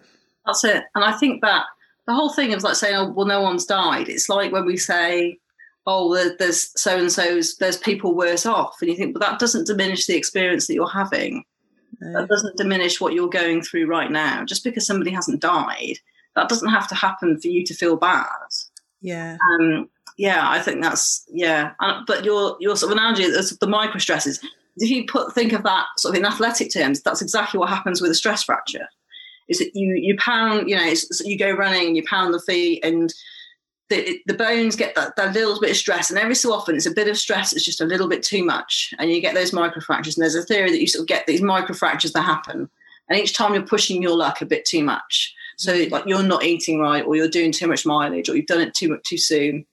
That's 0.45 0.63
it. 0.63 0.83
And 0.93 1.03
I 1.03 1.13
think 1.13 1.41
that 1.41 1.65
the 2.05 2.13
whole 2.13 2.33
thing 2.33 2.53
of 2.53 2.61
like 2.63 2.75
saying, 2.75 2.95
"Oh, 2.95 3.11
well, 3.11 3.25
no 3.25 3.41
one's 3.41 3.65
died." 3.65 4.09
It's 4.09 4.29
like 4.29 4.51
when 4.51 4.65
we 4.65 4.77
say, 4.77 5.39
oh, 5.85 6.13
there's 6.37 6.71
so 6.79 6.97
and 6.97 7.11
so's, 7.11 7.57
there's 7.57 7.77
people 7.77 8.15
worse 8.15 8.45
off. 8.45 8.77
And 8.81 8.89
you 8.89 8.95
think, 8.95 9.13
but 9.13 9.21
that 9.21 9.39
doesn't 9.39 9.67
diminish 9.67 10.05
the 10.05 10.15
experience 10.15 10.67
that 10.67 10.73
you're 10.73 10.89
having. 10.89 11.43
No. 11.99 12.21
That 12.21 12.29
doesn't 12.29 12.57
diminish 12.57 12.99
what 12.99 13.13
you're 13.13 13.29
going 13.29 13.61
through 13.61 13.87
right 13.87 14.11
now. 14.11 14.45
Just 14.45 14.63
because 14.63 14.85
somebody 14.85 15.11
hasn't 15.11 15.41
died, 15.41 15.99
that 16.35 16.49
doesn't 16.49 16.69
have 16.69 16.87
to 16.89 16.95
happen 16.95 17.39
for 17.39 17.47
you 17.47 17.63
to 17.65 17.73
feel 17.73 17.95
bad. 17.95 18.27
Yeah. 19.01 19.37
Um, 19.59 19.89
yeah, 20.17 20.49
I 20.49 20.59
think 20.59 20.81
that's 20.81 21.25
yeah. 21.29 21.73
but 22.07 22.23
your 22.23 22.55
your 22.59 22.75
sort 22.75 22.91
of 22.91 22.97
analogy 22.97 23.23
is 23.23 23.57
the 23.57 23.67
micro 23.67 23.99
stresses. 23.99 24.39
If 24.77 24.89
you 24.89 25.05
put 25.05 25.33
think 25.33 25.53
of 25.53 25.63
that 25.63 25.85
sort 25.97 26.15
of 26.15 26.19
in 26.19 26.25
athletic 26.25 26.71
terms, 26.71 27.01
that's 27.01 27.21
exactly 27.21 27.59
what 27.59 27.69
happens 27.69 28.01
with 28.01 28.11
a 28.11 28.15
stress 28.15 28.43
fracture. 28.43 28.87
Is 29.49 29.59
that 29.59 29.71
you 29.73 29.95
you 29.95 30.15
pound, 30.17 30.69
you 30.69 30.75
know, 30.75 30.93
you 31.23 31.37
go 31.37 31.51
running, 31.51 31.95
you 31.95 32.03
pound 32.07 32.33
the 32.33 32.39
feet, 32.39 32.83
and 32.85 33.13
the, 33.93 34.21
the 34.25 34.33
bones 34.33 34.75
get 34.75 34.95
that, 34.95 35.15
that 35.15 35.33
little 35.33 35.59
bit 35.59 35.71
of 35.71 35.77
stress, 35.77 36.09
and 36.09 36.19
every 36.19 36.35
so 36.35 36.51
often 36.53 36.75
it's 36.75 36.85
a 36.85 36.91
bit 36.91 37.07
of 37.07 37.17
stress 37.17 37.53
It's 37.53 37.65
just 37.65 37.81
a 37.81 37.85
little 37.85 38.07
bit 38.07 38.23
too 38.23 38.43
much, 38.43 38.93
and 38.97 39.11
you 39.11 39.21
get 39.21 39.35
those 39.35 39.51
microfractures. 39.51 40.15
And 40.15 40.23
there's 40.23 40.35
a 40.35 40.43
theory 40.43 40.71
that 40.71 40.81
you 40.81 40.87
sort 40.87 41.03
of 41.03 41.07
get 41.07 41.27
these 41.27 41.41
microfractures 41.41 42.13
that 42.13 42.21
happen, 42.23 42.69
and 43.09 43.19
each 43.19 43.33
time 43.33 43.53
you're 43.53 43.63
pushing 43.63 44.01
your 44.01 44.15
luck 44.15 44.41
a 44.41 44.45
bit 44.45 44.65
too 44.65 44.83
much. 44.83 45.33
So 45.57 45.73
mm-hmm. 45.73 45.91
like 45.91 46.05
you're 46.05 46.23
not 46.23 46.43
eating 46.43 46.79
right, 46.79 47.05
or 47.05 47.15
you're 47.15 47.27
doing 47.27 47.51
too 47.51 47.67
much 47.67 47.85
mileage, 47.85 48.29
or 48.29 48.35
you've 48.35 48.47
done 48.47 48.61
it 48.61 48.73
too 48.73 48.89
much 48.89 49.03
too 49.03 49.17
soon, 49.17 49.65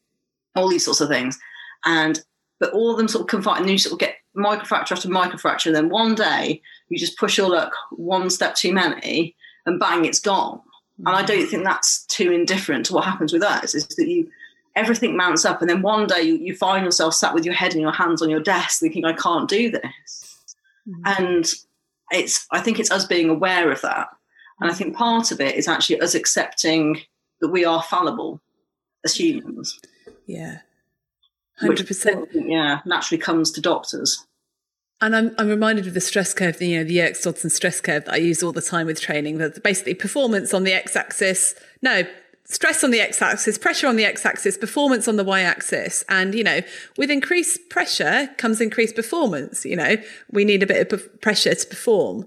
all 0.54 0.68
these 0.68 0.84
sorts 0.84 1.00
of 1.00 1.08
things. 1.08 1.38
And 1.84 2.20
but 2.58 2.72
all 2.72 2.90
of 2.90 2.98
them 2.98 3.08
sort 3.08 3.22
of 3.22 3.28
confine, 3.28 3.62
and 3.62 3.70
you 3.70 3.78
sort 3.78 3.94
of 3.94 3.98
get 3.98 4.16
microfracture 4.36 4.92
after 4.92 5.08
microfracture, 5.08 5.66
and 5.66 5.76
then 5.76 5.88
one 5.88 6.14
day 6.14 6.60
you 6.88 6.98
just 6.98 7.18
push 7.18 7.38
your 7.38 7.48
luck 7.48 7.72
one 7.90 8.28
step 8.30 8.54
too 8.54 8.72
many, 8.72 9.34
and 9.66 9.80
bang, 9.80 10.04
it's 10.04 10.20
gone. 10.20 10.60
And 11.06 11.16
I 11.16 11.22
don't 11.22 11.46
think 11.46 11.64
that's 11.64 12.04
too 12.06 12.30
indifferent 12.32 12.86
to 12.86 12.94
what 12.94 13.04
happens 13.04 13.32
with 13.32 13.42
us, 13.42 13.74
is 13.74 13.86
that 13.86 14.08
you 14.08 14.30
everything 14.76 15.16
mounts 15.16 15.44
up 15.44 15.60
and 15.60 15.68
then 15.68 15.82
one 15.82 16.06
day 16.06 16.22
you, 16.22 16.36
you 16.36 16.54
find 16.54 16.84
yourself 16.84 17.12
sat 17.12 17.34
with 17.34 17.44
your 17.44 17.54
head 17.54 17.72
and 17.72 17.80
your 17.80 17.92
hands 17.92 18.22
on 18.22 18.30
your 18.30 18.40
desk 18.40 18.78
thinking, 18.78 19.04
I 19.04 19.12
can't 19.12 19.48
do 19.48 19.68
this. 19.68 20.54
Mm-hmm. 20.88 21.24
And 21.24 21.52
it's 22.10 22.46
I 22.52 22.60
think 22.60 22.78
it's 22.78 22.90
us 22.90 23.04
being 23.04 23.30
aware 23.30 23.70
of 23.70 23.80
that. 23.82 24.08
And 24.60 24.70
I 24.70 24.74
think 24.74 24.94
part 24.94 25.32
of 25.32 25.40
it 25.40 25.56
is 25.56 25.68
actually 25.68 26.00
us 26.00 26.14
accepting 26.14 27.00
that 27.40 27.48
we 27.48 27.64
are 27.64 27.82
fallible 27.82 28.40
as 29.04 29.14
humans. 29.14 29.80
Yeah. 30.26 30.58
100%. 31.62 32.20
Which, 32.20 32.30
yeah, 32.34 32.80
naturally 32.84 33.20
comes 33.20 33.50
to 33.52 33.60
doctors. 33.60 34.26
And 35.02 35.16
I'm, 35.16 35.34
I'm 35.38 35.48
reminded 35.48 35.86
of 35.86 35.94
the 35.94 36.00
stress 36.00 36.34
curve, 36.34 36.60
you 36.60 36.76
know, 36.76 36.84
the 36.84 36.94
Yerkes 36.94 37.22
Dodson 37.22 37.48
stress 37.48 37.80
curve 37.80 38.04
that 38.04 38.14
I 38.14 38.18
use 38.18 38.42
all 38.42 38.52
the 38.52 38.60
time 38.60 38.86
with 38.86 39.00
training. 39.00 39.38
That 39.38 39.62
basically 39.62 39.94
performance 39.94 40.52
on 40.52 40.64
the 40.64 40.74
x-axis, 40.74 41.54
no, 41.80 42.02
stress 42.44 42.84
on 42.84 42.90
the 42.90 43.00
x-axis, 43.00 43.56
pressure 43.56 43.86
on 43.86 43.96
the 43.96 44.04
x-axis, 44.04 44.58
performance 44.58 45.08
on 45.08 45.16
the 45.16 45.24
y-axis. 45.24 46.04
And, 46.10 46.34
you 46.34 46.44
know, 46.44 46.60
with 46.98 47.10
increased 47.10 47.70
pressure 47.70 48.28
comes 48.36 48.60
increased 48.60 48.94
performance. 48.94 49.64
You 49.64 49.76
know, 49.76 49.96
we 50.30 50.44
need 50.44 50.62
a 50.62 50.66
bit 50.66 50.92
of 50.92 51.20
pressure 51.22 51.54
to 51.54 51.66
perform. 51.66 52.26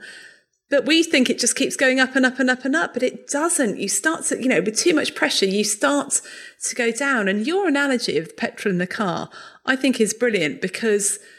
But 0.71 0.87
we 0.87 1.03
think 1.03 1.29
it 1.29 1.37
just 1.37 1.55
keeps 1.55 1.75
going 1.75 1.99
up 1.99 2.15
and 2.15 2.25
up 2.25 2.39
and 2.39 2.49
up 2.49 2.65
and 2.65 2.75
up, 2.75 2.95
but 2.95 3.03
it 3.03 3.27
doesn't. 3.27 3.77
You 3.77 3.87
start 3.87 4.23
to, 4.25 4.41
you 4.41 4.49
know, 4.49 4.61
with 4.61 4.75
too 4.75 4.95
much 4.95 5.13
pressure, 5.13 5.45
you 5.45 5.63
start 5.63 6.21
to 6.63 6.73
go 6.73 6.91
down. 6.91 7.27
And 7.27 7.45
your 7.45 7.67
analogy 7.67 8.17
of 8.17 8.29
the 8.29 8.33
petrol 8.33 8.71
in 8.71 8.79
the 8.79 8.87
car, 8.87 9.29
I 9.63 9.75
think 9.75 10.01
is 10.01 10.15
brilliant 10.15 10.59
because– 10.59 11.19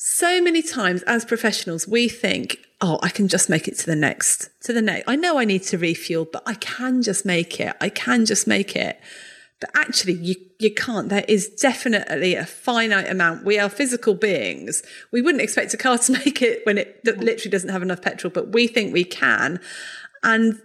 so 0.00 0.40
many 0.40 0.62
times 0.62 1.02
as 1.02 1.24
professionals, 1.24 1.88
we 1.88 2.08
think, 2.08 2.60
oh, 2.80 3.00
I 3.02 3.08
can 3.08 3.26
just 3.26 3.50
make 3.50 3.66
it 3.66 3.76
to 3.78 3.86
the 3.86 3.96
next, 3.96 4.48
to 4.62 4.72
the 4.72 4.80
next. 4.80 5.08
I 5.08 5.16
know 5.16 5.38
I 5.38 5.44
need 5.44 5.64
to 5.64 5.76
refuel, 5.76 6.24
but 6.24 6.44
I 6.46 6.54
can 6.54 7.02
just 7.02 7.26
make 7.26 7.58
it. 7.58 7.74
I 7.80 7.88
can 7.88 8.24
just 8.24 8.46
make 8.46 8.76
it. 8.76 9.00
But 9.60 9.70
actually, 9.74 10.12
you, 10.12 10.36
you 10.60 10.72
can't. 10.72 11.08
There 11.08 11.24
is 11.26 11.48
definitely 11.48 12.36
a 12.36 12.46
finite 12.46 13.10
amount. 13.10 13.44
We 13.44 13.58
are 13.58 13.68
physical 13.68 14.14
beings. 14.14 14.84
We 15.10 15.20
wouldn't 15.20 15.42
expect 15.42 15.74
a 15.74 15.76
car 15.76 15.98
to 16.06 16.12
make 16.12 16.42
it 16.42 16.64
when 16.64 16.78
it 16.78 17.00
literally 17.04 17.50
doesn't 17.50 17.70
have 17.70 17.82
enough 17.82 18.00
petrol, 18.00 18.30
but 18.32 18.52
we 18.52 18.68
think 18.68 18.92
we 18.92 19.02
can. 19.02 19.58
And 20.22 20.62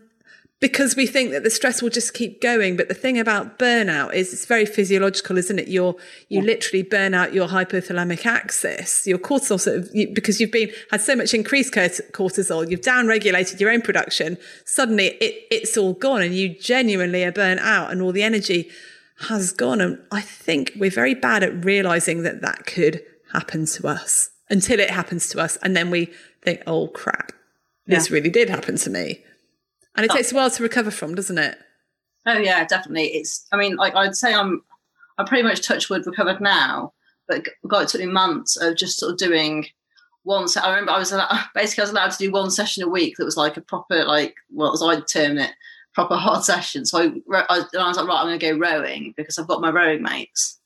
because 0.59 0.95
we 0.95 1.05
think 1.05 1.31
that 1.31 1.43
the 1.43 1.49
stress 1.49 1.81
will 1.81 1.89
just 1.89 2.13
keep 2.13 2.41
going. 2.41 2.77
But 2.77 2.87
the 2.87 2.93
thing 2.93 3.19
about 3.19 3.59
burnout 3.59 4.13
is 4.13 4.31
it's 4.31 4.45
very 4.45 4.65
physiological, 4.65 5.37
isn't 5.37 5.59
it? 5.59 5.67
You're, 5.67 5.95
you 6.29 6.39
yeah. 6.39 6.45
literally 6.45 6.83
burn 6.83 7.13
out 7.13 7.33
your 7.33 7.49
hypothalamic 7.49 8.25
axis, 8.25 9.05
your 9.05 9.17
cortisol, 9.17 9.59
sort 9.59 9.77
of, 9.77 9.89
you, 9.93 10.13
because 10.13 10.39
you've 10.39 10.51
been, 10.51 10.71
had 10.89 11.01
so 11.01 11.17
much 11.17 11.33
increased 11.33 11.73
cortisol, 11.73 12.69
you've 12.69 12.81
downregulated 12.81 13.59
your 13.59 13.71
own 13.71 13.81
production. 13.81 14.37
Suddenly 14.63 15.07
it, 15.19 15.45
it's 15.51 15.77
all 15.77 15.93
gone 15.93 16.21
and 16.21 16.33
you 16.33 16.57
genuinely 16.57 17.25
are 17.25 17.31
burnt 17.33 17.59
out 17.59 17.91
and 17.91 18.01
all 18.01 18.13
the 18.13 18.23
energy 18.23 18.69
has 19.27 19.51
gone. 19.51 19.81
And 19.81 19.99
I 20.11 20.21
think 20.21 20.71
we're 20.77 20.89
very 20.89 21.13
bad 21.13 21.43
at 21.43 21.65
realizing 21.65 22.23
that 22.23 22.41
that 22.41 22.65
could 22.65 23.01
happen 23.33 23.65
to 23.65 23.87
us 23.87 24.29
until 24.49 24.79
it 24.79 24.91
happens 24.91 25.27
to 25.29 25.41
us. 25.41 25.57
And 25.57 25.75
then 25.75 25.89
we 25.89 26.09
think, 26.41 26.61
oh 26.67 26.87
crap, 26.87 27.33
this 27.85 28.09
yeah. 28.09 28.13
really 28.15 28.29
did 28.29 28.49
happen 28.49 28.77
to 28.77 28.89
me. 28.89 29.23
And 29.95 30.05
it 30.05 30.11
oh. 30.11 30.15
takes 30.15 30.31
a 30.31 30.35
while 30.35 30.49
to 30.49 30.63
recover 30.63 30.91
from, 30.91 31.15
doesn't 31.15 31.37
it? 31.37 31.57
Oh 32.25 32.37
yeah, 32.37 32.65
definitely. 32.65 33.07
It's. 33.07 33.45
I 33.51 33.57
mean, 33.57 33.75
like 33.75 33.95
I'd 33.95 34.15
say, 34.15 34.33
I'm. 34.33 34.61
I'm 35.17 35.27
pretty 35.27 35.43
much 35.43 35.61
touch 35.61 35.89
wood 35.89 36.07
recovered 36.07 36.41
now, 36.41 36.93
but 37.27 37.45
God, 37.67 37.83
it 37.83 37.89
took 37.89 38.01
me 38.01 38.07
months 38.07 38.57
of 38.57 38.75
just 38.75 38.97
sort 38.97 39.11
of 39.11 39.17
doing 39.19 39.67
one. 40.23 40.47
Se- 40.47 40.61
I 40.61 40.69
remember 40.69 40.91
I 40.91 40.99
was 40.99 41.11
allowed, 41.11 41.29
basically 41.55 41.81
I 41.81 41.85
was 41.85 41.91
allowed 41.91 42.11
to 42.11 42.17
do 42.17 42.31
one 42.31 42.49
session 42.49 42.83
a 42.83 42.89
week 42.89 43.17
that 43.17 43.25
was 43.25 43.37
like 43.37 43.57
a 43.57 43.61
proper, 43.61 44.05
like 44.05 44.35
what 44.49 44.73
as 44.73 44.81
I'd 44.81 45.07
term 45.07 45.37
it, 45.37 45.51
proper 45.93 46.15
hard 46.15 46.43
session. 46.45 46.85
So 46.85 46.99
I, 46.99 47.45
I, 47.49 47.63
I 47.77 47.87
was 47.87 47.97
like, 47.97 48.07
right, 48.07 48.21
I'm 48.21 48.27
going 48.27 48.39
to 48.39 48.51
go 48.51 48.57
rowing 48.57 49.13
because 49.15 49.37
I've 49.37 49.47
got 49.47 49.61
my 49.61 49.69
rowing 49.69 50.01
mates. 50.01 50.59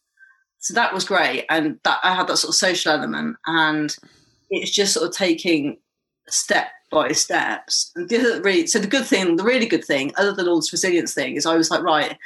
So 0.59 0.73
that 0.73 0.93
was 0.93 1.05
great, 1.05 1.45
and 1.49 1.79
that 1.83 1.99
I 2.03 2.13
had 2.15 2.27
that 2.27 2.37
sort 2.37 2.49
of 2.49 2.55
social 2.55 2.91
element, 2.91 3.37
and 3.45 3.95
it's 4.49 4.71
just 4.71 4.93
sort 4.93 5.07
of 5.07 5.15
taking 5.15 5.77
step 6.27 6.67
by 6.89 7.11
steps. 7.11 7.91
And 7.95 8.09
the 8.09 8.17
other 8.17 8.41
really, 8.41 8.67
so 8.67 8.79
the 8.79 8.87
good 8.87 9.05
thing, 9.05 9.35
the 9.35 9.43
really 9.43 9.65
good 9.65 9.83
thing, 9.83 10.13
other 10.17 10.33
than 10.33 10.47
all 10.47 10.57
this 10.57 10.71
resilience 10.71 11.13
thing, 11.13 11.35
is 11.35 11.45
I 11.45 11.55
was 11.55 11.69
like, 11.69 11.83
right, 11.83 12.17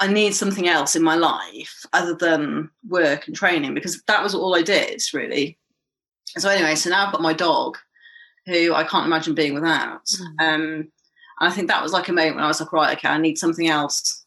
I 0.00 0.08
need 0.08 0.34
something 0.34 0.68
else 0.68 0.96
in 0.96 1.02
my 1.02 1.14
life 1.14 1.86
other 1.92 2.14
than 2.14 2.70
work 2.88 3.26
and 3.26 3.36
training 3.36 3.74
because 3.74 4.02
that 4.02 4.22
was 4.22 4.34
all 4.34 4.54
I 4.54 4.62
did 4.62 5.02
really. 5.12 5.58
So 6.36 6.48
anyway, 6.48 6.74
so 6.74 6.90
now 6.90 7.06
I've 7.06 7.12
got 7.12 7.22
my 7.22 7.32
dog, 7.32 7.78
who 8.46 8.74
I 8.74 8.84
can't 8.84 9.06
imagine 9.06 9.34
being 9.34 9.54
without. 9.54 10.04
Mm. 10.06 10.26
Um, 10.40 10.88
and 11.40 11.48
I 11.48 11.50
think 11.50 11.68
that 11.68 11.82
was 11.82 11.92
like 11.92 12.08
a 12.08 12.12
moment 12.12 12.36
when 12.36 12.44
I 12.44 12.48
was 12.48 12.60
like, 12.60 12.72
right, 12.72 12.96
okay, 12.96 13.08
I 13.08 13.18
need 13.18 13.38
something 13.38 13.68
else 13.68 14.24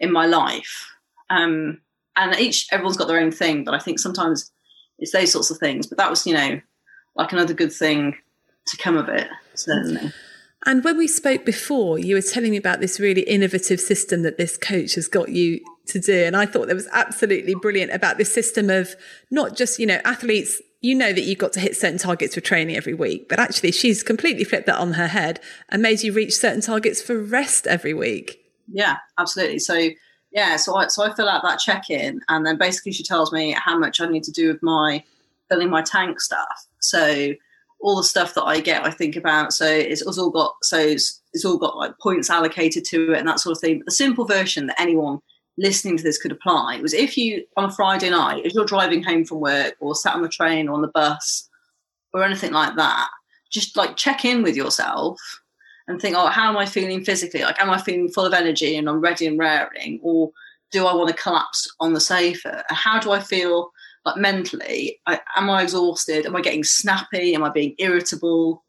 in 0.00 0.12
my 0.12 0.26
life. 0.26 0.90
Um, 1.30 1.80
and 2.16 2.38
each 2.38 2.68
everyone's 2.70 2.96
got 2.96 3.08
their 3.08 3.20
own 3.20 3.32
thing, 3.32 3.64
but 3.64 3.74
I 3.74 3.78
think 3.78 3.98
sometimes 3.98 4.52
it's 4.98 5.12
those 5.12 5.32
sorts 5.32 5.50
of 5.50 5.58
things. 5.58 5.86
But 5.86 5.98
that 5.98 6.10
was, 6.10 6.26
you 6.26 6.34
know, 6.34 6.60
like 7.16 7.32
another 7.32 7.54
good 7.54 7.72
thing 7.72 8.16
to 8.66 8.76
come 8.76 8.96
of 8.96 9.08
it, 9.08 9.28
certainly. 9.54 10.12
And 10.66 10.82
when 10.82 10.96
we 10.96 11.06
spoke 11.06 11.44
before, 11.44 11.98
you 11.98 12.14
were 12.14 12.22
telling 12.22 12.52
me 12.52 12.56
about 12.56 12.80
this 12.80 12.98
really 12.98 13.22
innovative 13.22 13.80
system 13.80 14.22
that 14.22 14.38
this 14.38 14.56
coach 14.56 14.94
has 14.94 15.08
got 15.08 15.28
you 15.28 15.60
to 15.88 16.00
do. 16.00 16.24
And 16.24 16.36
I 16.36 16.46
thought 16.46 16.68
that 16.68 16.74
was 16.74 16.88
absolutely 16.92 17.54
brilliant 17.54 17.92
about 17.92 18.16
this 18.16 18.32
system 18.32 18.70
of 18.70 18.96
not 19.30 19.56
just, 19.56 19.78
you 19.78 19.86
know, 19.86 20.00
athletes, 20.04 20.60
you 20.80 20.94
know 20.94 21.12
that 21.12 21.22
you've 21.22 21.38
got 21.38 21.52
to 21.54 21.60
hit 21.60 21.76
certain 21.76 21.98
targets 21.98 22.34
for 22.34 22.40
training 22.40 22.76
every 22.76 22.94
week, 22.94 23.28
but 23.28 23.38
actually 23.38 23.72
she's 23.72 24.02
completely 24.02 24.44
flipped 24.44 24.66
that 24.66 24.78
on 24.78 24.94
her 24.94 25.08
head 25.08 25.40
and 25.68 25.82
made 25.82 26.02
you 26.02 26.12
reach 26.12 26.36
certain 26.36 26.60
targets 26.60 27.02
for 27.02 27.18
rest 27.18 27.66
every 27.66 27.94
week. 27.94 28.38
Yeah, 28.70 28.96
absolutely. 29.18 29.58
So 29.58 29.90
yeah, 30.30 30.56
so 30.56 30.74
I 30.76 30.88
so 30.88 31.04
I 31.04 31.14
fill 31.14 31.28
out 31.28 31.42
that 31.42 31.58
check-in 31.58 32.20
and 32.28 32.44
then 32.44 32.58
basically 32.58 32.92
she 32.92 33.04
tells 33.04 33.32
me 33.32 33.56
how 33.56 33.78
much 33.78 34.00
I 34.00 34.06
need 34.06 34.24
to 34.24 34.32
do 34.32 34.48
with 34.48 34.62
my 34.62 35.02
filling 35.48 35.70
my 35.70 35.82
tank 35.82 36.20
stuff. 36.20 36.66
So 36.80 37.32
all 37.84 37.98
the 37.98 38.02
stuff 38.02 38.32
that 38.32 38.44
I 38.44 38.60
get, 38.60 38.82
I 38.82 38.90
think 38.90 39.14
about. 39.14 39.52
So 39.52 39.66
it's, 39.66 40.00
it's 40.00 40.16
all 40.16 40.30
got 40.30 40.54
so 40.62 40.78
it's, 40.78 41.20
it's 41.34 41.44
all 41.44 41.58
got 41.58 41.76
like 41.76 41.98
points 41.98 42.30
allocated 42.30 42.82
to 42.86 43.12
it 43.12 43.18
and 43.18 43.28
that 43.28 43.40
sort 43.40 43.54
of 43.54 43.60
thing. 43.60 43.78
But 43.78 43.84
the 43.84 43.92
simple 43.92 44.24
version 44.24 44.68
that 44.68 44.80
anyone 44.80 45.18
listening 45.58 45.98
to 45.98 46.02
this 46.02 46.16
could 46.16 46.32
apply 46.32 46.80
was 46.80 46.94
if 46.94 47.18
you 47.18 47.44
on 47.58 47.66
a 47.66 47.70
Friday 47.70 48.08
night, 48.08 48.46
if 48.46 48.54
you're 48.54 48.64
driving 48.64 49.02
home 49.02 49.26
from 49.26 49.40
work 49.40 49.74
or 49.80 49.94
sat 49.94 50.14
on 50.14 50.22
the 50.22 50.30
train 50.30 50.66
or 50.66 50.72
on 50.72 50.80
the 50.80 50.88
bus 50.88 51.46
or 52.14 52.24
anything 52.24 52.52
like 52.52 52.74
that, 52.76 53.10
just 53.50 53.76
like 53.76 53.96
check 53.96 54.24
in 54.24 54.42
with 54.42 54.56
yourself 54.56 55.20
and 55.86 56.00
think, 56.00 56.16
oh, 56.16 56.28
how 56.28 56.48
am 56.48 56.56
I 56.56 56.64
feeling 56.64 57.04
physically? 57.04 57.42
Like, 57.42 57.60
am 57.60 57.68
I 57.68 57.78
feeling 57.78 58.08
full 58.08 58.24
of 58.24 58.32
energy 58.32 58.78
and 58.78 58.88
I'm 58.88 59.02
ready 59.02 59.26
and 59.26 59.38
raring, 59.38 60.00
or 60.02 60.32
do 60.70 60.86
I 60.86 60.94
want 60.94 61.10
to 61.10 61.22
collapse 61.22 61.70
on 61.80 61.92
the 61.92 62.00
sofa? 62.00 62.64
How 62.70 62.98
do 62.98 63.12
I 63.12 63.20
feel 63.20 63.70
like 64.04 64.16
mentally? 64.16 65.00
I, 65.06 65.20
am 65.36 65.50
I 65.50 65.62
exhausted? 65.62 66.26
Am 66.26 66.36
I 66.36 66.40
getting 66.40 66.64
snappy? 66.64 67.34
Am 67.34 67.44
I 67.44 67.50
being 67.50 67.74
irritable? 67.78 68.62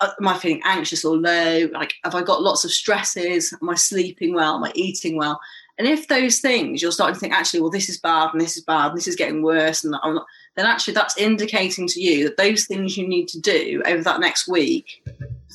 Uh, 0.00 0.10
am 0.20 0.28
I 0.28 0.36
feeling 0.38 0.60
anxious 0.64 1.04
or 1.04 1.16
low? 1.16 1.68
Like, 1.72 1.94
have 2.04 2.14
I 2.14 2.22
got 2.22 2.42
lots 2.42 2.64
of 2.64 2.70
stresses? 2.70 3.54
Am 3.62 3.68
I 3.70 3.74
sleeping 3.74 4.34
well? 4.34 4.56
Am 4.56 4.64
I 4.64 4.72
eating 4.74 5.16
well? 5.16 5.40
And 5.78 5.86
if 5.86 6.08
those 6.08 6.40
things 6.40 6.80
you're 6.80 6.92
starting 6.92 7.14
to 7.14 7.20
think, 7.20 7.34
actually, 7.34 7.60
well, 7.60 7.70
this 7.70 7.88
is 7.88 7.98
bad 7.98 8.30
and 8.32 8.40
this 8.40 8.56
is 8.56 8.64
bad 8.64 8.88
and 8.88 8.96
this 8.96 9.08
is 9.08 9.16
getting 9.16 9.42
worse, 9.42 9.84
and 9.84 9.94
I'm 10.02 10.14
not, 10.14 10.26
then 10.56 10.66
actually 10.66 10.94
that's 10.94 11.18
indicating 11.18 11.86
to 11.88 12.00
you 12.00 12.24
that 12.24 12.36
those 12.38 12.66
things 12.66 12.96
you 12.96 13.06
need 13.06 13.28
to 13.28 13.40
do 13.40 13.82
over 13.86 14.02
that 14.02 14.20
next 14.20 14.48
week 14.48 15.02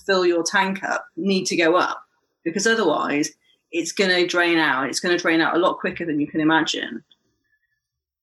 fill 0.06 0.26
your 0.26 0.44
tank 0.44 0.84
up 0.84 1.06
need 1.16 1.46
to 1.46 1.56
go 1.56 1.76
up 1.76 2.04
because 2.44 2.68
otherwise 2.68 3.32
it's 3.72 3.92
going 3.92 4.10
to 4.10 4.28
drain 4.28 4.58
out. 4.58 4.90
It's 4.90 5.00
going 5.00 5.16
to 5.16 5.22
drain 5.22 5.42
out 5.42 5.56
a 5.56 5.60
lot 5.60 5.80
quicker 5.80 6.06
than 6.06 6.20
you 6.20 6.28
can 6.28 6.42
imagine. 6.42 7.04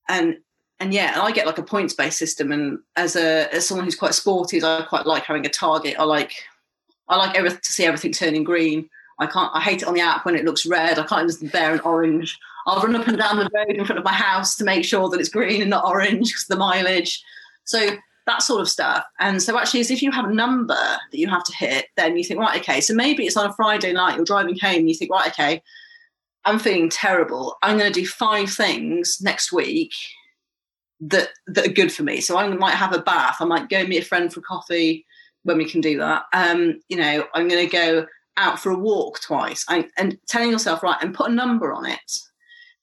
And 0.08 0.38
and 0.80 0.94
yeah, 0.94 1.18
I 1.20 1.32
get 1.32 1.46
like 1.46 1.58
a 1.58 1.62
points 1.62 1.94
based 1.94 2.18
system. 2.18 2.52
And 2.52 2.78
as 2.96 3.16
a 3.16 3.52
as 3.52 3.66
someone 3.66 3.84
who's 3.84 3.96
quite 3.96 4.14
sporty, 4.14 4.62
I 4.62 4.82
quite 4.88 5.06
like 5.06 5.24
having 5.24 5.46
a 5.46 5.50
target. 5.50 5.96
I 5.98 6.04
like 6.04 6.32
I 7.08 7.16
like 7.16 7.34
to 7.34 7.72
see 7.72 7.84
everything 7.84 8.12
turning 8.12 8.44
green. 8.44 8.88
I 9.18 9.26
can't. 9.26 9.50
I 9.54 9.60
hate 9.60 9.82
it 9.82 9.88
on 9.88 9.94
the 9.94 10.00
app 10.00 10.24
when 10.24 10.36
it 10.36 10.44
looks 10.44 10.66
red. 10.66 10.98
I 10.98 11.04
can't 11.04 11.52
bear 11.52 11.74
an 11.74 11.80
orange. 11.80 12.38
I'll 12.66 12.80
run 12.82 12.94
up 12.94 13.08
and 13.08 13.18
down 13.18 13.38
the 13.38 13.50
road 13.52 13.70
in 13.70 13.84
front 13.84 13.98
of 13.98 14.04
my 14.04 14.12
house 14.12 14.54
to 14.56 14.64
make 14.64 14.84
sure 14.84 15.08
that 15.08 15.18
it's 15.18 15.28
green 15.28 15.62
and 15.62 15.70
not 15.70 15.86
orange 15.86 16.28
because 16.28 16.46
the 16.48 16.56
mileage. 16.56 17.22
So 17.64 17.96
that 18.26 18.42
sort 18.42 18.60
of 18.60 18.68
stuff. 18.68 19.04
And 19.18 19.42
so 19.42 19.58
actually, 19.58 19.80
as 19.80 19.90
if 19.90 20.02
you 20.02 20.12
have 20.12 20.26
a 20.26 20.34
number 20.34 20.74
that 20.74 21.18
you 21.18 21.28
have 21.28 21.44
to 21.44 21.56
hit, 21.56 21.86
then 21.96 22.16
you 22.16 22.22
think, 22.22 22.38
right, 22.38 22.60
okay. 22.60 22.80
So 22.80 22.94
maybe 22.94 23.26
it's 23.26 23.36
on 23.36 23.46
a 23.46 23.54
Friday 23.54 23.92
night. 23.92 24.16
You're 24.16 24.24
driving 24.24 24.58
home. 24.58 24.76
And 24.76 24.88
you 24.88 24.94
think, 24.94 25.10
right, 25.10 25.28
okay. 25.28 25.62
I'm 26.44 26.58
feeling 26.58 26.90
terrible. 26.90 27.56
I'm 27.62 27.78
going 27.78 27.92
to 27.92 28.00
do 28.00 28.06
five 28.06 28.50
things 28.50 29.18
next 29.20 29.50
week 29.50 29.92
that 31.00 31.28
that 31.46 31.66
are 31.66 31.72
good 31.72 31.92
for 31.92 32.02
me. 32.02 32.20
So 32.20 32.36
I 32.36 32.48
might 32.48 32.74
have 32.74 32.92
a 32.92 33.02
bath. 33.02 33.36
I 33.40 33.44
might 33.44 33.68
go 33.68 33.86
meet 33.86 34.02
a 34.02 34.06
friend 34.06 34.32
for 34.32 34.40
coffee 34.40 35.06
when 35.44 35.58
we 35.58 35.64
can 35.64 35.80
do 35.80 35.98
that. 35.98 36.24
Um, 36.32 36.80
you 36.88 36.96
know, 36.96 37.24
I'm 37.34 37.48
going 37.48 37.64
to 37.64 37.72
go 37.72 38.06
out 38.36 38.58
for 38.58 38.70
a 38.70 38.78
walk 38.78 39.20
twice. 39.20 39.64
I, 39.68 39.88
and 39.96 40.18
telling 40.26 40.50
yourself 40.50 40.82
right 40.82 40.98
and 41.00 41.14
put 41.14 41.30
a 41.30 41.34
number 41.34 41.72
on 41.72 41.86
it 41.86 42.20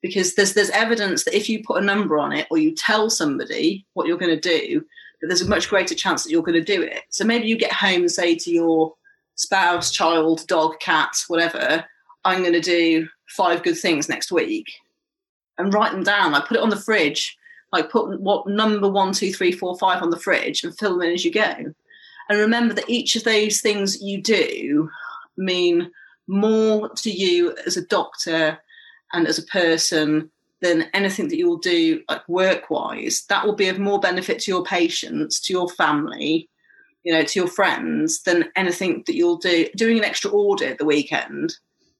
because 0.01 0.35
there's 0.35 0.53
there's 0.53 0.69
evidence 0.71 1.23
that 1.23 1.35
if 1.35 1.49
you 1.49 1.63
put 1.63 1.81
a 1.81 1.85
number 1.85 2.17
on 2.17 2.31
it 2.31 2.47
or 2.51 2.57
you 2.57 2.73
tell 2.73 3.09
somebody 3.09 3.85
what 3.93 4.07
you're 4.07 4.17
going 4.17 4.39
to 4.39 4.59
do, 4.59 4.85
that 5.21 5.27
there's 5.27 5.41
a 5.41 5.49
much 5.49 5.69
greater 5.69 5.95
chance 5.95 6.23
that 6.23 6.31
you're 6.31 6.43
going 6.43 6.63
to 6.63 6.75
do 6.75 6.81
it. 6.81 7.01
So 7.09 7.25
maybe 7.25 7.47
you 7.47 7.57
get 7.57 7.73
home 7.73 8.01
and 8.01 8.11
say 8.11 8.35
to 8.35 8.51
your 8.51 8.93
spouse, 9.35 9.91
child, 9.91 10.45
dog, 10.47 10.79
cat, 10.79 11.15
whatever, 11.27 11.83
I'm 12.23 12.41
going 12.41 12.53
to 12.53 12.61
do 12.61 13.07
five 13.27 13.63
good 13.63 13.77
things 13.77 14.07
next 14.07 14.31
week 14.31 14.71
and 15.57 15.73
write 15.73 15.91
them 15.91 16.03
down. 16.03 16.33
I 16.33 16.41
put 16.41 16.57
it 16.57 16.63
on 16.63 16.69
the 16.69 16.75
fridge 16.75 17.37
like 17.75 17.91
put 17.91 18.19
what 18.21 18.47
number 18.47 18.89
one, 18.89 19.11
two, 19.11 19.33
three, 19.33 19.51
four, 19.51 19.77
five 19.77 20.01
on 20.01 20.09
the 20.09 20.19
fridge 20.19 20.63
and 20.63 20.77
fill 20.77 20.93
them 20.93 21.01
in 21.01 21.13
as 21.13 21.25
you 21.25 21.31
go. 21.31 21.53
And 22.29 22.39
remember 22.39 22.73
that 22.73 22.89
each 22.89 23.15
of 23.15 23.25
those 23.25 23.59
things 23.59 24.01
you 24.01 24.21
do 24.21 24.89
mean 25.37 25.91
more 26.27 26.89
to 26.89 27.11
you 27.11 27.53
as 27.65 27.75
a 27.75 27.85
doctor 27.85 28.57
and 29.11 29.27
as 29.27 29.37
a 29.37 29.43
person 29.43 30.31
than 30.61 30.89
anything 30.93 31.27
that 31.27 31.37
you'll 31.37 31.57
do 31.57 32.01
like 32.09 32.27
work 32.29 32.69
wise. 32.69 33.25
That 33.27 33.45
will 33.45 33.55
be 33.55 33.67
of 33.67 33.77
more 33.77 33.99
benefit 33.99 34.39
to 34.39 34.51
your 34.51 34.63
patients, 34.63 35.41
to 35.41 35.53
your 35.53 35.67
family, 35.67 36.49
you 37.03 37.11
know, 37.11 37.23
to 37.23 37.39
your 37.39 37.49
friends 37.49 38.23
than 38.23 38.45
anything 38.55 39.03
that 39.05 39.15
you'll 39.15 39.37
do. 39.37 39.67
Doing 39.75 39.97
an 39.97 40.05
extra 40.05 40.31
audit 40.31 40.77
the 40.77 40.85
weekend 40.85 41.57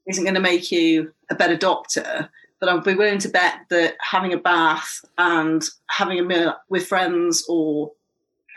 isn't 0.07 0.23
going 0.23 0.35
to 0.35 0.39
make 0.39 0.71
you 0.71 1.13
a 1.29 1.35
better 1.35 1.57
doctor 1.57 2.29
but 2.59 2.69
I'd 2.69 2.83
be 2.83 2.95
willing 2.95 3.19
to 3.19 3.29
bet 3.29 3.61
that 3.69 3.95
having 3.99 4.33
a 4.33 4.37
bath 4.37 5.03
and 5.17 5.63
having 5.89 6.19
a 6.19 6.23
meal 6.23 6.55
with 6.69 6.87
friends 6.87 7.45
or 7.49 7.91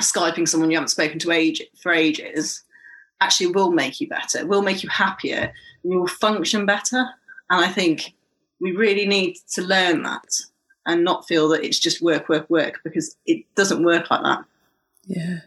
Skyping 0.00 0.46
someone 0.46 0.70
you 0.70 0.76
haven't 0.76 0.90
spoken 0.90 1.18
to 1.18 1.32
age 1.32 1.60
for 1.82 1.92
ages 1.92 2.62
actually 3.20 3.48
will 3.48 3.72
make 3.72 4.00
you 4.00 4.08
better, 4.08 4.46
will 4.46 4.62
make 4.62 4.84
you 4.84 4.88
happier, 4.88 5.52
and 5.82 5.92
you 5.92 5.98
will 5.98 6.06
function 6.06 6.66
better. 6.66 7.04
And 7.50 7.64
I 7.64 7.68
think 7.68 8.14
we 8.60 8.72
really 8.72 9.06
need 9.06 9.36
to 9.54 9.62
learn 9.62 10.04
that 10.04 10.40
and 10.86 11.04
not 11.04 11.26
feel 11.26 11.48
that 11.48 11.64
it's 11.64 11.78
just 11.78 12.00
work, 12.00 12.28
work, 12.28 12.48
work, 12.48 12.80
because 12.84 13.16
it 13.26 13.44
doesn't 13.56 13.84
work 13.84 14.10
like 14.10 14.22
that. 14.22 14.44
Yeah. 15.06 15.40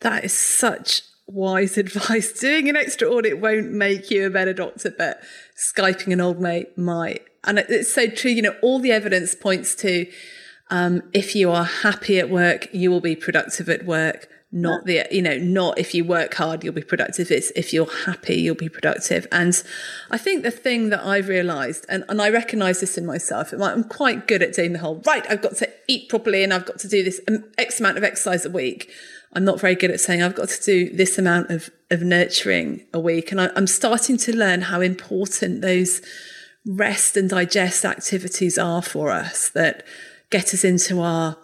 That 0.00 0.24
is 0.24 0.32
such 0.32 1.02
wise 1.26 1.78
advice. 1.78 2.32
Doing 2.32 2.68
an 2.68 2.76
extra 2.76 3.08
audit 3.08 3.38
won't 3.38 3.70
make 3.70 4.10
you 4.10 4.26
a 4.26 4.30
better 4.30 4.52
doctor, 4.52 4.90
but 4.90 5.22
Skyping 5.56 6.12
an 6.12 6.20
old 6.20 6.40
mate 6.40 6.76
might. 6.76 7.22
And 7.44 7.58
it's 7.58 7.92
so 7.92 8.08
true. 8.08 8.30
You 8.30 8.42
know, 8.42 8.56
all 8.62 8.78
the 8.78 8.92
evidence 8.92 9.34
points 9.34 9.74
to 9.76 10.06
um, 10.70 11.02
if 11.12 11.34
you 11.34 11.50
are 11.50 11.64
happy 11.64 12.18
at 12.18 12.30
work, 12.30 12.68
you 12.72 12.90
will 12.90 13.00
be 13.00 13.16
productive 13.16 13.68
at 13.68 13.84
work. 13.84 14.28
Not 14.50 14.84
the, 14.84 15.04
you 15.10 15.20
know, 15.20 15.36
not 15.36 15.78
if 15.80 15.94
you 15.94 16.04
work 16.04 16.34
hard, 16.34 16.62
you'll 16.62 16.74
be 16.74 16.82
productive. 16.82 17.28
It's 17.32 17.50
if 17.56 17.72
you're 17.72 17.90
happy, 18.04 18.36
you'll 18.36 18.54
be 18.54 18.68
productive. 18.68 19.26
And 19.32 19.60
I 20.12 20.16
think 20.16 20.44
the 20.44 20.52
thing 20.52 20.90
that 20.90 21.04
I've 21.04 21.26
realized, 21.26 21.84
and, 21.88 22.04
and 22.08 22.22
I 22.22 22.30
recognize 22.30 22.78
this 22.78 22.96
in 22.96 23.04
myself, 23.04 23.52
I'm 23.52 23.82
quite 23.82 24.28
good 24.28 24.42
at 24.42 24.54
doing 24.54 24.72
the 24.72 24.78
whole, 24.78 25.02
right, 25.04 25.26
I've 25.28 25.42
got 25.42 25.56
to 25.56 25.68
eat 25.88 26.08
properly 26.08 26.44
and 26.44 26.54
I've 26.54 26.66
got 26.66 26.78
to 26.78 26.88
do 26.88 27.02
this 27.02 27.20
X 27.58 27.80
amount 27.80 27.98
of 27.98 28.04
exercise 28.04 28.46
a 28.46 28.50
week. 28.50 28.92
I'm 29.32 29.44
not 29.44 29.58
very 29.58 29.74
good 29.74 29.90
at 29.90 29.98
saying 29.98 30.22
I've 30.22 30.36
got 30.36 30.48
to 30.50 30.62
do 30.62 30.88
this 30.94 31.18
amount 31.18 31.50
of, 31.50 31.70
of 31.90 32.02
nurturing 32.02 32.86
a 32.94 33.00
week. 33.00 33.32
And 33.32 33.40
I, 33.40 33.50
I'm 33.56 33.66
starting 33.66 34.16
to 34.18 34.36
learn 34.36 34.60
how 34.60 34.80
important 34.80 35.62
those 35.62 36.00
rest 36.66 37.16
and 37.16 37.28
digest 37.28 37.84
activities 37.84 38.58
are 38.58 38.82
for 38.82 39.10
us 39.10 39.50
that 39.50 39.84
get 40.30 40.54
us 40.54 40.64
into 40.64 41.00
our 41.00 41.36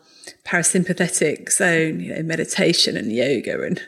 parasympathetic 0.44 1.50
zone, 1.50 2.00
you 2.00 2.14
know, 2.14 2.22
meditation 2.22 2.96
and 2.96 3.12
yoga 3.12 3.62
and 3.62 3.82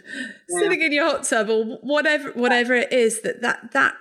yeah. 0.48 0.58
sitting 0.58 0.82
in 0.82 0.92
your 0.92 1.06
hot 1.06 1.24
tub 1.24 1.48
or 1.48 1.64
whatever 1.82 2.30
whatever 2.32 2.74
it 2.74 2.92
is 2.92 3.22
that 3.22 3.40
that 3.42 3.72
that 3.72 3.94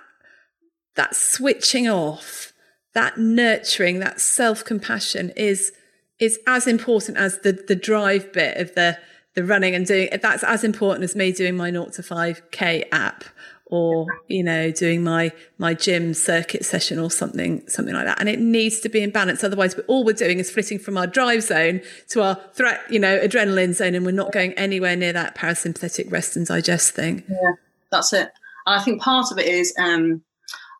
that 0.94 1.16
switching 1.16 1.88
off, 1.88 2.52
that 2.94 3.16
nurturing, 3.16 4.00
that 4.00 4.20
self-compassion 4.20 5.32
is 5.36 5.72
is 6.18 6.38
as 6.46 6.66
important 6.66 7.16
as 7.16 7.38
the 7.38 7.52
the 7.52 7.76
drive 7.76 8.32
bit 8.32 8.56
of 8.58 8.74
the 8.74 8.98
the 9.34 9.44
running 9.44 9.74
and 9.74 9.86
doing 9.86 10.08
that's 10.20 10.44
as 10.44 10.62
important 10.62 11.02
as 11.02 11.16
me 11.16 11.32
doing 11.32 11.56
my 11.56 11.70
0 11.70 11.86
to 11.86 12.02
5k 12.02 12.84
app 12.92 13.24
or 13.72 14.06
you 14.28 14.44
know 14.44 14.70
doing 14.70 15.02
my 15.02 15.32
my 15.56 15.72
gym 15.72 16.12
circuit 16.12 16.62
session 16.62 16.98
or 16.98 17.10
something 17.10 17.66
something 17.68 17.94
like 17.94 18.04
that. 18.04 18.20
And 18.20 18.28
it 18.28 18.38
needs 18.38 18.80
to 18.80 18.90
be 18.90 19.02
in 19.02 19.10
balance. 19.10 19.42
Otherwise 19.42 19.74
all 19.88 20.04
we're 20.04 20.12
doing 20.12 20.38
is 20.38 20.50
flitting 20.50 20.78
from 20.78 20.98
our 20.98 21.06
drive 21.06 21.42
zone 21.42 21.80
to 22.10 22.22
our 22.22 22.38
threat 22.52 22.82
you 22.90 22.98
know 22.98 23.18
adrenaline 23.18 23.74
zone 23.74 23.94
and 23.94 24.04
we're 24.04 24.12
not 24.12 24.30
going 24.30 24.52
anywhere 24.52 24.94
near 24.94 25.14
that 25.14 25.34
parasympathetic 25.34 26.12
rest 26.12 26.36
and 26.36 26.46
digest 26.46 26.94
thing. 26.94 27.24
Yeah 27.28 27.52
that's 27.90 28.12
it. 28.12 28.32
And 28.66 28.80
i 28.80 28.82
think 28.82 29.00
part 29.00 29.30
of 29.30 29.38
it 29.38 29.46
is 29.46 29.72
um 29.78 30.22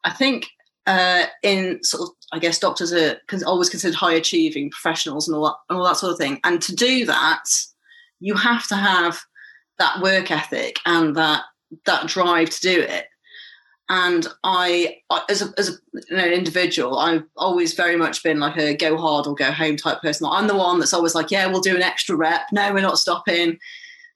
i 0.03 0.11
think 0.11 0.47
uh 0.87 1.27
in 1.43 1.83
sort 1.85 2.03
of 2.03 2.09
i 2.33 2.39
guess 2.39 2.59
doctors 2.59 2.93
are 2.93 3.21
always 3.47 3.71
considered 3.71 3.95
high 3.95 4.15
achieving 4.15 4.71
professionals 4.71 5.29
and 5.29 5.37
all 5.37 5.45
that 5.45 5.57
and 5.69 5.79
all 5.79 5.85
that 5.85 5.97
sort 5.97 6.13
of 6.13 6.19
thing. 6.19 6.41
And 6.43 6.61
to 6.63 6.75
do 6.75 7.07
that 7.07 7.45
you 8.19 8.35
have 8.35 8.67
to 8.69 8.77
have 8.77 9.21
that 9.79 10.01
work 10.01 10.31
ethic 10.31 10.79
and 10.87 11.17
that 11.17 11.43
that 11.87 12.07
drive 12.07 12.51
to 12.51 12.61
do 12.61 12.81
it. 12.81 13.07
And 13.89 14.27
I, 14.43 14.97
as 15.29 15.43
a, 15.43 15.53
as 15.59 15.69
a, 15.69 15.73
you 15.93 16.17
know, 16.17 16.25
an 16.25 16.33
individual, 16.33 16.99
I've 16.99 17.25
always 17.37 17.75
very 17.75 17.97
much 17.97 18.23
been 18.23 18.41
like 18.41 18.57
a 18.57 18.75
go 18.75 18.97
hard 18.97 19.27
or 19.27 19.35
go 19.35 19.51
home 19.51 19.77
type 19.77 20.01
person. 20.01 20.27
I'm 20.31 20.47
the 20.47 20.57
one 20.57 20.79
that's 20.79 20.95
always 20.95 21.15
like, 21.15 21.31
yeah, 21.31 21.47
we'll 21.47 21.61
do 21.61 21.77
an 21.77 21.83
extra 21.83 22.17
rep. 22.17 22.43
No, 22.53 22.73
we're 22.73 22.81
not 22.81 22.99
stopping. 22.99 23.59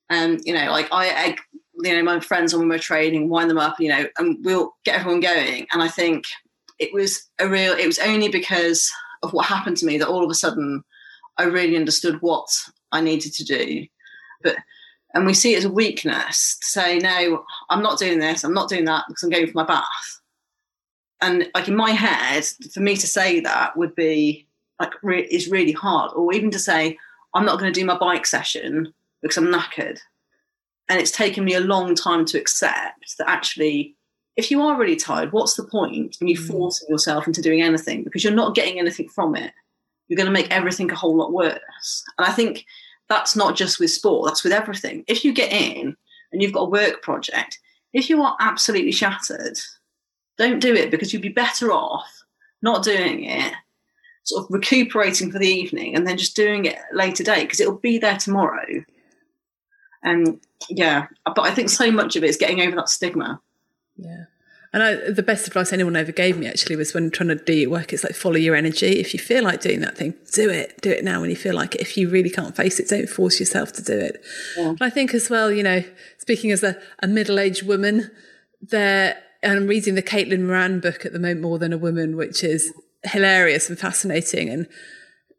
And 0.09 0.40
you 0.44 0.54
know, 0.54 0.70
like 0.70 0.88
I, 0.92 1.09
I 1.11 1.36
you 1.82 1.92
know 1.92 2.02
my 2.02 2.20
friends 2.20 2.54
when 2.54 2.68
we 2.68 2.74
were 2.74 2.78
training, 2.78 3.28
wind 3.28 3.50
them 3.50 3.59
up, 3.59 3.78
you 3.78 3.88
know, 3.88 4.07
and 4.18 4.38
we'll 4.44 4.74
get 4.84 5.00
everyone 5.00 5.20
going. 5.20 5.66
And 5.72 5.82
I 5.82 5.88
think 5.88 6.24
it 6.78 6.94
was 6.94 7.28
a 7.38 7.48
real. 7.48 7.72
It 7.72 7.86
was 7.86 7.98
only 7.98 8.28
because 8.28 8.90
of 9.22 9.32
what 9.32 9.46
happened 9.46 9.76
to 9.78 9.86
me 9.86 9.98
that 9.98 10.09
all 10.09 10.24
of 10.24 10.30
a 10.30 10.34
sudden 10.34 10.84
I 11.38 11.44
really 11.44 11.76
understood 11.76 12.18
what 12.20 12.48
I 12.92 13.00
needed 13.00 13.34
to 13.34 13.44
do. 13.44 13.86
But 14.42 14.57
and 15.16 15.24
we 15.24 15.32
see 15.32 15.54
it 15.54 15.58
as 15.58 15.64
a 15.64 15.70
weakness 15.70 16.58
to 16.60 16.66
say, 16.66 16.98
no, 16.98 17.42
I'm 17.70 17.82
not 17.82 17.98
doing 17.98 18.18
this, 18.18 18.44
I'm 18.44 18.52
not 18.52 18.68
doing 18.68 18.84
that 18.84 19.04
because 19.08 19.22
I'm 19.22 19.30
going 19.30 19.46
for 19.46 19.54
my 19.54 19.64
bath. 19.64 20.20
And 21.22 21.48
like 21.54 21.68
in 21.68 21.74
my 21.74 21.92
head, 21.92 22.44
for 22.74 22.80
me 22.80 22.96
to 22.96 23.06
say 23.06 23.40
that 23.40 23.78
would 23.78 23.94
be 23.94 24.46
like 24.78 24.92
re- 25.02 25.26
is 25.30 25.50
really 25.50 25.72
hard. 25.72 26.12
Or 26.14 26.34
even 26.34 26.50
to 26.50 26.58
say, 26.58 26.98
I'm 27.32 27.46
not 27.46 27.58
going 27.58 27.72
to 27.72 27.80
do 27.80 27.86
my 27.86 27.96
bike 27.96 28.26
session 28.26 28.92
because 29.22 29.38
I'm 29.38 29.46
knackered. 29.46 29.98
And 30.90 31.00
it's 31.00 31.10
taken 31.10 31.46
me 31.46 31.54
a 31.54 31.60
long 31.60 31.94
time 31.94 32.26
to 32.26 32.38
accept 32.38 33.16
that 33.18 33.28
actually, 33.28 33.96
if 34.36 34.50
you 34.50 34.60
are 34.60 34.78
really 34.78 34.96
tired, 34.96 35.32
what's 35.32 35.54
the 35.54 35.64
point 35.64 36.18
in 36.20 36.28
you 36.28 36.38
mm. 36.38 36.46
forcing 36.46 36.90
yourself 36.90 37.26
into 37.26 37.40
doing 37.40 37.62
anything 37.62 38.04
because 38.04 38.22
you're 38.22 38.34
not 38.34 38.54
getting 38.54 38.78
anything 38.78 39.08
from 39.08 39.34
it? 39.34 39.54
You're 40.08 40.18
going 40.18 40.26
to 40.26 40.32
make 40.32 40.50
everything 40.50 40.90
a 40.90 40.94
whole 40.94 41.16
lot 41.16 41.32
worse. 41.32 42.04
And 42.18 42.26
I 42.26 42.32
think 42.32 42.66
that's 43.09 43.36
not 43.36 43.57
just 43.57 43.78
with 43.78 43.90
sport, 43.90 44.26
that's 44.26 44.44
with 44.44 44.52
everything. 44.52 45.04
If 45.07 45.24
you 45.24 45.32
get 45.32 45.52
in 45.52 45.96
and 46.32 46.42
you've 46.42 46.52
got 46.52 46.62
a 46.62 46.70
work 46.70 47.02
project, 47.02 47.59
if 47.92 48.11
you 48.11 48.22
are 48.22 48.36
absolutely 48.40 48.92
shattered, 48.92 49.59
don't 50.38 50.61
do 50.61 50.74
it 50.74 50.90
because 50.90 51.12
you'd 51.12 51.22
be 51.22 51.28
better 51.28 51.72
off 51.72 52.24
not 52.62 52.82
doing 52.82 53.24
it, 53.24 53.52
sort 54.24 54.44
of 54.44 54.50
recuperating 54.50 55.30
for 55.30 55.38
the 55.38 55.48
evening 55.48 55.94
and 55.94 56.07
then 56.07 56.18
just 56.18 56.34
doing 56.34 56.64
it 56.64 56.78
later 56.92 57.22
date 57.22 57.44
because 57.44 57.61
it'll 57.61 57.78
be 57.78 57.98
there 57.98 58.16
tomorrow. 58.16 58.84
And 60.02 60.40
yeah, 60.68 61.07
but 61.24 61.40
I 61.40 61.54
think 61.54 61.70
so 61.70 61.90
much 61.90 62.16
of 62.16 62.24
it 62.24 62.30
is 62.30 62.36
getting 62.36 62.61
over 62.61 62.76
that 62.76 62.88
stigma. 62.88 63.40
Yeah. 63.96 64.24
And 64.76 64.82
I, 64.82 65.10
the 65.10 65.22
best 65.22 65.46
advice 65.46 65.72
anyone 65.72 65.96
ever 65.96 66.12
gave 66.12 66.36
me 66.36 66.46
actually 66.46 66.76
was 66.76 66.92
when 66.92 67.10
trying 67.10 67.30
to 67.30 67.34
do 67.34 67.54
your 67.54 67.70
work, 67.70 67.94
it's 67.94 68.04
like 68.04 68.14
follow 68.14 68.36
your 68.36 68.54
energy. 68.54 69.00
If 69.00 69.14
you 69.14 69.18
feel 69.18 69.42
like 69.42 69.62
doing 69.62 69.80
that 69.80 69.96
thing, 69.96 70.12
do 70.34 70.50
it. 70.50 70.82
Do 70.82 70.90
it 70.90 71.02
now 71.02 71.22
when 71.22 71.30
you 71.30 71.36
feel 71.36 71.54
like 71.54 71.76
it. 71.76 71.80
If 71.80 71.96
you 71.96 72.10
really 72.10 72.28
can't 72.28 72.54
face 72.54 72.78
it, 72.78 72.86
don't 72.86 73.08
force 73.08 73.40
yourself 73.40 73.72
to 73.72 73.82
do 73.82 73.98
it. 73.98 74.22
Yeah. 74.54 74.74
I 74.82 74.90
think 74.90 75.14
as 75.14 75.30
well, 75.30 75.50
you 75.50 75.62
know, 75.62 75.82
speaking 76.18 76.52
as 76.52 76.62
a, 76.62 76.78
a 77.02 77.06
middle 77.06 77.38
aged 77.38 77.66
woman, 77.66 78.10
there, 78.60 79.16
and 79.42 79.60
I'm 79.60 79.66
reading 79.66 79.94
the 79.94 80.02
Caitlin 80.02 80.42
Moran 80.42 80.80
book 80.80 81.06
at 81.06 81.14
the 81.14 81.18
moment, 81.18 81.40
More 81.40 81.58
Than 81.58 81.72
a 81.72 81.78
Woman, 81.78 82.14
which 82.14 82.44
is 82.44 82.70
hilarious 83.02 83.70
and 83.70 83.78
fascinating. 83.78 84.50
And 84.50 84.68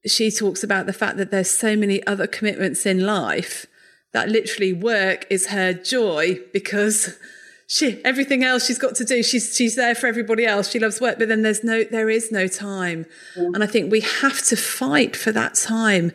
she 0.04 0.32
talks 0.32 0.64
about 0.64 0.88
the 0.88 0.94
fact 0.94 1.18
that 1.18 1.30
there's 1.30 1.52
so 1.52 1.76
many 1.76 2.04
other 2.08 2.26
commitments 2.26 2.88
in 2.88 3.06
life 3.06 3.68
that 4.14 4.30
literally 4.30 4.74
work 4.74 5.28
is 5.30 5.50
her 5.50 5.74
joy 5.74 6.40
because 6.54 7.20
she 7.68 8.04
everything 8.06 8.44
else 8.44 8.66
she's 8.66 8.80
got 8.80 8.96
to 8.96 9.04
do 9.04 9.22
she's 9.22 9.56
she's 9.56 9.76
there 9.76 9.94
for 9.94 10.08
everybody 10.08 10.46
else 10.46 10.70
she 10.70 10.80
loves 10.80 11.02
work 11.02 11.20
but 11.20 11.28
then 11.28 11.42
there's 11.42 11.64
no 11.64 11.84
there 11.84 12.10
is 12.10 12.32
no 12.32 12.48
time. 12.48 13.06
Yeah. 13.36 13.44
and 13.54 13.64
i 13.64 13.68
think 13.68 13.92
we 13.92 14.00
have 14.00 14.42
to 14.46 14.56
fight 14.56 15.16
for 15.16 15.32
that 15.34 15.56
time 15.56 16.14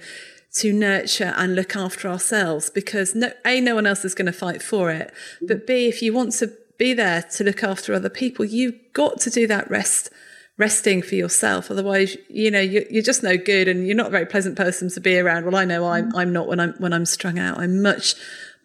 to 0.55 0.73
nurture 0.73 1.33
and 1.37 1.55
look 1.55 1.77
after 1.77 2.09
ourselves 2.09 2.71
because 2.71 3.15
no 3.15 3.33
a 3.45 3.61
no 3.61 3.75
one 3.75 3.87
else 3.87 4.05
is 4.05 4.15
going 4.15 4.27
to 4.27 4.33
fight 4.33 4.63
for 4.63 4.91
it 4.91 5.13
but 5.43 5.67
b 5.67 5.87
if 5.87 6.03
you 6.03 6.13
want 6.13 6.33
to 6.33 6.51
be 6.79 6.95
there 6.95 7.23
to 7.23 7.45
look 7.45 7.63
after 7.63 7.93
other 7.93 8.11
people 8.11 8.45
you've 8.45 8.75
got 8.95 9.21
to 9.21 9.31
do 9.31 9.47
that 9.47 9.71
rest 9.71 10.11
resting 10.59 11.01
for 11.01 11.15
yourself. 11.15 11.71
Otherwise 11.71 12.17
you 12.29 12.51
know 12.51 12.61
you, 12.61 12.87
are 12.99 13.03
just 13.03 13.23
no 13.23 13.37
good 13.37 13.69
and 13.69 13.87
you're 13.87 13.97
not 13.97 14.09
a 14.09 14.11
very 14.11 14.27
pleasant 14.27 14.57
person 14.57 14.89
to 14.91 15.01
be 15.01 15.19
around. 15.19 15.45
Well 15.45 15.57
i 15.57 15.65
know 15.65 15.87
i'm 15.87 16.13
mm. 16.13 16.19
i'm 16.19 16.33
not 16.33 16.47
when 16.47 16.61
i'm 16.61 16.75
when 16.75 16.93
i'm 16.93 17.07
strung 17.07 17.39
out. 17.39 17.59
I'm 17.59 17.83
much 17.83 18.15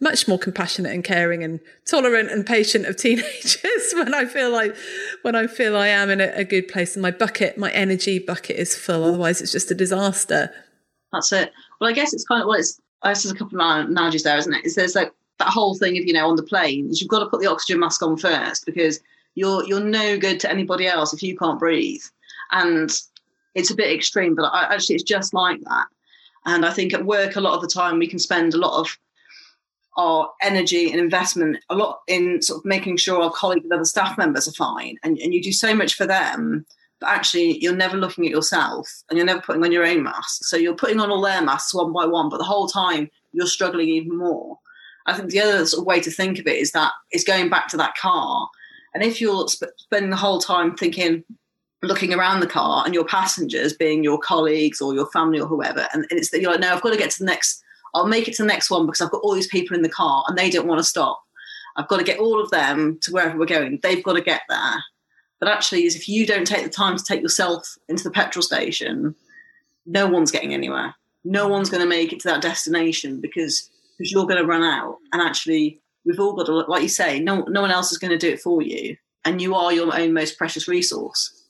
much 0.00 0.28
more 0.28 0.38
compassionate 0.38 0.92
and 0.92 1.02
caring 1.02 1.42
and 1.42 1.60
tolerant 1.84 2.30
and 2.30 2.46
patient 2.46 2.86
of 2.86 2.96
teenagers 2.96 3.62
when 3.94 4.14
I 4.14 4.24
feel 4.24 4.50
like 4.50 4.76
when 5.22 5.34
I 5.34 5.46
feel 5.46 5.76
I 5.76 5.88
am 5.88 6.10
in 6.10 6.20
a, 6.20 6.28
a 6.34 6.44
good 6.44 6.68
place 6.68 6.94
and 6.94 7.02
my 7.02 7.10
bucket, 7.10 7.58
my 7.58 7.70
energy 7.72 8.18
bucket 8.18 8.56
is 8.56 8.76
full. 8.76 9.04
Otherwise, 9.04 9.40
it's 9.40 9.52
just 9.52 9.70
a 9.70 9.74
disaster. 9.74 10.52
That's 11.12 11.32
it. 11.32 11.52
Well, 11.80 11.90
I 11.90 11.92
guess 11.92 12.12
it's 12.14 12.24
kind 12.24 12.42
of 12.42 12.48
well, 12.48 12.58
it's 12.58 12.80
I 13.02 13.10
guess 13.10 13.22
there's 13.22 13.34
a 13.34 13.38
couple 13.38 13.60
of 13.60 13.88
analogies 13.88 14.22
there, 14.22 14.36
isn't 14.36 14.54
it? 14.54 14.64
Is 14.64 14.74
there's 14.74 14.94
like 14.94 15.12
that 15.38 15.48
whole 15.48 15.76
thing 15.76 15.98
of 15.98 16.04
you 16.04 16.12
know 16.12 16.28
on 16.28 16.36
the 16.36 16.42
plane 16.42 16.90
you've 16.92 17.08
got 17.08 17.20
to 17.20 17.26
put 17.26 17.40
the 17.40 17.46
oxygen 17.46 17.80
mask 17.80 18.02
on 18.02 18.16
first 18.16 18.66
because 18.66 19.00
you're 19.34 19.64
you're 19.64 19.80
no 19.80 20.18
good 20.18 20.40
to 20.40 20.50
anybody 20.50 20.86
else 20.86 21.12
if 21.12 21.22
you 21.22 21.36
can't 21.36 21.58
breathe, 21.58 22.02
and 22.52 22.90
it's 23.54 23.70
a 23.70 23.76
bit 23.76 23.94
extreme, 23.94 24.34
but 24.34 24.44
I, 24.44 24.74
actually 24.74 24.96
it's 24.96 25.04
just 25.04 25.34
like 25.34 25.60
that. 25.62 25.86
And 26.46 26.64
I 26.64 26.70
think 26.70 26.94
at 26.94 27.04
work 27.04 27.36
a 27.36 27.40
lot 27.40 27.54
of 27.54 27.60
the 27.60 27.68
time 27.68 27.98
we 27.98 28.06
can 28.06 28.18
spend 28.18 28.54
a 28.54 28.58
lot 28.58 28.78
of 28.78 28.96
our 29.98 30.30
energy 30.40 30.90
and 30.90 31.00
investment 31.00 31.58
a 31.68 31.74
lot 31.74 31.98
in 32.06 32.40
sort 32.40 32.60
of 32.60 32.64
making 32.64 32.96
sure 32.96 33.20
our 33.20 33.32
colleagues 33.32 33.64
and 33.64 33.72
other 33.72 33.84
staff 33.84 34.16
members 34.16 34.48
are 34.48 34.52
fine. 34.52 34.96
And, 35.02 35.18
and 35.18 35.34
you 35.34 35.42
do 35.42 35.52
so 35.52 35.74
much 35.74 35.94
for 35.94 36.06
them 36.06 36.64
but 37.00 37.10
actually 37.10 37.58
you're 37.58 37.76
never 37.76 37.96
looking 37.96 38.24
at 38.24 38.30
yourself 38.30 38.88
and 39.08 39.16
you're 39.16 39.26
never 39.26 39.40
putting 39.40 39.62
on 39.64 39.72
your 39.72 39.86
own 39.86 40.02
mask. 40.02 40.44
So 40.44 40.56
you're 40.56 40.74
putting 40.74 41.00
on 41.00 41.10
all 41.10 41.20
their 41.20 41.42
masks 41.42 41.74
one 41.74 41.92
by 41.92 42.06
one 42.06 42.28
but 42.28 42.38
the 42.38 42.44
whole 42.44 42.66
time 42.66 43.08
you're 43.32 43.46
struggling 43.46 43.88
even 43.88 44.16
more. 44.16 44.58
I 45.06 45.14
think 45.14 45.30
the 45.30 45.40
other 45.40 45.64
sort 45.66 45.82
of 45.82 45.86
way 45.86 46.00
to 46.00 46.10
think 46.10 46.38
of 46.38 46.46
it 46.46 46.56
is 46.56 46.72
that 46.72 46.92
is 47.12 47.24
going 47.24 47.48
back 47.48 47.68
to 47.68 47.76
that 47.78 47.96
car. 47.96 48.48
And 48.94 49.02
if 49.02 49.20
you're 49.20 49.48
sp- 49.50 49.76
spending 49.76 50.10
the 50.10 50.16
whole 50.16 50.40
time 50.40 50.76
thinking 50.76 51.24
looking 51.82 52.12
around 52.12 52.40
the 52.40 52.46
car 52.46 52.82
and 52.84 52.94
your 52.94 53.04
passengers 53.04 53.72
being 53.72 54.02
your 54.02 54.18
colleagues 54.18 54.80
or 54.80 54.94
your 54.94 55.06
family 55.06 55.38
or 55.38 55.46
whoever 55.46 55.86
and 55.92 56.06
it's 56.10 56.30
that 56.30 56.40
you're 56.40 56.50
like 56.50 56.58
no 56.58 56.72
i've 56.72 56.82
got 56.82 56.90
to 56.90 56.96
get 56.96 57.08
to 57.08 57.20
the 57.20 57.24
next 57.24 57.62
I'll 57.94 58.06
make 58.06 58.28
it 58.28 58.34
to 58.34 58.42
the 58.42 58.48
next 58.48 58.70
one 58.70 58.86
because 58.86 59.00
I've 59.00 59.10
got 59.10 59.22
all 59.22 59.34
these 59.34 59.46
people 59.46 59.76
in 59.76 59.82
the 59.82 59.88
car 59.88 60.24
and 60.28 60.36
they 60.36 60.50
don't 60.50 60.66
want 60.66 60.78
to 60.78 60.84
stop. 60.84 61.22
I've 61.76 61.88
got 61.88 61.98
to 61.98 62.04
get 62.04 62.18
all 62.18 62.42
of 62.42 62.50
them 62.50 62.98
to 63.02 63.12
wherever 63.12 63.38
we're 63.38 63.46
going. 63.46 63.78
They've 63.82 64.02
got 64.02 64.14
to 64.14 64.20
get 64.20 64.42
there. 64.48 64.82
But 65.40 65.48
actually, 65.48 65.84
is 65.84 65.94
if 65.94 66.08
you 66.08 66.26
don't 66.26 66.46
take 66.46 66.64
the 66.64 66.70
time 66.70 66.96
to 66.96 67.04
take 67.04 67.22
yourself 67.22 67.76
into 67.88 68.02
the 68.02 68.10
petrol 68.10 68.42
station, 68.42 69.14
no 69.86 70.06
one's 70.08 70.32
getting 70.32 70.52
anywhere. 70.52 70.94
No 71.24 71.46
one's 71.46 71.70
going 71.70 71.82
to 71.82 71.88
make 71.88 72.12
it 72.12 72.20
to 72.20 72.28
that 72.28 72.42
destination 72.42 73.20
because 73.20 73.70
because 73.96 74.12
you're 74.12 74.26
going 74.26 74.40
to 74.40 74.46
run 74.46 74.62
out. 74.62 74.96
And 75.12 75.22
actually, 75.22 75.80
we've 76.04 76.18
all 76.18 76.34
got 76.34 76.46
to, 76.46 76.52
like 76.52 76.82
you 76.82 76.88
say, 76.88 77.20
no 77.20 77.42
no 77.42 77.60
one 77.60 77.70
else 77.70 77.92
is 77.92 77.98
going 77.98 78.10
to 78.10 78.18
do 78.18 78.32
it 78.32 78.40
for 78.40 78.62
you, 78.62 78.96
and 79.24 79.40
you 79.40 79.54
are 79.54 79.72
your 79.72 79.96
own 79.96 80.12
most 80.12 80.36
precious 80.36 80.66
resource. 80.66 81.44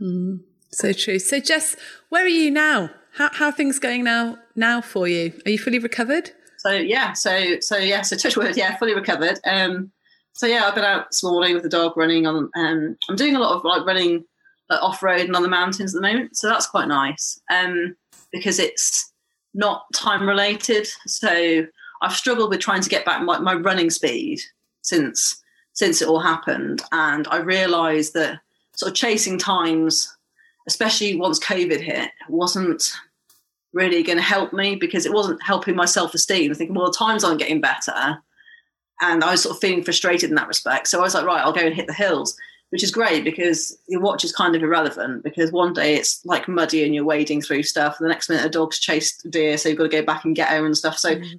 Mm, 0.00 0.40
so 0.70 0.94
true. 0.94 1.18
So, 1.18 1.38
Jess, 1.38 1.76
where 2.08 2.24
are 2.24 2.28
you 2.28 2.50
now? 2.50 2.90
How 3.14 3.30
how 3.32 3.46
are 3.46 3.52
things 3.52 3.78
going 3.78 4.04
now 4.04 4.38
now 4.56 4.80
for 4.80 5.08
you? 5.08 5.32
Are 5.44 5.50
you 5.50 5.58
fully 5.58 5.78
recovered? 5.78 6.30
So 6.58 6.70
yeah, 6.72 7.12
so 7.12 7.60
so 7.60 7.76
yeah, 7.76 8.02
so 8.02 8.16
touch 8.16 8.36
wood, 8.36 8.56
yeah, 8.56 8.76
fully 8.76 8.94
recovered. 8.94 9.38
Um, 9.46 9.92
so 10.32 10.46
yeah, 10.46 10.64
I've 10.64 10.74
been 10.74 10.84
out 10.84 11.10
this 11.10 11.22
morning 11.22 11.54
with 11.54 11.62
the 11.62 11.68
dog 11.68 11.96
running 11.96 12.26
on. 12.26 12.50
Um, 12.56 12.96
I'm 13.08 13.16
doing 13.16 13.36
a 13.36 13.38
lot 13.38 13.56
of 13.56 13.64
like 13.64 13.86
running 13.86 14.24
like, 14.68 14.82
off 14.82 15.02
road 15.02 15.22
and 15.22 15.36
on 15.36 15.42
the 15.42 15.48
mountains 15.48 15.94
at 15.94 16.00
the 16.00 16.06
moment, 16.06 16.36
so 16.36 16.48
that's 16.48 16.66
quite 16.66 16.88
nice. 16.88 17.40
Um, 17.50 17.96
because 18.32 18.58
it's 18.58 19.12
not 19.54 19.84
time 19.94 20.28
related. 20.28 20.88
So 21.06 21.66
I've 22.02 22.12
struggled 22.12 22.50
with 22.50 22.60
trying 22.60 22.82
to 22.82 22.90
get 22.90 23.04
back 23.04 23.22
my, 23.22 23.38
my 23.38 23.54
running 23.54 23.90
speed 23.90 24.40
since 24.82 25.42
since 25.72 26.00
it 26.00 26.08
all 26.08 26.20
happened, 26.20 26.82
and 26.92 27.28
I 27.28 27.38
realised 27.38 28.14
that 28.14 28.40
sort 28.74 28.90
of 28.90 28.96
chasing 28.96 29.38
times, 29.38 30.14
especially 30.68 31.16
once 31.16 31.38
COVID 31.38 31.80
hit, 31.80 32.10
wasn't 32.28 32.82
really 33.72 34.02
going 34.02 34.18
to 34.18 34.24
help 34.24 34.52
me 34.52 34.76
because 34.76 35.06
it 35.06 35.12
wasn't 35.12 35.42
helping 35.42 35.76
my 35.76 35.84
self 35.84 36.14
esteem. 36.14 36.50
I 36.50 36.54
Thinking, 36.54 36.74
well, 36.74 36.90
the 36.90 36.96
times 36.96 37.24
aren't 37.24 37.38
getting 37.38 37.60
better. 37.60 38.18
And 39.02 39.22
I 39.22 39.32
was 39.32 39.42
sort 39.42 39.54
of 39.54 39.60
feeling 39.60 39.84
frustrated 39.84 40.30
in 40.30 40.36
that 40.36 40.48
respect. 40.48 40.88
So 40.88 40.98
I 40.98 41.02
was 41.02 41.14
like, 41.14 41.26
right, 41.26 41.44
I'll 41.44 41.52
go 41.52 41.60
and 41.60 41.74
hit 41.74 41.86
the 41.86 41.92
hills, 41.92 42.34
which 42.70 42.82
is 42.82 42.90
great 42.90 43.24
because 43.24 43.76
your 43.88 44.00
watch 44.00 44.24
is 44.24 44.32
kind 44.32 44.56
of 44.56 44.62
irrelevant 44.62 45.22
because 45.22 45.52
one 45.52 45.74
day 45.74 45.94
it's 45.94 46.24
like 46.24 46.48
muddy 46.48 46.82
and 46.82 46.94
you're 46.94 47.04
wading 47.04 47.42
through 47.42 47.64
stuff. 47.64 47.98
And 47.98 48.06
the 48.06 48.12
next 48.12 48.30
minute 48.30 48.46
a 48.46 48.48
dog's 48.48 48.78
chased 48.78 49.30
deer. 49.30 49.58
So 49.58 49.68
you've 49.68 49.78
got 49.78 49.84
to 49.84 49.90
go 49.90 50.02
back 50.02 50.24
and 50.24 50.34
get 50.34 50.48
her 50.48 50.64
and 50.64 50.76
stuff. 50.76 50.96
So, 50.96 51.16
mm-hmm. 51.16 51.36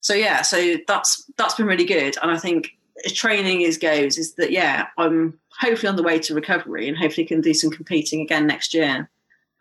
so 0.00 0.14
yeah, 0.14 0.40
so 0.40 0.76
that's, 0.88 1.30
that's 1.36 1.54
been 1.56 1.66
really 1.66 1.84
good. 1.84 2.16
And 2.22 2.30
I 2.30 2.38
think 2.38 2.70
training 3.08 3.60
is 3.60 3.76
goes 3.76 4.16
is 4.16 4.34
that, 4.36 4.50
yeah, 4.50 4.86
I'm 4.96 5.38
hopefully 5.60 5.90
on 5.90 5.96
the 5.96 6.02
way 6.02 6.18
to 6.20 6.34
recovery 6.34 6.88
and 6.88 6.96
hopefully 6.96 7.26
can 7.26 7.42
do 7.42 7.52
some 7.52 7.70
competing 7.70 8.22
again 8.22 8.46
next 8.46 8.72
year 8.72 9.10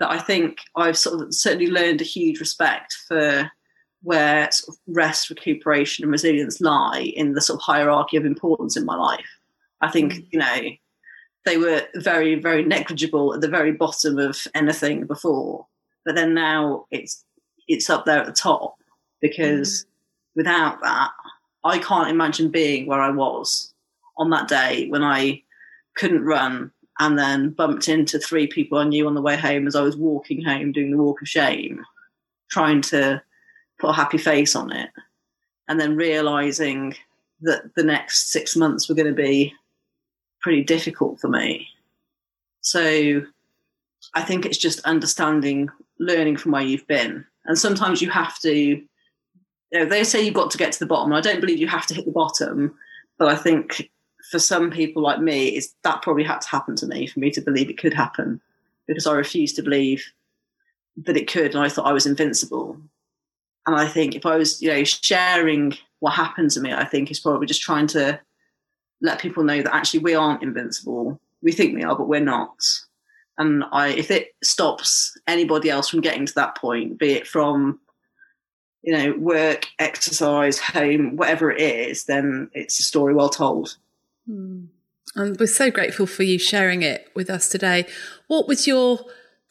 that 0.04 0.12
I 0.12 0.20
think 0.20 0.58
I've 0.76 0.98
sort 0.98 1.22
of 1.22 1.34
certainly 1.34 1.68
learned 1.68 2.02
a 2.02 2.04
huge 2.04 2.42
respect 2.42 2.94
for 3.08 3.50
where 4.02 4.52
sort 4.52 4.76
of 4.76 4.82
rest, 4.94 5.30
recuperation, 5.30 6.04
and 6.04 6.12
resilience 6.12 6.60
lie 6.60 7.14
in 7.16 7.34
the 7.34 7.42
sort 7.42 7.60
of 7.60 7.64
hierarchy 7.64 8.18
of 8.18 8.26
importance 8.26 8.76
in 8.76 8.84
my 8.84 8.98
life. 8.98 9.26
I 9.80 9.90
think 9.90 10.14
mm. 10.14 10.28
you 10.32 10.40
know 10.40 10.62
they 11.46 11.58
were 11.58 11.84
very, 11.96 12.36
very 12.36 12.66
negligible 12.66 13.34
at 13.34 13.40
the 13.40 13.48
very 13.48 13.72
bottom 13.72 14.20
of 14.20 14.46
anything 14.54 15.06
before, 15.06 15.68
but 16.04 16.16
then 16.16 16.34
now 16.34 16.86
it's 16.92 17.24
it's 17.70 17.90
up 17.90 18.06
there 18.06 18.20
at 18.20 18.26
the 18.26 18.34
top 18.34 18.76
because 19.22 19.84
mm. 19.84 19.88
without 20.36 20.82
that, 20.82 21.12
I 21.64 21.78
can't 21.80 22.10
imagine 22.10 22.50
being 22.52 22.88
where 22.88 23.02
I 23.02 23.10
was 23.10 23.74
on 24.18 24.32
that 24.32 24.50
day 24.50 24.90
when 24.90 25.02
I 25.02 25.44
couldn't 25.96 26.26
run 26.26 26.74
and 27.00 27.18
then 27.18 27.50
bumped 27.50 27.88
into 27.88 28.20
three 28.20 28.48
people 28.48 28.78
I 28.78 28.84
knew 28.86 29.08
on 29.08 29.16
the 29.16 29.22
way 29.22 29.36
home 29.36 29.68
as 29.68 29.76
I 29.76 29.82
was 29.82 29.98
walking 29.98 30.44
home 30.44 30.72
doing 30.72 30.92
the 30.92 30.98
walk 30.98 31.22
of 31.22 31.28
shame, 31.28 31.84
trying 32.50 32.82
to 32.82 33.22
put 33.80 33.90
a 33.90 33.94
happy 33.94 34.18
face 34.18 34.56
on 34.56 34.72
it, 34.72 34.90
and 35.68 35.80
then 35.80 35.96
realizing 35.96 36.96
that 37.42 37.74
the 37.76 37.84
next 37.84 38.32
six 38.32 38.56
months 38.56 38.88
were 38.88 38.96
going 38.96 39.08
to 39.08 39.14
be 39.14 39.54
pretty 40.40 40.64
difficult 40.64 41.20
for 41.20 41.30
me. 41.30 41.68
So 42.62 43.24
I 44.14 44.22
think 44.22 44.46
it's 44.46 44.58
just 44.58 44.80
understanding, 44.82 45.70
learning 46.00 46.38
from 46.38 46.52
where 46.52 46.62
you've 46.62 46.88
been. 46.88 47.26
And 47.46 47.58
sometimes 47.58 48.02
you 48.02 48.10
have 48.10 48.40
to, 48.40 48.54
you 48.54 48.88
know, 49.74 49.86
they 49.86 50.04
say 50.04 50.22
you've 50.22 50.34
got 50.34 50.52
to 50.52 50.58
get 50.58 50.72
to 50.74 50.80
the 50.80 50.86
bottom. 50.86 51.12
I 51.12 51.22
don't 51.22 51.42
believe 51.42 51.60
you 51.60 51.68
have 51.68 51.88
to 51.88 51.94
hit 51.94 52.06
the 52.06 52.12
bottom, 52.12 52.76
but 53.18 53.28
I 53.28 53.36
think 53.36 53.90
for 54.34 54.40
some 54.40 54.72
people 54.72 55.04
like 55.04 55.20
me, 55.20 55.50
is 55.50 55.76
that 55.84 56.02
probably 56.02 56.24
had 56.24 56.42
to 56.42 56.50
happen 56.50 56.76
to 56.78 56.88
me 56.88 57.06
for 57.06 57.20
me 57.20 57.30
to 57.30 57.40
believe 57.40 57.70
it 57.70 57.78
could 57.78 57.94
happen 57.94 58.42
because 58.88 59.06
I 59.06 59.14
refused 59.14 59.56
to 59.58 59.62
believe 59.62 60.04
that 61.06 61.16
it 61.16 61.32
could. 61.32 61.54
And 61.54 61.64
I 61.64 61.70
thought 61.70 61.86
I 61.86 61.94
was 61.94 62.08
invincible. 62.08 62.76
And 63.68 63.76
I 63.76 63.88
think 63.88 64.16
if 64.16 64.26
I 64.26 64.36
was, 64.36 64.60
you 64.60 64.72
know, 64.72 64.84
sharing 64.84 65.78
what 66.00 66.14
happened 66.14 66.50
to 66.52 66.62
me, 66.62 66.74
I 66.74 66.84
think 66.84 67.12
is 67.12 67.20
probably 67.20 67.46
just 67.46 67.62
trying 67.62 67.86
to 67.90 68.20
let 69.02 69.22
people 69.22 69.44
know 69.44 69.62
that 69.62 69.76
actually 69.76 70.00
we 70.00 70.16
aren't 70.16 70.42
invincible. 70.42 71.22
We 71.44 71.52
think 71.52 71.76
we 71.76 71.84
are, 71.84 71.96
but 71.96 72.08
we're 72.08 72.20
not. 72.20 72.58
And 73.38 73.64
I, 73.72 73.90
if 73.90 74.10
it 74.10 74.34
stops 74.44 75.16
anybody 75.28 75.70
else 75.70 75.90
from 75.90 76.02
getting 76.02 76.26
to 76.26 76.34
that 76.34 76.58
point, 76.58 76.98
be 76.98 77.12
it 77.12 77.28
from, 77.28 77.80
you 78.82 78.94
know, 78.94 79.14
work, 79.16 79.68
exercise, 79.78 80.58
home, 80.58 81.18
whatever 81.18 81.52
it 81.52 81.62
is, 81.62 82.06
then 82.06 82.50
it's 82.54 82.80
a 82.80 82.84
story 82.84 83.14
well 83.14 83.30
told. 83.30 83.78
Mm. 84.30 84.68
And 85.16 85.40
we're 85.40 85.48
so 85.48 85.70
grateful 85.70 86.08
for 86.08 86.24
you 86.24 86.40
sharing 86.40 86.82
it 86.82 87.10
with 87.16 87.30
us 87.30 87.50
today. 87.50 87.86
What 88.28 88.48
would 88.48 88.66
your 88.66 89.00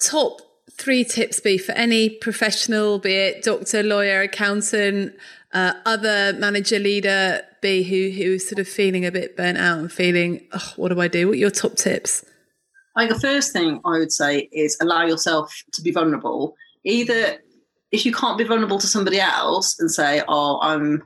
top 0.01 0.41
three 0.71 1.05
tips 1.05 1.41
be 1.41 1.59
for 1.59 1.73
any 1.73 2.09
professional, 2.09 2.99
be 2.99 3.15
it 3.15 3.45
doctor, 3.45 3.83
lawyer, 3.83 4.23
accountant, 4.23 5.15
uh, 5.53 5.75
other 5.85 6.33
manager, 6.35 6.79
leader, 6.79 7.43
be 7.61 7.83
who 7.83 8.11
who's 8.17 8.49
sort 8.49 8.59
of 8.59 8.67
feeling 8.67 9.05
a 9.05 9.13
bit 9.13 9.37
burnt 9.37 9.59
out 9.59 9.79
and 9.79 9.93
feeling, 9.93 10.47
oh, 10.53 10.73
what 10.77 10.89
do 10.89 11.01
I 11.01 11.09
do? 11.09 11.29
What 11.29 11.35
are 11.35 11.39
your 11.39 11.51
top 11.51 11.77
tips? 11.77 12.25
I 12.97 13.07
think 13.07 13.15
the 13.15 13.21
first 13.21 13.53
thing 13.53 13.81
I 13.85 13.99
would 13.99 14.13
say 14.13 14.49
is 14.53 14.77
allow 14.81 15.05
yourself 15.05 15.55
to 15.73 15.83
be 15.83 15.93
vulnerable. 15.93 16.55
Either 16.85 17.39
if 17.91 18.05
you 18.05 18.13
can't 18.13 18.39
be 18.39 18.45
vulnerable 18.45 18.79
to 18.79 18.87
somebody 18.87 19.21
else 19.21 19.79
and 19.79 19.91
say, 19.91 20.23
"Oh, 20.27 20.59
I'm, 20.61 21.03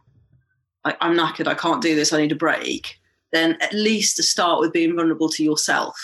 I, 0.85 0.97
I'm 1.01 1.17
knackered. 1.17 1.47
I 1.47 1.55
can't 1.55 1.83
do 1.83 1.95
this. 1.95 2.13
I 2.13 2.21
need 2.21 2.33
a 2.33 2.37
break," 2.37 2.97
then 3.33 3.57
at 3.61 3.73
least 3.73 4.17
to 4.17 4.23
start 4.23 4.61
with 4.61 4.73
being 4.73 4.95
vulnerable 4.97 5.29
to 5.31 5.45
yourself 5.45 5.97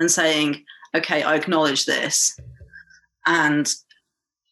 and 0.00 0.10
saying, 0.10 0.64
"Okay, 0.94 1.22
I 1.22 1.34
acknowledge 1.34 1.86
this," 1.86 2.38
and 3.26 3.72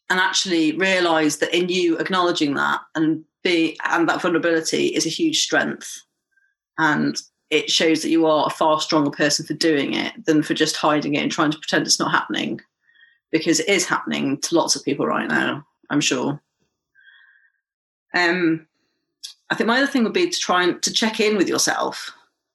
and 0.09 0.19
actually 0.19 0.73
realize 0.73 1.37
that 1.37 1.55
in 1.55 1.69
you 1.69 1.97
acknowledging 1.97 2.53
that 2.55 2.81
and 2.93 3.23
be 3.43 3.77
and 3.89 4.07
that 4.07 4.21
vulnerability 4.21 4.87
is 4.87 5.05
a 5.05 5.09
huge 5.09 5.41
strength. 5.41 6.01
And 6.77 7.19
it 7.49 7.69
shows 7.69 8.01
that 8.01 8.09
you 8.09 8.25
are 8.25 8.47
a 8.47 8.51
far 8.51 8.81
stronger 8.81 9.11
person 9.11 9.45
for 9.45 9.53
doing 9.53 9.93
it 9.93 10.13
than 10.25 10.43
for 10.43 10.53
just 10.53 10.75
hiding 10.75 11.15
it 11.15 11.23
and 11.23 11.31
trying 11.31 11.51
to 11.51 11.57
pretend 11.57 11.85
it's 11.85 11.99
not 11.99 12.11
happening 12.11 12.59
because 13.31 13.59
it 13.59 13.69
is 13.69 13.85
happening 13.85 14.39
to 14.41 14.55
lots 14.55 14.75
of 14.75 14.83
people 14.83 15.05
right 15.05 15.29
now 15.29 15.65
i'm 15.89 16.01
sure. 16.01 16.41
Um 18.13 18.67
i 19.49 19.55
think 19.55 19.67
my 19.67 19.77
other 19.77 19.87
thing 19.87 20.03
would 20.03 20.13
be 20.13 20.29
to 20.29 20.39
try 20.39 20.63
and 20.63 20.81
to 20.83 20.91
check 20.91 21.19
in 21.19 21.37
with 21.37 21.47
yourself. 21.47 22.11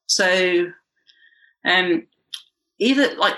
So 0.07 0.67
um 1.65 2.07
either 2.79 3.15
like 3.17 3.35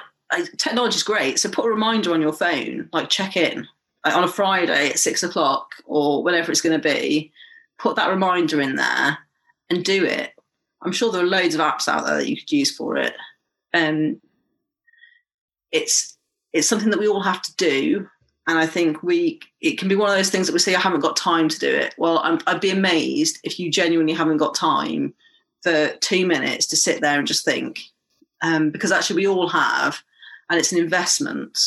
technology 0.56 0.96
is 0.96 1.02
great 1.02 1.38
so 1.38 1.50
put 1.50 1.66
a 1.66 1.70
reminder 1.70 2.14
on 2.14 2.22
your 2.22 2.32
phone 2.32 2.88
like 2.92 3.10
check 3.10 3.36
in. 3.36 3.66
Like 4.04 4.16
on 4.16 4.24
a 4.24 4.28
friday 4.28 4.90
at 4.90 4.98
six 4.98 5.22
o'clock 5.22 5.70
or 5.84 6.24
whatever 6.24 6.50
it's 6.50 6.60
going 6.60 6.80
to 6.80 6.88
be 6.88 7.32
put 7.78 7.96
that 7.96 8.10
reminder 8.10 8.60
in 8.60 8.76
there 8.76 9.18
and 9.68 9.84
do 9.84 10.04
it. 10.04 10.32
I'm 10.82 10.92
sure 10.92 11.10
there 11.10 11.22
are 11.22 11.26
loads 11.26 11.54
of 11.54 11.60
apps 11.60 11.88
out 11.88 12.06
there 12.06 12.18
that 12.18 12.28
you 12.28 12.36
could 12.36 12.50
use 12.50 12.74
for 12.74 12.96
it. 12.96 13.14
Um, 13.74 14.20
it's 15.72 16.16
it's 16.52 16.68
something 16.68 16.90
that 16.90 17.00
we 17.00 17.08
all 17.08 17.22
have 17.22 17.42
to 17.42 17.56
do, 17.56 18.08
and 18.46 18.58
I 18.58 18.66
think 18.66 19.02
we 19.02 19.40
it 19.60 19.78
can 19.78 19.88
be 19.88 19.94
one 19.94 20.10
of 20.10 20.16
those 20.16 20.30
things 20.30 20.46
that 20.46 20.52
we 20.52 20.58
say 20.58 20.74
I 20.74 20.80
haven't 20.80 21.00
got 21.00 21.16
time 21.16 21.48
to 21.48 21.58
do 21.58 21.68
it. 21.68 21.94
Well, 21.96 22.18
i 22.18 22.52
would 22.52 22.60
be 22.60 22.70
amazed 22.70 23.38
if 23.44 23.58
you 23.58 23.70
genuinely 23.70 24.12
haven't 24.12 24.38
got 24.38 24.54
time 24.54 25.14
for 25.62 25.88
two 26.00 26.26
minutes 26.26 26.66
to 26.66 26.76
sit 26.76 27.00
there 27.00 27.18
and 27.18 27.26
just 27.26 27.44
think, 27.44 27.80
um, 28.42 28.70
because 28.70 28.90
actually 28.90 29.16
we 29.16 29.28
all 29.28 29.48
have, 29.48 30.02
and 30.50 30.58
it's 30.58 30.72
an 30.72 30.78
investment 30.78 31.58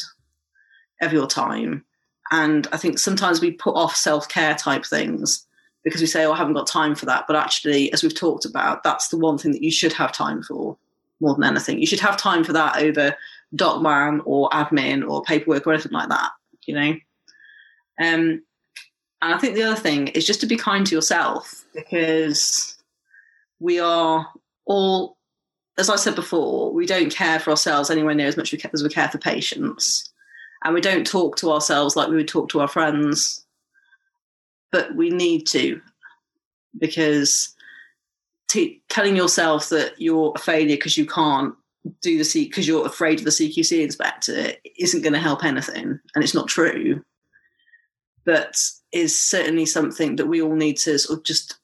of 1.01 1.13
your 1.13 1.27
time. 1.27 1.85
And 2.31 2.67
I 2.71 2.77
think 2.77 2.99
sometimes 2.99 3.39
we 3.39 3.51
put 3.51 3.75
off 3.75 3.95
self 3.95 4.27
care 4.27 4.55
type 4.55 4.85
things 4.85 5.45
because 5.83 6.01
we 6.01 6.07
say, 6.07 6.25
oh, 6.25 6.33
I 6.33 6.37
haven't 6.37 6.55
got 6.55 6.67
time 6.67 6.95
for 6.95 7.05
that. 7.05 7.25
But 7.27 7.35
actually, 7.37 7.93
as 7.93 8.03
we've 8.03 8.15
talked 8.15 8.43
about, 8.43 8.83
that's 8.83 9.09
the 9.09 9.17
one 9.17 9.37
thing 9.37 9.51
that 9.51 9.63
you 9.63 9.71
should 9.71 9.93
have 9.93 10.11
time 10.11 10.43
for 10.43 10.77
more 11.21 11.35
than 11.35 11.43
anything. 11.43 11.79
You 11.79 11.87
should 11.87 11.99
have 11.99 12.17
time 12.17 12.43
for 12.43 12.53
that 12.53 12.77
over 12.77 13.15
DocMan 13.55 14.21
or 14.25 14.49
admin 14.49 15.07
or 15.07 15.21
paperwork 15.23 15.65
or 15.65 15.73
anything 15.73 15.91
like 15.91 16.09
that, 16.09 16.31
you 16.67 16.75
know? 16.75 16.91
Um, 18.01 18.43
and 19.21 19.33
I 19.33 19.37
think 19.37 19.55
the 19.55 19.63
other 19.63 19.79
thing 19.79 20.09
is 20.09 20.25
just 20.25 20.41
to 20.41 20.47
be 20.47 20.57
kind 20.57 20.85
to 20.85 20.95
yourself 20.95 21.65
because 21.73 22.77
we 23.59 23.79
are 23.79 24.27
all, 24.65 25.17
as 25.77 25.89
I 25.89 25.95
said 25.95 26.15
before, 26.15 26.71
we 26.71 26.85
don't 26.85 27.13
care 27.13 27.39
for 27.39 27.51
ourselves 27.51 27.89
anywhere 27.89 28.13
near 28.13 28.27
as 28.27 28.37
much 28.37 28.53
as 28.53 28.83
we 28.83 28.89
care 28.89 29.09
for 29.09 29.17
patients. 29.17 30.11
And 30.63 30.73
we 30.73 30.81
don't 30.81 31.07
talk 31.07 31.37
to 31.37 31.51
ourselves 31.51 31.95
like 31.95 32.09
we 32.09 32.15
would 32.15 32.27
talk 32.27 32.49
to 32.49 32.59
our 32.59 32.67
friends 32.67 33.45
but 34.75 34.93
we 34.93 35.09
need 35.09 35.47
to 35.47 35.79
because 36.77 37.55
t- 38.49 38.81
telling 38.89 39.15
yourself 39.15 39.69
that 39.69 39.93
you're 39.97 40.33
a 40.35 40.39
failure 40.39 40.75
because 40.75 40.97
you 40.97 41.05
can't 41.05 41.55
do 42.01 42.17
the 42.17 42.23
C 42.23 42.45
because 42.45 42.67
you're 42.67 42.85
afraid 42.85 43.19
of 43.19 43.25
the 43.25 43.31
CQC 43.31 43.83
inspector 43.83 44.51
isn't 44.77 45.01
going 45.01 45.13
to 45.13 45.19
help 45.19 45.43
anything, 45.43 45.99
and 46.13 46.23
it's 46.23 46.33
not 46.33 46.47
true. 46.47 47.03
But 48.25 48.57
is 48.91 49.19
certainly 49.19 49.65
something 49.65 50.15
that 50.15 50.25
we 50.25 50.41
all 50.41 50.55
need 50.55 50.77
to 50.77 50.97
sort 50.97 51.19
of 51.19 51.25
just 51.25 51.57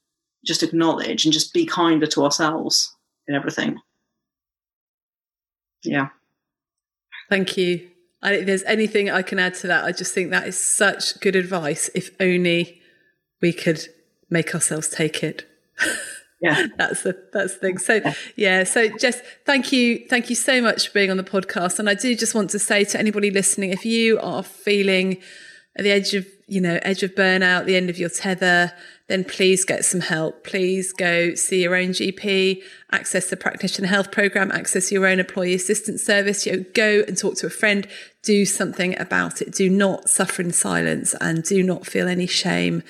just 0.45 0.63
acknowledge 0.63 1.25
and 1.25 1.33
just 1.33 1.53
be 1.53 1.65
kinder 1.65 2.07
to 2.07 2.23
ourselves 2.23 2.95
in 3.27 3.35
everything. 3.35 3.79
Yeah. 5.83 6.09
Thank 7.29 7.57
you. 7.57 7.89
If 8.23 8.45
there's 8.45 8.63
anything 8.63 9.09
I 9.09 9.21
can 9.21 9.39
add 9.39 9.55
to 9.55 9.67
that, 9.67 9.83
I 9.83 9.91
just 9.91 10.13
think 10.13 10.29
that 10.29 10.47
is 10.47 10.59
such 10.59 11.19
good 11.21 11.35
advice. 11.35 11.89
If 11.95 12.11
only 12.19 12.81
we 13.41 13.53
could 13.53 13.87
make 14.29 14.53
ourselves 14.53 14.87
take 14.89 15.23
it. 15.23 15.47
Yeah, 16.41 16.67
that's 16.77 17.03
the 17.03 17.17
that's 17.31 17.53
the 17.53 17.59
thing. 17.59 17.77
So 17.77 18.01
yeah, 18.35 18.63
so 18.63 18.87
Jess, 18.97 19.21
thank 19.45 19.71
you, 19.71 20.05
thank 20.09 20.29
you 20.29 20.35
so 20.35 20.61
much 20.61 20.87
for 20.87 20.93
being 20.93 21.11
on 21.11 21.17
the 21.17 21.23
podcast. 21.23 21.79
And 21.79 21.89
I 21.89 21.93
do 21.93 22.15
just 22.15 22.35
want 22.35 22.49
to 22.51 22.59
say 22.59 22.83
to 22.85 22.99
anybody 22.99 23.31
listening, 23.31 23.71
if 23.71 23.85
you 23.85 24.19
are 24.19 24.43
feeling 24.43 25.17
at 25.77 25.83
the 25.83 25.91
edge 25.91 26.13
of 26.13 26.27
you 26.47 26.59
know 26.59 26.79
edge 26.81 27.03
of 27.03 27.15
burnout, 27.15 27.65
the 27.65 27.75
end 27.75 27.89
of 27.89 27.97
your 27.97 28.09
tether, 28.09 28.73
then 29.07 29.23
please 29.23 29.65
get 29.65 29.85
some 29.85 30.01
help. 30.01 30.43
Please 30.43 30.91
go 30.93 31.35
see 31.35 31.61
your 31.61 31.75
own 31.75 31.89
GP, 31.89 32.63
access 32.91 33.29
the 33.29 33.37
practitioner 33.37 33.87
health 33.87 34.11
program, 34.11 34.51
access 34.51 34.91
your 34.91 35.05
own 35.05 35.19
employee 35.19 35.53
assistance 35.53 36.03
service. 36.03 36.45
You 36.45 36.57
know, 36.57 36.65
go 36.73 37.03
and 37.07 37.17
talk 37.17 37.35
to 37.37 37.45
a 37.45 37.51
friend. 37.51 37.87
Do 38.23 38.45
something 38.45 38.99
about 38.99 39.41
it. 39.41 39.53
Do 39.53 39.69
not 39.69 40.09
suffer 40.09 40.41
in 40.41 40.51
silence, 40.51 41.15
and 41.21 41.43
do 41.43 41.61
not 41.63 41.85
feel 41.85 42.07
any 42.07 42.27
shame 42.27 42.83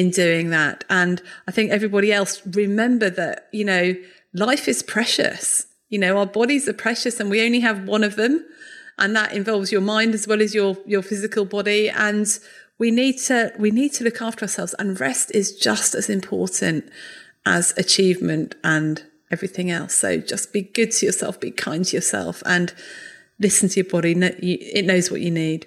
in 0.00 0.10
doing 0.10 0.48
that. 0.48 0.82
And 0.88 1.20
I 1.46 1.50
think 1.52 1.70
everybody 1.70 2.10
else 2.10 2.40
remember 2.46 3.10
that, 3.10 3.48
you 3.52 3.66
know, 3.66 3.94
life 4.32 4.66
is 4.66 4.82
precious. 4.82 5.66
You 5.90 5.98
know, 5.98 6.16
our 6.16 6.26
bodies 6.26 6.66
are 6.68 6.72
precious 6.72 7.20
and 7.20 7.28
we 7.28 7.44
only 7.44 7.60
have 7.60 7.86
one 7.86 8.02
of 8.02 8.16
them. 8.16 8.46
And 8.98 9.14
that 9.14 9.32
involves 9.32 9.70
your 9.70 9.82
mind 9.82 10.14
as 10.14 10.26
well 10.26 10.40
as 10.40 10.54
your, 10.54 10.78
your 10.86 11.02
physical 11.02 11.44
body. 11.44 11.90
And 11.90 12.26
we 12.78 12.90
need 12.90 13.18
to, 13.28 13.52
we 13.58 13.70
need 13.70 13.92
to 13.94 14.04
look 14.04 14.22
after 14.22 14.44
ourselves 14.44 14.74
and 14.78 14.98
rest 14.98 15.34
is 15.34 15.54
just 15.54 15.94
as 15.94 16.08
important 16.08 16.90
as 17.44 17.76
achievement 17.76 18.54
and 18.64 19.02
everything 19.30 19.70
else. 19.70 19.94
So 19.94 20.16
just 20.16 20.50
be 20.52 20.62
good 20.62 20.92
to 20.92 21.06
yourself, 21.06 21.38
be 21.38 21.50
kind 21.50 21.84
to 21.84 21.96
yourself 21.96 22.42
and 22.46 22.72
listen 23.38 23.68
to 23.68 23.80
your 23.80 23.90
body. 23.90 24.12
It 24.12 24.86
knows 24.86 25.10
what 25.10 25.20
you 25.20 25.30
need. 25.30 25.66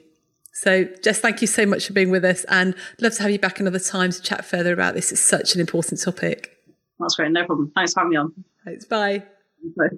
So, 0.63 0.85
Jess, 1.03 1.19
thank 1.19 1.41
you 1.41 1.47
so 1.47 1.65
much 1.65 1.87
for 1.87 1.91
being 1.91 2.09
with 2.09 2.23
us 2.23 2.45
and 2.45 2.73
love 3.01 3.13
to 3.15 3.21
have 3.23 3.31
you 3.31 3.37
back 3.37 3.59
another 3.59 3.79
time 3.79 4.13
to 4.13 4.21
chat 4.21 4.45
further 4.45 4.71
about 4.71 4.93
this. 4.93 5.11
It's 5.11 5.19
such 5.19 5.55
an 5.55 5.59
important 5.59 5.99
topic. 5.99 6.57
That's 7.01 7.17
great. 7.17 7.33
No 7.33 7.45
problem. 7.45 7.73
Thanks 7.75 7.91
for 7.91 7.99
having 7.99 8.11
me 8.11 8.15
on. 8.15 8.45
Thanks. 8.63 8.85
Bye. 8.85 9.23
Bye. 9.75 9.97